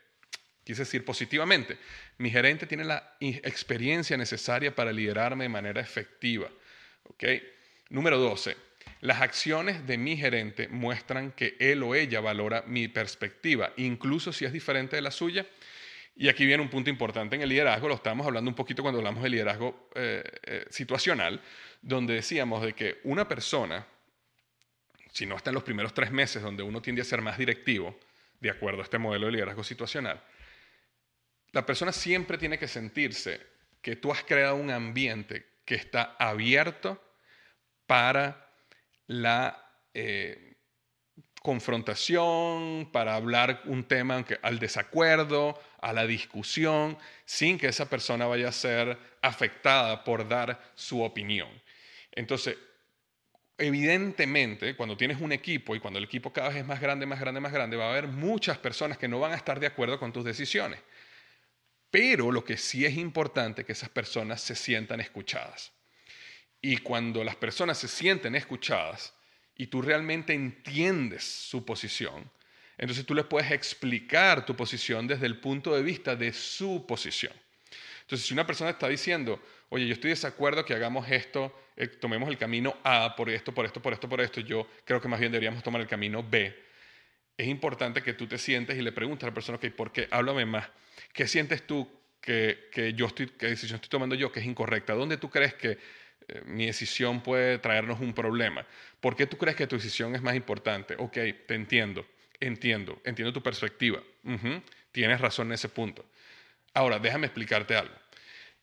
quise 0.64 0.83
decir 0.83 1.05
positivamente. 1.05 1.78
Mi 2.18 2.31
gerente 2.31 2.66
tiene 2.66 2.85
la 2.85 3.16
experiencia 3.20 4.16
necesaria 4.16 4.74
para 4.74 4.93
liderarme 4.93 5.45
de 5.45 5.51
manera 5.51 5.81
efectiva. 5.81 6.49
¿Okay? 7.05 7.43
Número 7.91 8.18
12. 8.18 8.57
Las 9.01 9.22
acciones 9.22 9.87
de 9.87 9.97
mi 9.97 10.16
gerente 10.16 10.68
muestran 10.68 11.33
que 11.33 11.57
él 11.59 11.83
o 11.83 11.95
ella 11.95 12.20
valora 12.20 12.64
mi 12.66 12.89
perspectiva, 12.89 13.72
incluso 13.76 14.33
si 14.33 14.45
es 14.45 14.53
diferente 14.53 14.97
de 14.97 15.03
la 15.03 15.11
suya 15.11 15.47
y 16.21 16.29
aquí 16.29 16.45
viene 16.45 16.62
un 16.62 16.68
punto 16.68 16.91
importante 16.91 17.35
en 17.35 17.41
el 17.41 17.49
liderazgo, 17.49 17.89
lo 17.89 17.95
estábamos 17.95 18.27
hablando 18.27 18.51
un 18.51 18.55
poquito 18.55 18.83
cuando 18.83 18.99
hablamos 18.99 19.23
de 19.23 19.31
liderazgo 19.31 19.89
eh, 19.95 20.23
eh, 20.43 20.66
situacional, 20.68 21.41
donde 21.81 22.12
decíamos 22.12 22.62
de 22.62 22.75
que 22.75 23.01
una 23.05 23.27
persona, 23.27 23.87
si 25.11 25.25
no 25.25 25.35
está 25.35 25.49
en 25.49 25.55
los 25.55 25.62
primeros 25.62 25.95
tres 25.95 26.11
meses 26.11 26.43
donde 26.43 26.62
uno 26.62 26.83
tiende 26.83 27.01
a 27.01 27.07
ser 27.07 27.23
más 27.23 27.39
directivo, 27.39 27.99
de 28.39 28.51
acuerdo 28.51 28.81
a 28.81 28.85
este 28.85 28.99
modelo 28.99 29.27
de 29.27 29.33
liderazgo 29.33 29.64
situacional, 29.64 30.23
la 31.53 31.64
persona 31.64 31.91
siempre 31.91 32.37
tiene 32.37 32.59
que 32.59 32.68
sentirse 32.68 33.41
que 33.81 33.97
tú 33.97 34.12
has 34.12 34.23
creado 34.23 34.57
un 34.57 34.71
ambiente 34.71 35.47
que 35.64 35.77
está 35.77 36.16
abierto 36.18 37.03
para 37.87 38.47
la 39.07 39.73
eh, 39.95 40.50
confrontación, 41.41 42.91
para 42.93 43.14
hablar 43.14 43.62
un 43.64 43.84
tema 43.84 44.24
al 44.43 44.59
desacuerdo, 44.59 45.59
a 45.80 45.93
la 45.93 46.07
discusión, 46.07 46.99
sin 47.24 47.59
que 47.59 47.68
esa 47.68 47.88
persona 47.88 48.26
vaya 48.26 48.49
a 48.49 48.53
ser 48.53 48.99
afectada 49.22 50.05
por 50.05 50.28
dar 50.28 50.61
su 50.74 51.03
opinión. 51.03 51.49
Entonces, 52.12 52.59
evidentemente, 53.57 54.76
cuando 54.76 54.99
tienes 54.99 55.18
un 55.18 55.32
equipo 55.32 55.74
y 55.74 55.80
cuando 55.80 55.99
el 55.99 56.05
equipo 56.05 56.30
cada 56.30 56.49
vez 56.49 56.59
es 56.59 56.66
más 56.66 56.80
grande, 56.80 57.07
más 57.07 57.18
grande, 57.18 57.41
más 57.41 57.53
grande, 57.53 57.76
va 57.76 57.86
a 57.86 57.91
haber 57.91 58.09
muchas 58.09 58.59
personas 58.59 58.99
que 58.99 59.09
no 59.09 59.18
van 59.18 59.32
a 59.32 59.36
estar 59.36 59.59
de 59.59 59.66
acuerdo 59.66 59.99
con 59.99 60.12
tus 60.12 60.24
decisiones. 60.24 60.80
Pero 61.91 62.30
lo 62.30 62.45
que 62.45 62.59
sí 62.59 62.84
es 62.84 62.97
importante 62.99 63.62
es 63.62 63.66
que 63.66 63.72
esas 63.72 63.88
personas 63.88 64.43
se 64.43 64.55
sientan 64.55 65.01
escuchadas. 65.01 65.72
Y 66.61 66.76
cuando 66.78 67.24
las 67.24 67.36
personas 67.36 67.78
se 67.78 67.88
sienten 67.88 68.34
escuchadas 68.34 69.14
y 69.61 69.67
tú 69.67 69.83
realmente 69.83 70.33
entiendes 70.33 71.23
su 71.23 71.67
posición, 71.67 72.31
entonces 72.79 73.05
tú 73.05 73.15
les 73.15 73.27
puedes 73.27 73.51
explicar 73.51 74.47
tu 74.47 74.57
posición 74.57 75.07
desde 75.07 75.27
el 75.27 75.39
punto 75.39 75.77
de 75.77 75.83
vista 75.83 76.17
de 76.17 76.33
su 76.33 76.87
posición. 76.89 77.35
Entonces, 78.01 78.27
si 78.27 78.33
una 78.33 78.47
persona 78.47 78.71
está 78.71 78.89
diciendo, 78.89 79.39
oye, 79.69 79.87
yo 79.87 79.93
estoy 79.93 80.09
de 80.09 80.15
desacuerdo 80.15 80.65
que 80.65 80.73
hagamos 80.73 81.11
esto, 81.11 81.55
eh, 81.77 81.89
tomemos 81.89 82.31
el 82.31 82.39
camino 82.39 82.75
A 82.85 83.15
por 83.15 83.29
esto, 83.29 83.53
por 83.53 83.67
esto, 83.67 83.83
por 83.83 83.93
esto, 83.93 84.09
por 84.09 84.23
esto, 84.23 84.41
yo 84.41 84.67
creo 84.87 84.99
que 84.99 85.09
más 85.09 85.21
bien 85.21 85.31
deberíamos 85.31 85.63
tomar 85.63 85.83
el 85.83 85.87
camino 85.87 86.23
B. 86.27 86.57
Es 87.37 87.47
importante 87.47 88.03
que 88.03 88.15
tú 88.15 88.27
te 88.27 88.39
sientes 88.39 88.79
y 88.79 88.81
le 88.81 88.93
preguntes 88.93 89.25
a 89.25 89.27
la 89.27 89.35
persona, 89.35 89.59
ok, 89.59 89.67
¿por 89.77 89.93
qué? 89.93 90.09
Háblame 90.11 90.47
más. 90.47 90.71
¿Qué 91.13 91.29
sientes 91.29 91.67
tú 91.67 91.87
que, 92.19 92.71
que 92.73 92.95
yo 92.95 93.09
estoy, 93.09 93.27
qué 93.27 93.49
decisión 93.49 93.75
estoy 93.75 93.91
tomando 93.91 94.15
yo 94.15 94.33
que 94.33 94.41
es 94.41 94.47
incorrecta? 94.47 94.95
¿Dónde 94.95 95.19
tú 95.19 95.29
crees 95.29 95.53
que 95.53 95.77
mi 96.47 96.66
decisión 96.66 97.22
puede 97.22 97.59
traernos 97.59 98.01
un 98.01 98.12
problema? 98.12 98.66
¿Por 99.01 99.16
qué 99.16 99.26
tú 99.26 99.37
crees 99.37 99.57
que 99.57 99.66
tu 99.66 99.76
decisión 99.76 100.14
es 100.14 100.22
más 100.22 100.35
importante? 100.35 100.95
Ok, 100.99 101.14
te 101.47 101.55
entiendo, 101.55 102.07
entiendo, 102.39 103.01
entiendo 103.05 103.33
tu 103.33 103.43
perspectiva. 103.43 104.03
tienes 104.93 105.20
razón 105.20 105.49
en 105.49 105.55
ese 105.55 105.68
punto. 105.68 106.05
Ahora, 106.74 106.99
déjame 106.99 107.26
explicarte 107.26 107.76
algo. 107.76 107.95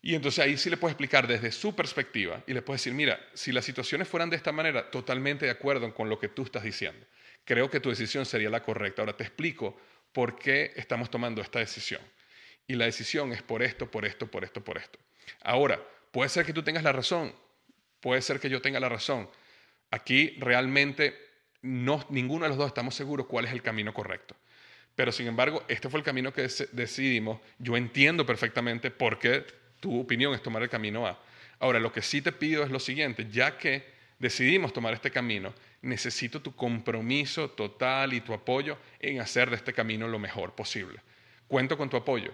Y 0.01 0.15
entonces 0.15 0.43
ahí 0.43 0.57
sí 0.57 0.69
le 0.69 0.77
puedes 0.77 0.93
explicar 0.93 1.27
desde 1.27 1.51
su 1.51 1.75
perspectiva 1.75 2.43
y 2.47 2.53
le 2.53 2.61
puedes 2.61 2.81
decir, 2.81 2.93
mira, 2.93 3.19
si 3.33 3.51
las 3.51 3.65
situaciones 3.65 4.07
fueran 4.07 4.29
de 4.29 4.35
esta 4.35 4.51
manera, 4.51 4.89
totalmente 4.89 5.45
de 5.45 5.51
acuerdo 5.51 5.93
con 5.93 6.07
lo 6.07 6.19
que 6.19 6.29
tú 6.29 6.43
estás 6.43 6.63
diciendo. 6.63 7.05
Creo 7.43 7.69
que 7.69 7.79
tu 7.79 7.89
decisión 7.89 8.25
sería 8.25 8.49
la 8.49 8.61
correcta. 8.61 9.01
Ahora 9.01 9.17
te 9.17 9.23
explico 9.23 9.77
por 10.13 10.37
qué 10.37 10.71
estamos 10.75 11.09
tomando 11.09 11.41
esta 11.41 11.59
decisión. 11.59 12.01
Y 12.67 12.75
la 12.75 12.85
decisión 12.85 13.31
es 13.33 13.41
por 13.41 13.63
esto, 13.63 13.89
por 13.89 14.05
esto, 14.05 14.27
por 14.27 14.43
esto, 14.43 14.63
por 14.63 14.77
esto. 14.77 14.99
Ahora, 15.41 15.81
puede 16.11 16.29
ser 16.29 16.45
que 16.45 16.53
tú 16.53 16.63
tengas 16.63 16.83
la 16.83 16.91
razón, 16.91 17.33
puede 18.07 18.21
ser 18.21 18.39
que 18.39 18.49
yo 18.49 18.61
tenga 18.61 18.79
la 18.79 18.87
razón. 18.87 19.29
Aquí 19.91 20.37
realmente 20.39 21.13
no, 21.61 22.05
ninguno 22.09 22.45
de 22.45 22.49
los 22.49 22.57
dos 22.57 22.67
estamos 22.67 22.95
seguros 22.95 23.27
cuál 23.27 23.43
es 23.43 23.51
el 23.51 23.61
camino 23.61 23.93
correcto. 23.93 24.33
Pero 24.95 25.11
sin 25.11 25.27
embargo, 25.27 25.61
este 25.67 25.89
fue 25.89 25.99
el 25.99 26.05
camino 26.05 26.31
que 26.31 26.47
decidimos. 26.71 27.41
Yo 27.59 27.75
entiendo 27.75 28.25
perfectamente 28.25 28.91
por 28.91 29.19
qué 29.19 29.45
tu 29.81 29.99
opinión 29.99 30.33
es 30.33 30.41
tomar 30.41 30.63
el 30.63 30.69
camino 30.69 31.05
A. 31.05 31.21
Ahora, 31.59 31.81
lo 31.81 31.91
que 31.91 32.01
sí 32.01 32.21
te 32.21 32.31
pido 32.31 32.63
es 32.63 32.71
lo 32.71 32.79
siguiente, 32.79 33.27
ya 33.29 33.57
que 33.57 33.83
decidimos 34.19 34.71
tomar 34.71 34.93
este 34.93 35.11
camino, 35.11 35.53
necesito 35.81 36.41
tu 36.41 36.55
compromiso 36.55 37.49
total 37.49 38.13
y 38.13 38.21
tu 38.21 38.33
apoyo 38.33 38.77
en 39.01 39.19
hacer 39.19 39.49
de 39.49 39.57
este 39.57 39.73
camino 39.73 40.07
lo 40.07 40.17
mejor 40.17 40.55
posible. 40.55 41.01
Cuento 41.49 41.77
con 41.77 41.89
tu 41.89 41.97
apoyo. 41.97 42.33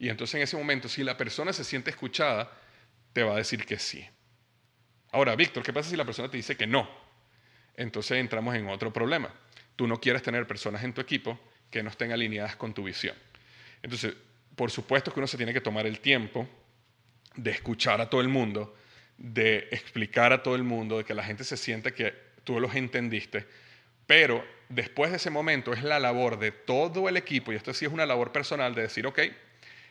Y 0.00 0.08
entonces 0.08 0.34
en 0.34 0.42
ese 0.42 0.56
momento, 0.56 0.88
si 0.88 1.04
la 1.04 1.16
persona 1.16 1.52
se 1.52 1.62
siente 1.62 1.90
escuchada, 1.90 2.50
te 3.12 3.22
va 3.22 3.34
a 3.34 3.36
decir 3.36 3.64
que 3.64 3.78
sí. 3.78 4.04
Ahora, 5.12 5.36
Víctor, 5.36 5.62
¿qué 5.62 5.72
pasa 5.72 5.90
si 5.90 5.96
la 5.96 6.04
persona 6.04 6.30
te 6.30 6.38
dice 6.38 6.56
que 6.56 6.66
no? 6.66 6.88
Entonces 7.76 8.18
entramos 8.18 8.54
en 8.54 8.68
otro 8.68 8.92
problema. 8.92 9.30
Tú 9.76 9.86
no 9.86 10.00
quieres 10.00 10.22
tener 10.22 10.46
personas 10.46 10.82
en 10.84 10.92
tu 10.92 11.00
equipo 11.00 11.38
que 11.70 11.82
no 11.82 11.90
estén 11.90 12.12
alineadas 12.12 12.56
con 12.56 12.74
tu 12.74 12.82
visión. 12.82 13.14
Entonces, 13.82 14.14
por 14.56 14.70
supuesto 14.70 15.12
que 15.12 15.20
uno 15.20 15.26
se 15.26 15.36
tiene 15.36 15.52
que 15.52 15.60
tomar 15.60 15.86
el 15.86 16.00
tiempo 16.00 16.48
de 17.36 17.50
escuchar 17.50 18.00
a 18.00 18.08
todo 18.08 18.20
el 18.20 18.28
mundo, 18.28 18.74
de 19.18 19.68
explicar 19.70 20.32
a 20.32 20.42
todo 20.42 20.54
el 20.54 20.62
mundo, 20.62 20.98
de 20.98 21.04
que 21.04 21.14
la 21.14 21.24
gente 21.24 21.44
se 21.44 21.56
siente 21.56 21.92
que 21.92 22.14
tú 22.44 22.58
los 22.58 22.74
entendiste, 22.74 23.46
pero 24.06 24.44
después 24.68 25.10
de 25.10 25.16
ese 25.18 25.30
momento 25.30 25.72
es 25.72 25.82
la 25.82 26.00
labor 26.00 26.38
de 26.38 26.52
todo 26.52 27.08
el 27.08 27.16
equipo, 27.16 27.52
y 27.52 27.56
esto 27.56 27.72
sí 27.72 27.84
es 27.84 27.92
una 27.92 28.04
labor 28.04 28.32
personal, 28.32 28.74
de 28.74 28.82
decir, 28.82 29.06
ok, 29.06 29.20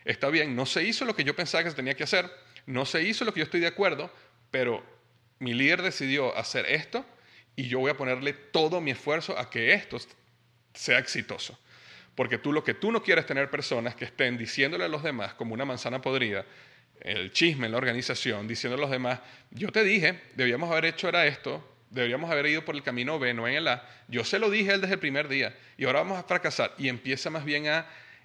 está 0.04 0.28
bien, 0.28 0.54
no 0.54 0.66
se 0.66 0.84
hizo 0.84 1.04
lo 1.04 1.16
que 1.16 1.24
yo 1.24 1.34
pensaba 1.34 1.64
que 1.64 1.70
se 1.70 1.76
tenía 1.76 1.94
que 1.94 2.04
hacer, 2.04 2.30
no 2.66 2.84
se 2.84 3.02
hizo 3.02 3.24
lo 3.24 3.32
que 3.32 3.40
yo 3.40 3.44
estoy 3.44 3.60
de 3.60 3.66
acuerdo, 3.66 4.12
pero 4.50 4.84
mi 5.42 5.54
líder 5.54 5.82
decidió 5.82 6.36
hacer 6.36 6.66
esto 6.66 7.04
y 7.56 7.66
yo 7.66 7.80
voy 7.80 7.90
a 7.90 7.96
ponerle 7.96 8.32
todo 8.32 8.80
mi 8.80 8.92
esfuerzo 8.92 9.36
a 9.36 9.50
que 9.50 9.74
esto 9.74 9.98
sea 10.72 11.00
exitoso. 11.00 11.58
Porque 12.14 12.38
tú 12.38 12.52
lo 12.52 12.62
que 12.62 12.74
tú 12.74 12.92
no 12.92 13.02
quieres 13.02 13.26
tener 13.26 13.50
personas 13.50 13.96
que 13.96 14.04
estén 14.04 14.38
diciéndole 14.38 14.84
a 14.84 14.88
los 14.88 15.02
demás 15.02 15.34
como 15.34 15.52
una 15.52 15.64
manzana 15.64 16.00
podrida, 16.00 16.46
el 17.00 17.32
chisme 17.32 17.66
en 17.66 17.72
la 17.72 17.78
organización, 17.78 18.46
diciendo 18.46 18.76
a 18.76 18.80
los 18.80 18.90
demás, 18.90 19.18
yo 19.50 19.72
te 19.72 19.82
dije, 19.82 20.20
debíamos 20.36 20.70
haber 20.70 20.84
hecho 20.84 21.08
era 21.08 21.26
esto, 21.26 21.76
deberíamos 21.90 22.30
haber 22.30 22.46
ido 22.46 22.64
por 22.64 22.76
el 22.76 22.84
camino 22.84 23.18
B, 23.18 23.34
no 23.34 23.48
en 23.48 23.54
el 23.54 23.66
A. 23.66 23.84
Yo 24.06 24.22
se 24.22 24.38
lo 24.38 24.48
dije 24.48 24.70
a 24.70 24.74
él 24.74 24.80
desde 24.80 24.94
el 24.94 25.00
primer 25.00 25.26
día 25.26 25.56
y 25.76 25.86
ahora 25.86 26.00
vamos 26.00 26.20
a 26.20 26.22
fracasar. 26.22 26.72
Y 26.78 26.88
empieza 26.88 27.30
más 27.30 27.44
bien 27.44 27.66
a 27.66 27.84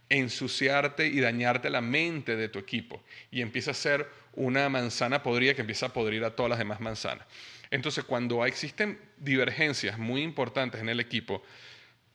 ensuciarte 0.10 1.08
y 1.08 1.20
dañarte 1.20 1.70
la 1.70 1.82
mente 1.82 2.36
de 2.36 2.50
tu 2.50 2.60
equipo. 2.60 3.04
Y 3.32 3.42
empieza 3.42 3.72
a 3.72 3.74
ser 3.74 4.10
una 4.34 4.70
manzana 4.70 5.24
podrida 5.24 5.54
que 5.54 5.62
empieza 5.62 5.88
a 5.88 5.94
podrir 5.94 6.24
a 6.24 6.36
todas 6.36 6.50
las 6.50 6.60
demás 6.60 6.80
manzanas. 6.80 7.26
Entonces, 7.70 8.04
cuando 8.06 8.46
existen 8.46 9.00
divergencias 9.18 9.98
muy 9.98 10.22
importantes 10.22 10.80
en 10.80 10.90
el 10.90 11.00
equipo, 11.00 11.44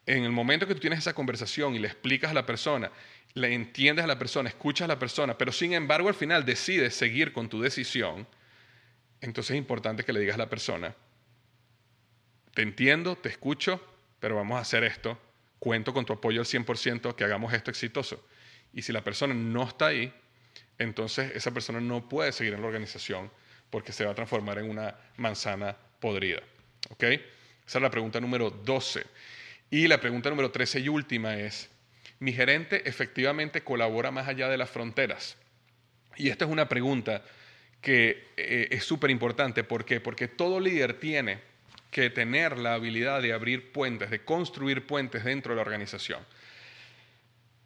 en 0.07 0.25
el 0.25 0.33
momento 0.33 0.67
que 0.67 0.75
tú 0.75 0.81
tienes 0.81 1.01
esa 1.01 1.15
conversación 1.15 1.75
y 1.75 1.79
le 1.79 1.89
explicas 1.89 2.31
a 2.31 2.35
la 2.35 2.47
persona, 2.47 2.91
le 3.35 3.55
entiendes 3.55 4.05
a 4.05 4.09
la 4.09 4.19
persona, 4.19 4.49
escuchas 4.49 4.87
a 4.87 4.89
la 4.89 4.99
persona, 4.99 5.39
pero 5.39 5.53
sin 5.53 5.73
embargo 5.73 6.09
al 6.09 6.15
final 6.15 6.45
decides 6.45 6.95
seguir 6.95 7.33
con 7.33 7.49
tu 7.49 7.61
decisión, 7.61 8.27
entonces 9.21 9.53
es 9.53 9.59
importante 9.59 10.05
que 10.05 10.13
le 10.13 10.21
digas 10.21 10.35
a 10.35 10.39
la 10.39 10.49
persona, 10.49 10.95
te 12.55 12.63
entiendo, 12.63 13.17
te 13.17 13.29
escucho, 13.29 13.81
pero 14.21 14.37
vamos 14.37 14.59
a 14.59 14.61
hacer 14.61 14.85
esto, 14.85 15.19
cuento 15.63 15.95
con 15.95 16.05
tu 16.05 16.13
apoyo 16.13 16.41
al 16.41 16.47
100% 16.47 17.15
que 17.15 17.23
hagamos 17.23 17.53
esto 17.53 17.71
exitoso. 17.71 18.27
Y 18.73 18.83
si 18.83 18.93
la 18.93 19.05
persona 19.05 19.33
no 19.33 19.63
está 19.63 19.87
ahí, 19.87 20.13
entonces 20.77 21.31
esa 21.37 21.53
persona 21.53 21.81
no 21.81 22.09
puede 22.09 22.33
seguir 22.33 22.55
en 22.55 22.63
la 22.63 22.67
organización 22.67 23.31
porque 23.71 23.93
se 23.93 24.05
va 24.05 24.11
a 24.11 24.15
transformar 24.17 24.59
en 24.59 24.69
una 24.69 24.97
manzana 25.19 25.77
podrida. 26.01 26.41
¿Ok? 26.91 27.05
Esa 27.05 27.79
es 27.79 27.81
la 27.81 27.93
pregunta 27.93 28.21
número 28.21 28.51
12. 28.51 29.05
Y 29.71 29.87
la 29.87 30.01
pregunta 30.01 30.31
número 30.31 30.51
13 30.51 30.81
y 30.81 30.89
última 30.89 31.37
es, 31.37 31.71
¿mi 32.19 32.33
gerente 32.33 32.83
efectivamente 32.89 33.63
colabora 33.63 34.11
más 34.11 34.27
allá 34.27 34.49
de 34.49 34.57
las 34.57 34.69
fronteras? 34.69 35.37
Y 36.17 36.31
esta 36.31 36.45
es 36.45 36.51
una 36.51 36.69
pregunta 36.69 37.23
que 37.81 38.33
eh, 38.37 38.67
es 38.73 38.83
súper 38.83 39.13
importante. 39.13 39.63
¿Por 39.63 39.85
qué? 39.85 40.01
Porque 40.01 40.27
todo 40.27 40.59
líder 40.59 40.99
tiene 40.99 41.39
que 41.93 42.11
tener 42.11 42.59
la 42.59 42.75
habilidad 42.75 43.23
de 43.23 43.33
abrir 43.33 43.71
puentes, 43.71 44.11
de 44.11 44.25
construir 44.25 44.85
puentes 44.85 45.23
dentro 45.23 45.53
de 45.53 45.57
la 45.57 45.63
organización. 45.63 46.27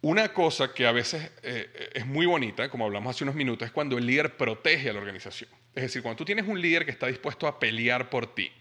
Una 0.01 0.31
cosa 0.31 0.71
que 0.71 0.85
a 0.85 0.91
veces 0.91 1.31
eh, 1.41 1.89
es 1.95 2.05
muy 2.05 2.27
bonita, 2.27 2.69
como 2.69 2.85
hablamos 2.85 3.15
hace 3.15 3.23
unos 3.23 3.33
minutos, 3.33 3.65
es 3.65 3.71
cuando 3.71 3.97
el 3.97 4.05
líder 4.05 4.37
protege 4.37 4.91
a 4.91 4.93
la 4.93 4.99
organización. 4.99 5.49
Es 5.73 5.81
decir, 5.81 6.03
cuando 6.03 6.17
tú 6.17 6.25
tienes 6.25 6.45
un 6.45 6.61
líder 6.61 6.85
que 6.85 6.91
está 6.91 7.07
dispuesto 7.07 7.47
a 7.47 7.59
pelear 7.59 8.11
por 8.11 8.35
ti, 8.35 8.51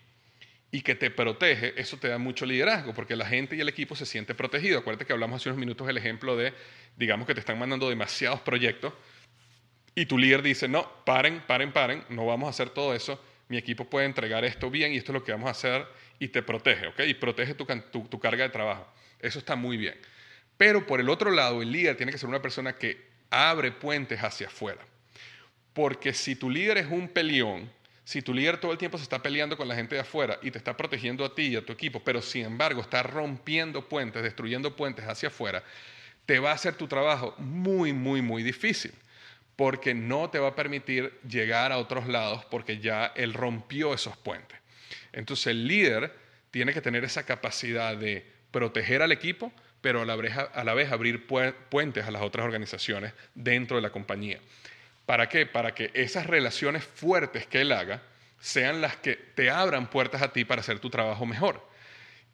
y 0.71 0.83
que 0.83 0.95
te 0.95 1.11
protege, 1.11 1.81
eso 1.81 1.97
te 1.97 2.09
da 2.09 2.19
mucho 2.19 2.45
liderazgo, 2.45 2.93
porque 2.93 3.17
la 3.17 3.27
gente 3.27 3.57
y 3.57 3.61
el 3.61 3.69
equipo 3.69 3.95
se 3.97 4.05
siente 4.05 4.35
protegido. 4.35 4.79
Acuérdate 4.79 5.07
que 5.07 5.13
hablamos 5.13 5.41
hace 5.41 5.49
unos 5.49 5.59
minutos 5.59 5.87
del 5.87 5.97
ejemplo 5.97 6.37
de, 6.37 6.53
digamos 6.97 7.27
que 7.27 7.35
te 7.35 7.41
están 7.41 7.59
mandando 7.59 7.89
demasiados 7.89 8.41
proyectos 8.41 8.93
y 9.95 10.05
tu 10.05 10.19
líder 10.19 10.43
dice, 10.43 10.69
no, 10.69 10.87
paren, 11.05 11.43
paren, 11.47 11.73
paren, 11.73 12.05
no 12.11 12.27
vamos 12.27 12.49
a 12.49 12.51
hacer 12.51 12.69
todo 12.69 12.95
eso, 12.95 13.19
mi 13.49 13.57
equipo 13.57 13.85
puede 13.85 14.07
entregar 14.07 14.45
esto 14.45 14.71
bien 14.71 14.93
y 14.93 14.97
esto 14.97 15.13
es 15.13 15.15
lo 15.15 15.25
que 15.25 15.33
vamos 15.33 15.49
a 15.49 15.53
hacer 15.53 15.87
y 16.19 16.29
te 16.29 16.43
protege, 16.43 16.89
¿ok? 16.89 17.01
Y 17.07 17.15
protege 17.15 17.55
tu, 17.55 18.21
carga 18.21 18.45
de 18.45 18.51
trabajo. 18.51 18.87
Eso 19.21 19.39
está 19.39 19.57
muy 19.57 19.77
bien. 19.77 19.95
Pero 20.57 20.87
por 20.87 21.01
el 21.01 21.09
otro 21.09 21.31
lado, 21.31 21.63
el 21.63 21.71
líder 21.71 21.97
tiene 21.97 22.13
que 22.13 22.19
ser 22.19 22.29
una 22.29 22.43
persona 22.43 22.75
que 22.75 23.07
abre 23.31 23.73
puentes 23.73 24.21
hacia 24.21 24.47
afuera. 24.47 24.81
Porque 25.73 26.15
si 26.15 26.37
tu 26.37 26.49
líder 26.49 26.79
es 26.79 26.87
un 26.87 27.09
peleón, 27.09 27.71
si 28.05 28.23
tu 28.23 28.33
líder 28.33 28.59
todo 28.59 28.73
el 28.73 28.79
tiempo 28.79 28.99
se 28.99 29.03
está 29.03 29.23
peleando 29.23 29.57
con 29.57 29.69
la 29.69 29.75
gente 29.75 29.95
de 29.97 30.01
afuera 30.01 30.39
y 30.43 30.51
te 30.51 30.59
está 30.59 30.77
protegiendo 30.77 31.25
a 31.25 31.35
ti 31.35 31.49
y 31.49 31.57
a 31.57 31.65
tu 31.65 31.73
equipo, 31.73 32.03
pero 32.03 32.23
sin 32.23 32.47
embargo 32.47 32.81
está 32.81 33.03
rompiendo 33.03 33.89
puentes, 33.89 34.23
destruyendo 34.23 34.75
puentes 34.75 35.05
hacia 35.05 35.29
afuera, 35.29 35.63
te 36.25 36.39
va 36.39 36.51
a 36.51 36.55
hacer 36.55 36.75
tu 36.75 36.89
trabajo 36.89 37.35
muy, 37.39 37.93
muy, 37.93 38.23
muy 38.23 38.43
difícil, 38.43 38.93
porque 39.57 39.95
no 39.95 40.31
te 40.31 40.39
va 40.39 40.49
a 40.49 40.55
permitir 40.55 41.19
llegar 41.27 41.73
a 41.73 41.79
otros 41.79 42.07
lados 42.07 42.45
porque 42.47 42.79
ya 42.79 43.13
él 43.17 43.33
rompió 43.33 43.95
esos 43.95 44.17
puentes. 44.17 44.59
Entonces 45.13 45.49
el 45.49 45.67
líder 45.67 46.13
tiene 46.51 46.73
que 46.73 46.83
tener 46.83 47.05
esa 47.05 47.25
capacidad 47.25 47.97
de 47.97 48.27
proteger 48.51 49.03
al 49.03 49.13
equipo, 49.13 49.53
pero 49.81 50.03
a 50.03 50.05
la 50.05 50.17
vez, 50.17 50.35
a 50.37 50.65
la 50.65 50.75
vez 50.75 50.93
abrir 50.93 51.27
puentes 51.27 52.07
a 52.07 52.11
las 52.11 52.23
otras 52.23 52.45
organizaciones 52.45 53.15
dentro 53.35 53.77
de 53.77 53.83
la 53.83 53.91
compañía. 53.91 54.41
¿Para 55.07 55.29
qué? 55.29 55.47
Para 55.47 55.75
que 55.75 55.91
esas 55.95 56.27
relaciones 56.27 56.85
fuertes 56.85 57.47
que 57.47 57.61
él 57.61 57.73
haga 57.73 58.03
sean 58.41 58.81
las 58.81 58.97
que 58.97 59.17
te 59.17 59.51
abran 59.51 59.89
puertas 59.89 60.21
a 60.21 60.33
ti 60.33 60.45
para 60.45 60.61
hacer 60.61 60.81
tu 60.81 60.91
trabajo 60.91 61.25
mejor. 61.25 61.67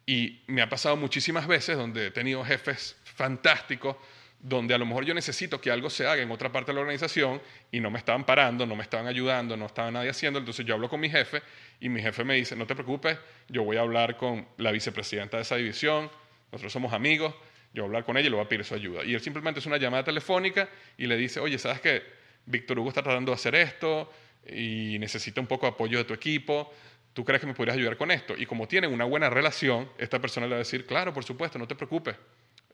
Y 0.05 0.41
me 0.47 0.61
ha 0.61 0.69
pasado 0.69 0.97
muchísimas 0.97 1.47
veces 1.47 1.77
donde 1.77 2.07
he 2.07 2.11
tenido 2.11 2.43
jefes 2.43 2.97
fantásticos, 3.03 3.95
donde 4.43 4.73
a 4.73 4.77
lo 4.77 4.85
mejor 4.85 5.05
yo 5.05 5.13
necesito 5.13 5.61
que 5.61 5.71
algo 5.71 5.89
se 5.89 6.05
haga 6.05 6.21
en 6.21 6.29
otra 6.29 6.51
parte 6.51 6.71
de 6.71 6.75
la 6.75 6.81
organización 6.81 7.41
y 7.71 7.79
no 7.79 7.89
me 7.89 7.97
estaban 7.97 8.25
parando, 8.25 8.65
no 8.65 8.75
me 8.75 8.83
estaban 8.83 9.07
ayudando, 9.07 9.55
no 9.55 9.67
estaba 9.67 9.89
nadie 9.89 10.09
haciendo, 10.09 10.37
entonces 10.37 10.65
yo 10.65 10.75
hablo 10.75 10.89
con 10.89 10.99
mi 10.99 11.09
jefe 11.09 11.41
y 11.79 11.87
mi 11.87 12.01
jefe 12.01 12.25
me 12.25 12.35
dice, 12.35 12.53
no 12.57 12.67
te 12.67 12.75
preocupes, 12.75 13.17
yo 13.47 13.63
voy 13.63 13.77
a 13.77 13.79
hablar 13.79 14.17
con 14.17 14.45
la 14.57 14.71
vicepresidenta 14.71 15.37
de 15.37 15.43
esa 15.43 15.55
división, 15.55 16.11
nosotros 16.51 16.73
somos 16.73 16.91
amigos, 16.91 17.33
yo 17.73 17.83
voy 17.83 17.85
a 17.85 17.85
hablar 17.85 18.03
con 18.03 18.17
ella 18.17 18.27
y 18.27 18.29
le 18.31 18.35
voy 18.35 18.45
a 18.45 18.49
pedir 18.49 18.65
su 18.65 18.75
ayuda. 18.75 19.05
Y 19.05 19.13
él 19.13 19.21
simplemente 19.21 19.61
es 19.61 19.65
una 19.65 19.77
llamada 19.77 20.03
telefónica 20.03 20.67
y 20.97 21.07
le 21.07 21.15
dice, 21.15 21.39
oye, 21.39 21.57
¿sabes 21.57 21.79
qué? 21.79 22.03
Víctor 22.45 22.77
Hugo 22.77 22.89
está 22.89 23.01
tratando 23.01 23.31
de 23.31 23.35
hacer 23.35 23.55
esto 23.55 24.11
y 24.45 24.97
necesita 24.99 25.39
un 25.39 25.47
poco 25.47 25.67
de 25.67 25.71
apoyo 25.71 25.97
de 25.99 26.03
tu 26.03 26.13
equipo, 26.13 26.73
¿tú 27.13 27.23
crees 27.23 27.39
que 27.39 27.47
me 27.47 27.53
podrías 27.53 27.77
ayudar 27.77 27.95
con 27.95 28.11
esto? 28.11 28.35
Y 28.37 28.45
como 28.45 28.67
tienen 28.67 28.91
una 28.91 29.05
buena 29.05 29.29
relación, 29.29 29.89
esta 29.97 30.19
persona 30.19 30.47
le 30.47 30.51
va 30.51 30.57
a 30.57 30.59
decir, 30.59 30.85
claro, 30.85 31.13
por 31.13 31.23
supuesto, 31.23 31.57
no 31.57 31.65
te 31.65 31.75
preocupes 31.75 32.17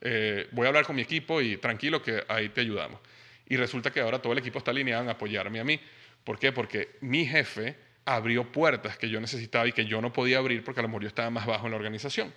eh, 0.01 0.47
voy 0.51 0.65
a 0.65 0.69
hablar 0.69 0.85
con 0.85 0.95
mi 0.95 1.01
equipo 1.01 1.41
y 1.41 1.57
tranquilo 1.57 2.01
que 2.01 2.23
ahí 2.27 2.49
te 2.49 2.61
ayudamos. 2.61 2.99
Y 3.47 3.57
resulta 3.57 3.91
que 3.91 3.99
ahora 3.99 4.19
todo 4.19 4.33
el 4.33 4.39
equipo 4.39 4.59
está 4.59 4.71
alineado 4.71 5.03
en 5.03 5.09
apoyarme 5.09 5.59
a 5.59 5.63
mí. 5.63 5.79
¿Por 6.23 6.37
qué? 6.37 6.51
Porque 6.51 6.97
mi 7.01 7.25
jefe 7.25 7.75
abrió 8.05 8.51
puertas 8.51 8.97
que 8.97 9.09
yo 9.09 9.19
necesitaba 9.19 9.67
y 9.67 9.71
que 9.71 9.85
yo 9.85 10.01
no 10.01 10.13
podía 10.13 10.37
abrir 10.37 10.63
porque 10.63 10.79
a 10.79 10.83
lo 10.83 10.89
mejor 10.89 11.03
yo 11.03 11.07
estaba 11.07 11.29
más 11.29 11.45
bajo 11.45 11.65
en 11.65 11.71
la 11.71 11.77
organización. 11.77 12.33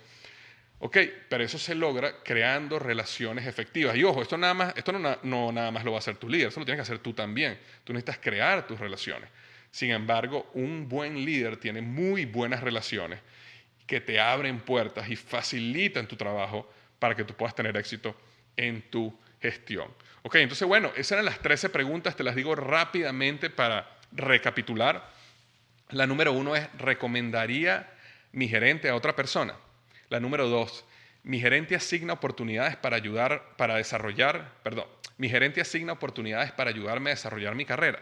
Ok, 0.79 0.97
pero 1.29 1.43
eso 1.43 1.57
se 1.57 1.75
logra 1.75 2.23
creando 2.23 2.77
relaciones 2.77 3.47
efectivas. 3.47 3.95
Y 3.95 4.03
ojo, 4.03 4.21
esto, 4.21 4.37
nada 4.37 4.53
más, 4.53 4.73
esto 4.75 4.91
no, 4.91 5.17
no 5.23 5.51
nada 5.51 5.71
más 5.71 5.85
lo 5.85 5.91
va 5.91 5.97
a 5.97 5.99
hacer 5.99 6.17
tu 6.17 6.27
líder, 6.27 6.49
eso 6.49 6.59
lo 6.59 6.65
tienes 6.65 6.79
que 6.79 6.91
hacer 6.91 6.99
tú 6.99 7.13
también. 7.13 7.57
Tú 7.83 7.93
necesitas 7.93 8.19
crear 8.19 8.67
tus 8.67 8.79
relaciones. 8.79 9.29
Sin 9.71 9.91
embargo, 9.91 10.51
un 10.53 10.89
buen 10.89 11.23
líder 11.23 11.57
tiene 11.57 11.81
muy 11.81 12.25
buenas 12.25 12.61
relaciones 12.61 13.19
que 13.87 14.01
te 14.01 14.19
abren 14.19 14.59
puertas 14.59 15.09
y 15.09 15.15
facilitan 15.15 16.07
tu 16.07 16.15
trabajo 16.15 16.71
para 17.03 17.15
que 17.15 17.25
tú 17.25 17.33
puedas 17.33 17.53
tener 17.53 17.75
éxito 17.75 18.15
en 18.55 18.89
tu 18.89 19.13
gestión. 19.41 19.89
Ok, 20.21 20.35
entonces 20.35 20.65
bueno, 20.65 20.89
esas 20.95 21.11
eran 21.11 21.25
las 21.25 21.39
13 21.39 21.67
preguntas, 21.67 22.15
te 22.15 22.23
las 22.23 22.33
digo 22.33 22.55
rápidamente 22.55 23.49
para 23.49 23.97
recapitular. 24.13 25.11
La 25.89 26.07
número 26.07 26.31
uno 26.31 26.55
es, 26.55 26.65
¿recomendaría 26.77 27.91
mi 28.31 28.47
gerente 28.47 28.87
a 28.87 28.95
otra 28.95 29.17
persona? 29.17 29.53
La 30.07 30.21
número 30.21 30.47
dos, 30.47 30.85
mi 31.23 31.41
gerente 31.41 31.75
asigna 31.75 32.13
oportunidades 32.13 32.77
para 32.77 32.95
ayudar, 32.95 33.57
para 33.57 33.75
desarrollar, 33.75 34.53
perdón, 34.63 34.85
mi 35.17 35.27
gerente 35.27 35.59
asigna 35.59 35.91
oportunidades 35.91 36.53
para 36.53 36.69
ayudarme 36.69 37.09
a 37.09 37.15
desarrollar 37.15 37.53
mi 37.53 37.65
carrera. 37.65 37.99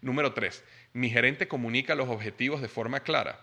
Número 0.00 0.32
tres, 0.32 0.64
mi 0.94 1.10
gerente 1.10 1.46
comunica 1.46 1.94
los 1.94 2.08
objetivos 2.08 2.62
de 2.62 2.68
forma 2.68 3.00
clara. 3.00 3.38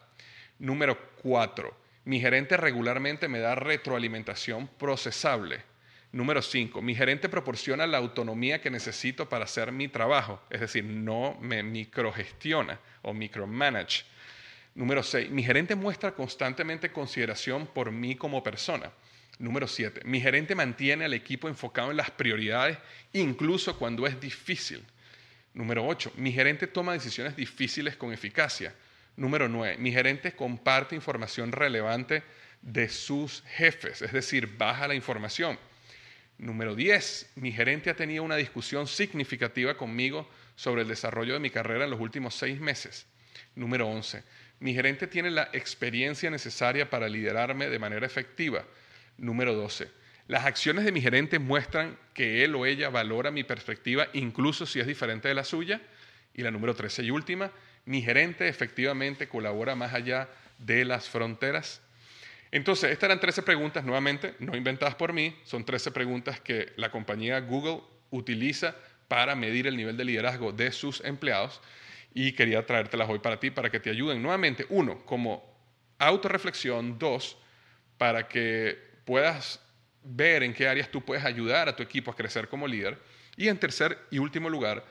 Número 0.58 0.98
cuatro, 1.22 1.78
mi 2.08 2.22
gerente 2.22 2.56
regularmente 2.56 3.28
me 3.28 3.40
da 3.40 3.54
retroalimentación 3.54 4.70
procesable. 4.80 5.62
Número 6.14 6.42
5. 6.42 6.82
Mi 6.82 6.96
gerente 6.96 7.28
proporciona 7.28 7.86
la 7.86 7.98
autonomía 7.98 8.62
que 8.62 8.70
necesito 8.70 9.28
para 9.28 9.44
hacer 9.44 9.74
mi 9.74 9.90
trabajo, 9.90 10.42
es 10.50 10.62
decir, 10.62 10.86
no 10.86 11.38
me 11.42 11.64
microgestiona 11.64 12.80
o 13.02 13.14
micromanage. 13.14 14.06
Número 14.74 15.04
6. 15.04 15.30
Mi 15.32 15.44
gerente 15.44 15.76
muestra 15.76 16.14
constantemente 16.14 16.94
consideración 16.94 17.68
por 17.68 17.92
mí 17.92 18.16
como 18.16 18.42
persona. 18.42 18.90
Número 19.38 19.68
7. 19.68 20.04
Mi 20.06 20.22
gerente 20.22 20.56
mantiene 20.56 21.04
al 21.04 21.14
equipo 21.14 21.50
enfocado 21.50 21.92
en 21.92 21.98
las 21.98 22.10
prioridades, 22.10 22.78
incluso 23.12 23.78
cuando 23.78 24.08
es 24.08 24.18
difícil. 24.18 24.82
Número 25.54 25.86
8. 25.86 26.14
Mi 26.16 26.32
gerente 26.32 26.68
toma 26.68 26.94
decisiones 26.94 27.36
difíciles 27.36 27.98
con 27.98 28.14
eficacia. 28.14 28.74
Número 29.18 29.50
9. 29.50 29.78
Mi 29.80 29.92
gerente 29.92 30.34
comparte 30.34 30.96
información 30.96 31.52
relevante 31.52 32.24
de 32.62 32.88
sus 32.88 33.44
jefes, 33.56 34.02
es 34.02 34.14
decir, 34.14 34.58
baja 34.58 34.88
la 34.88 34.94
información. 34.96 35.58
Número 36.38 36.76
10. 36.76 37.32
Mi 37.36 37.52
gerente 37.52 37.90
ha 37.90 37.96
tenido 37.96 38.24
una 38.24 38.36
discusión 38.36 38.88
significativa 38.88 39.76
conmigo 39.76 40.30
sobre 40.56 40.84
el 40.84 40.88
desarrollo 40.88 41.34
de 41.34 41.40
mi 41.40 41.50
carrera 41.50 41.86
en 41.86 41.90
los 41.90 42.00
últimos 42.00 42.36
seis 42.36 42.60
meses. 42.60 43.08
Número 43.56 43.88
11. 43.88 44.24
Mi 44.60 44.76
gerente 44.76 45.08
tiene 45.08 45.32
la 45.32 45.50
experiencia 45.52 46.30
necesaria 46.30 46.88
para 46.90 47.10
liderarme 47.10 47.70
de 47.70 47.80
manera 47.80 48.06
efectiva. 48.06 48.66
Número 49.18 49.56
12. 49.56 49.90
Las 50.28 50.46
acciones 50.46 50.86
de 50.86 50.92
mi 50.92 51.02
gerente 51.02 51.40
muestran 51.40 51.98
que 52.14 52.44
él 52.44 52.54
o 52.54 52.68
ella 52.68 52.90
valora 52.90 53.32
mi 53.32 53.44
perspectiva 53.44 54.10
incluso 54.14 54.68
si 54.68 54.80
es 54.80 54.86
diferente 54.86 55.28
de 55.28 55.34
la 55.34 55.44
suya. 55.44 55.82
Y 56.36 56.44
la 56.44 56.52
número 56.52 56.76
13 56.76 57.02
y 57.02 57.10
última, 57.10 57.52
mi 57.88 58.02
gerente 58.02 58.50
efectivamente 58.50 59.30
colabora 59.30 59.74
más 59.74 59.94
allá 59.94 60.30
de 60.60 60.84
las 60.84 61.08
fronteras. 61.08 61.82
Entonces, 62.52 62.92
estas 62.92 63.08
eran 63.08 63.22
13 63.22 63.44
preguntas, 63.44 63.84
nuevamente, 63.86 64.36
no 64.40 64.56
inventadas 64.56 64.96
por 64.96 65.14
mí, 65.14 65.36
son 65.46 65.64
13 65.64 65.92
preguntas 65.92 66.42
que 66.42 66.74
la 66.76 66.92
compañía 66.92 67.40
Google 67.40 67.82
utiliza 68.10 68.76
para 69.08 69.36
medir 69.36 69.68
el 69.68 69.78
nivel 69.78 69.96
de 69.96 70.04
liderazgo 70.04 70.52
de 70.52 70.74
sus 70.74 71.04
empleados 71.06 71.62
y 72.14 72.34
quería 72.34 72.66
traértelas 72.66 73.10
hoy 73.10 73.20
para 73.20 73.40
ti, 73.40 73.52
para 73.52 73.70
que 73.70 73.80
te 73.80 73.90
ayuden. 73.90 74.22
Nuevamente, 74.22 74.66
uno, 74.70 75.06
como 75.06 75.44
autorreflexión, 75.98 77.00
dos, 77.00 77.38
para 77.98 78.28
que 78.28 78.78
puedas 79.06 79.62
ver 80.04 80.44
en 80.44 80.54
qué 80.54 80.68
áreas 80.68 80.90
tú 80.90 81.02
puedes 81.02 81.24
ayudar 81.24 81.70
a 81.70 81.76
tu 81.76 81.84
equipo 81.84 82.12
a 82.12 82.16
crecer 82.16 82.50
como 82.50 82.68
líder, 82.68 82.98
y 83.38 83.48
en 83.48 83.58
tercer 83.58 83.98
y 84.12 84.20
último 84.20 84.50
lugar, 84.50 84.84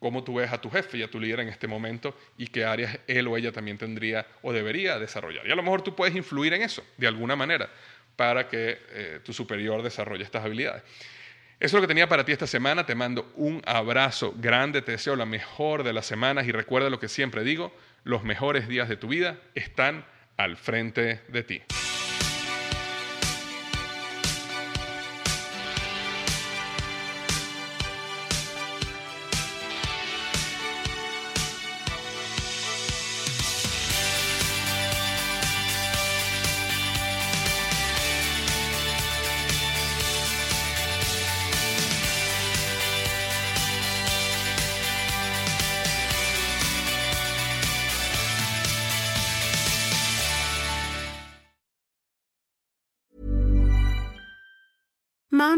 cómo 0.00 0.24
tú 0.24 0.34
ves 0.34 0.52
a 0.52 0.60
tu 0.60 0.70
jefe 0.70 0.98
y 0.98 1.02
a 1.02 1.10
tu 1.10 1.20
líder 1.20 1.40
en 1.40 1.48
este 1.48 1.68
momento 1.68 2.16
y 2.36 2.48
qué 2.48 2.64
áreas 2.64 2.98
él 3.06 3.28
o 3.28 3.36
ella 3.36 3.52
también 3.52 3.78
tendría 3.78 4.26
o 4.42 4.52
debería 4.52 4.98
desarrollar. 4.98 5.46
Y 5.46 5.52
a 5.52 5.54
lo 5.54 5.62
mejor 5.62 5.82
tú 5.82 5.94
puedes 5.94 6.16
influir 6.16 6.54
en 6.54 6.62
eso 6.62 6.82
de 6.96 7.06
alguna 7.06 7.36
manera 7.36 7.70
para 8.16 8.48
que 8.48 8.78
eh, 8.90 9.20
tu 9.22 9.32
superior 9.32 9.82
desarrolle 9.82 10.24
estas 10.24 10.44
habilidades. 10.44 10.82
Eso 11.60 11.76
es 11.76 11.80
lo 11.80 11.80
que 11.82 11.88
tenía 11.88 12.08
para 12.08 12.24
ti 12.24 12.32
esta 12.32 12.46
semana. 12.46 12.86
Te 12.86 12.94
mando 12.94 13.30
un 13.36 13.62
abrazo 13.66 14.34
grande, 14.38 14.80
te 14.80 14.92
deseo 14.92 15.14
la 15.14 15.26
mejor 15.26 15.84
de 15.84 15.92
las 15.92 16.06
semanas 16.06 16.46
y 16.46 16.52
recuerda 16.52 16.88
lo 16.88 16.98
que 16.98 17.08
siempre 17.08 17.44
digo, 17.44 17.72
los 18.02 18.24
mejores 18.24 18.66
días 18.66 18.88
de 18.88 18.96
tu 18.96 19.08
vida 19.08 19.38
están 19.54 20.06
al 20.38 20.56
frente 20.56 21.20
de 21.28 21.42
ti. 21.42 21.62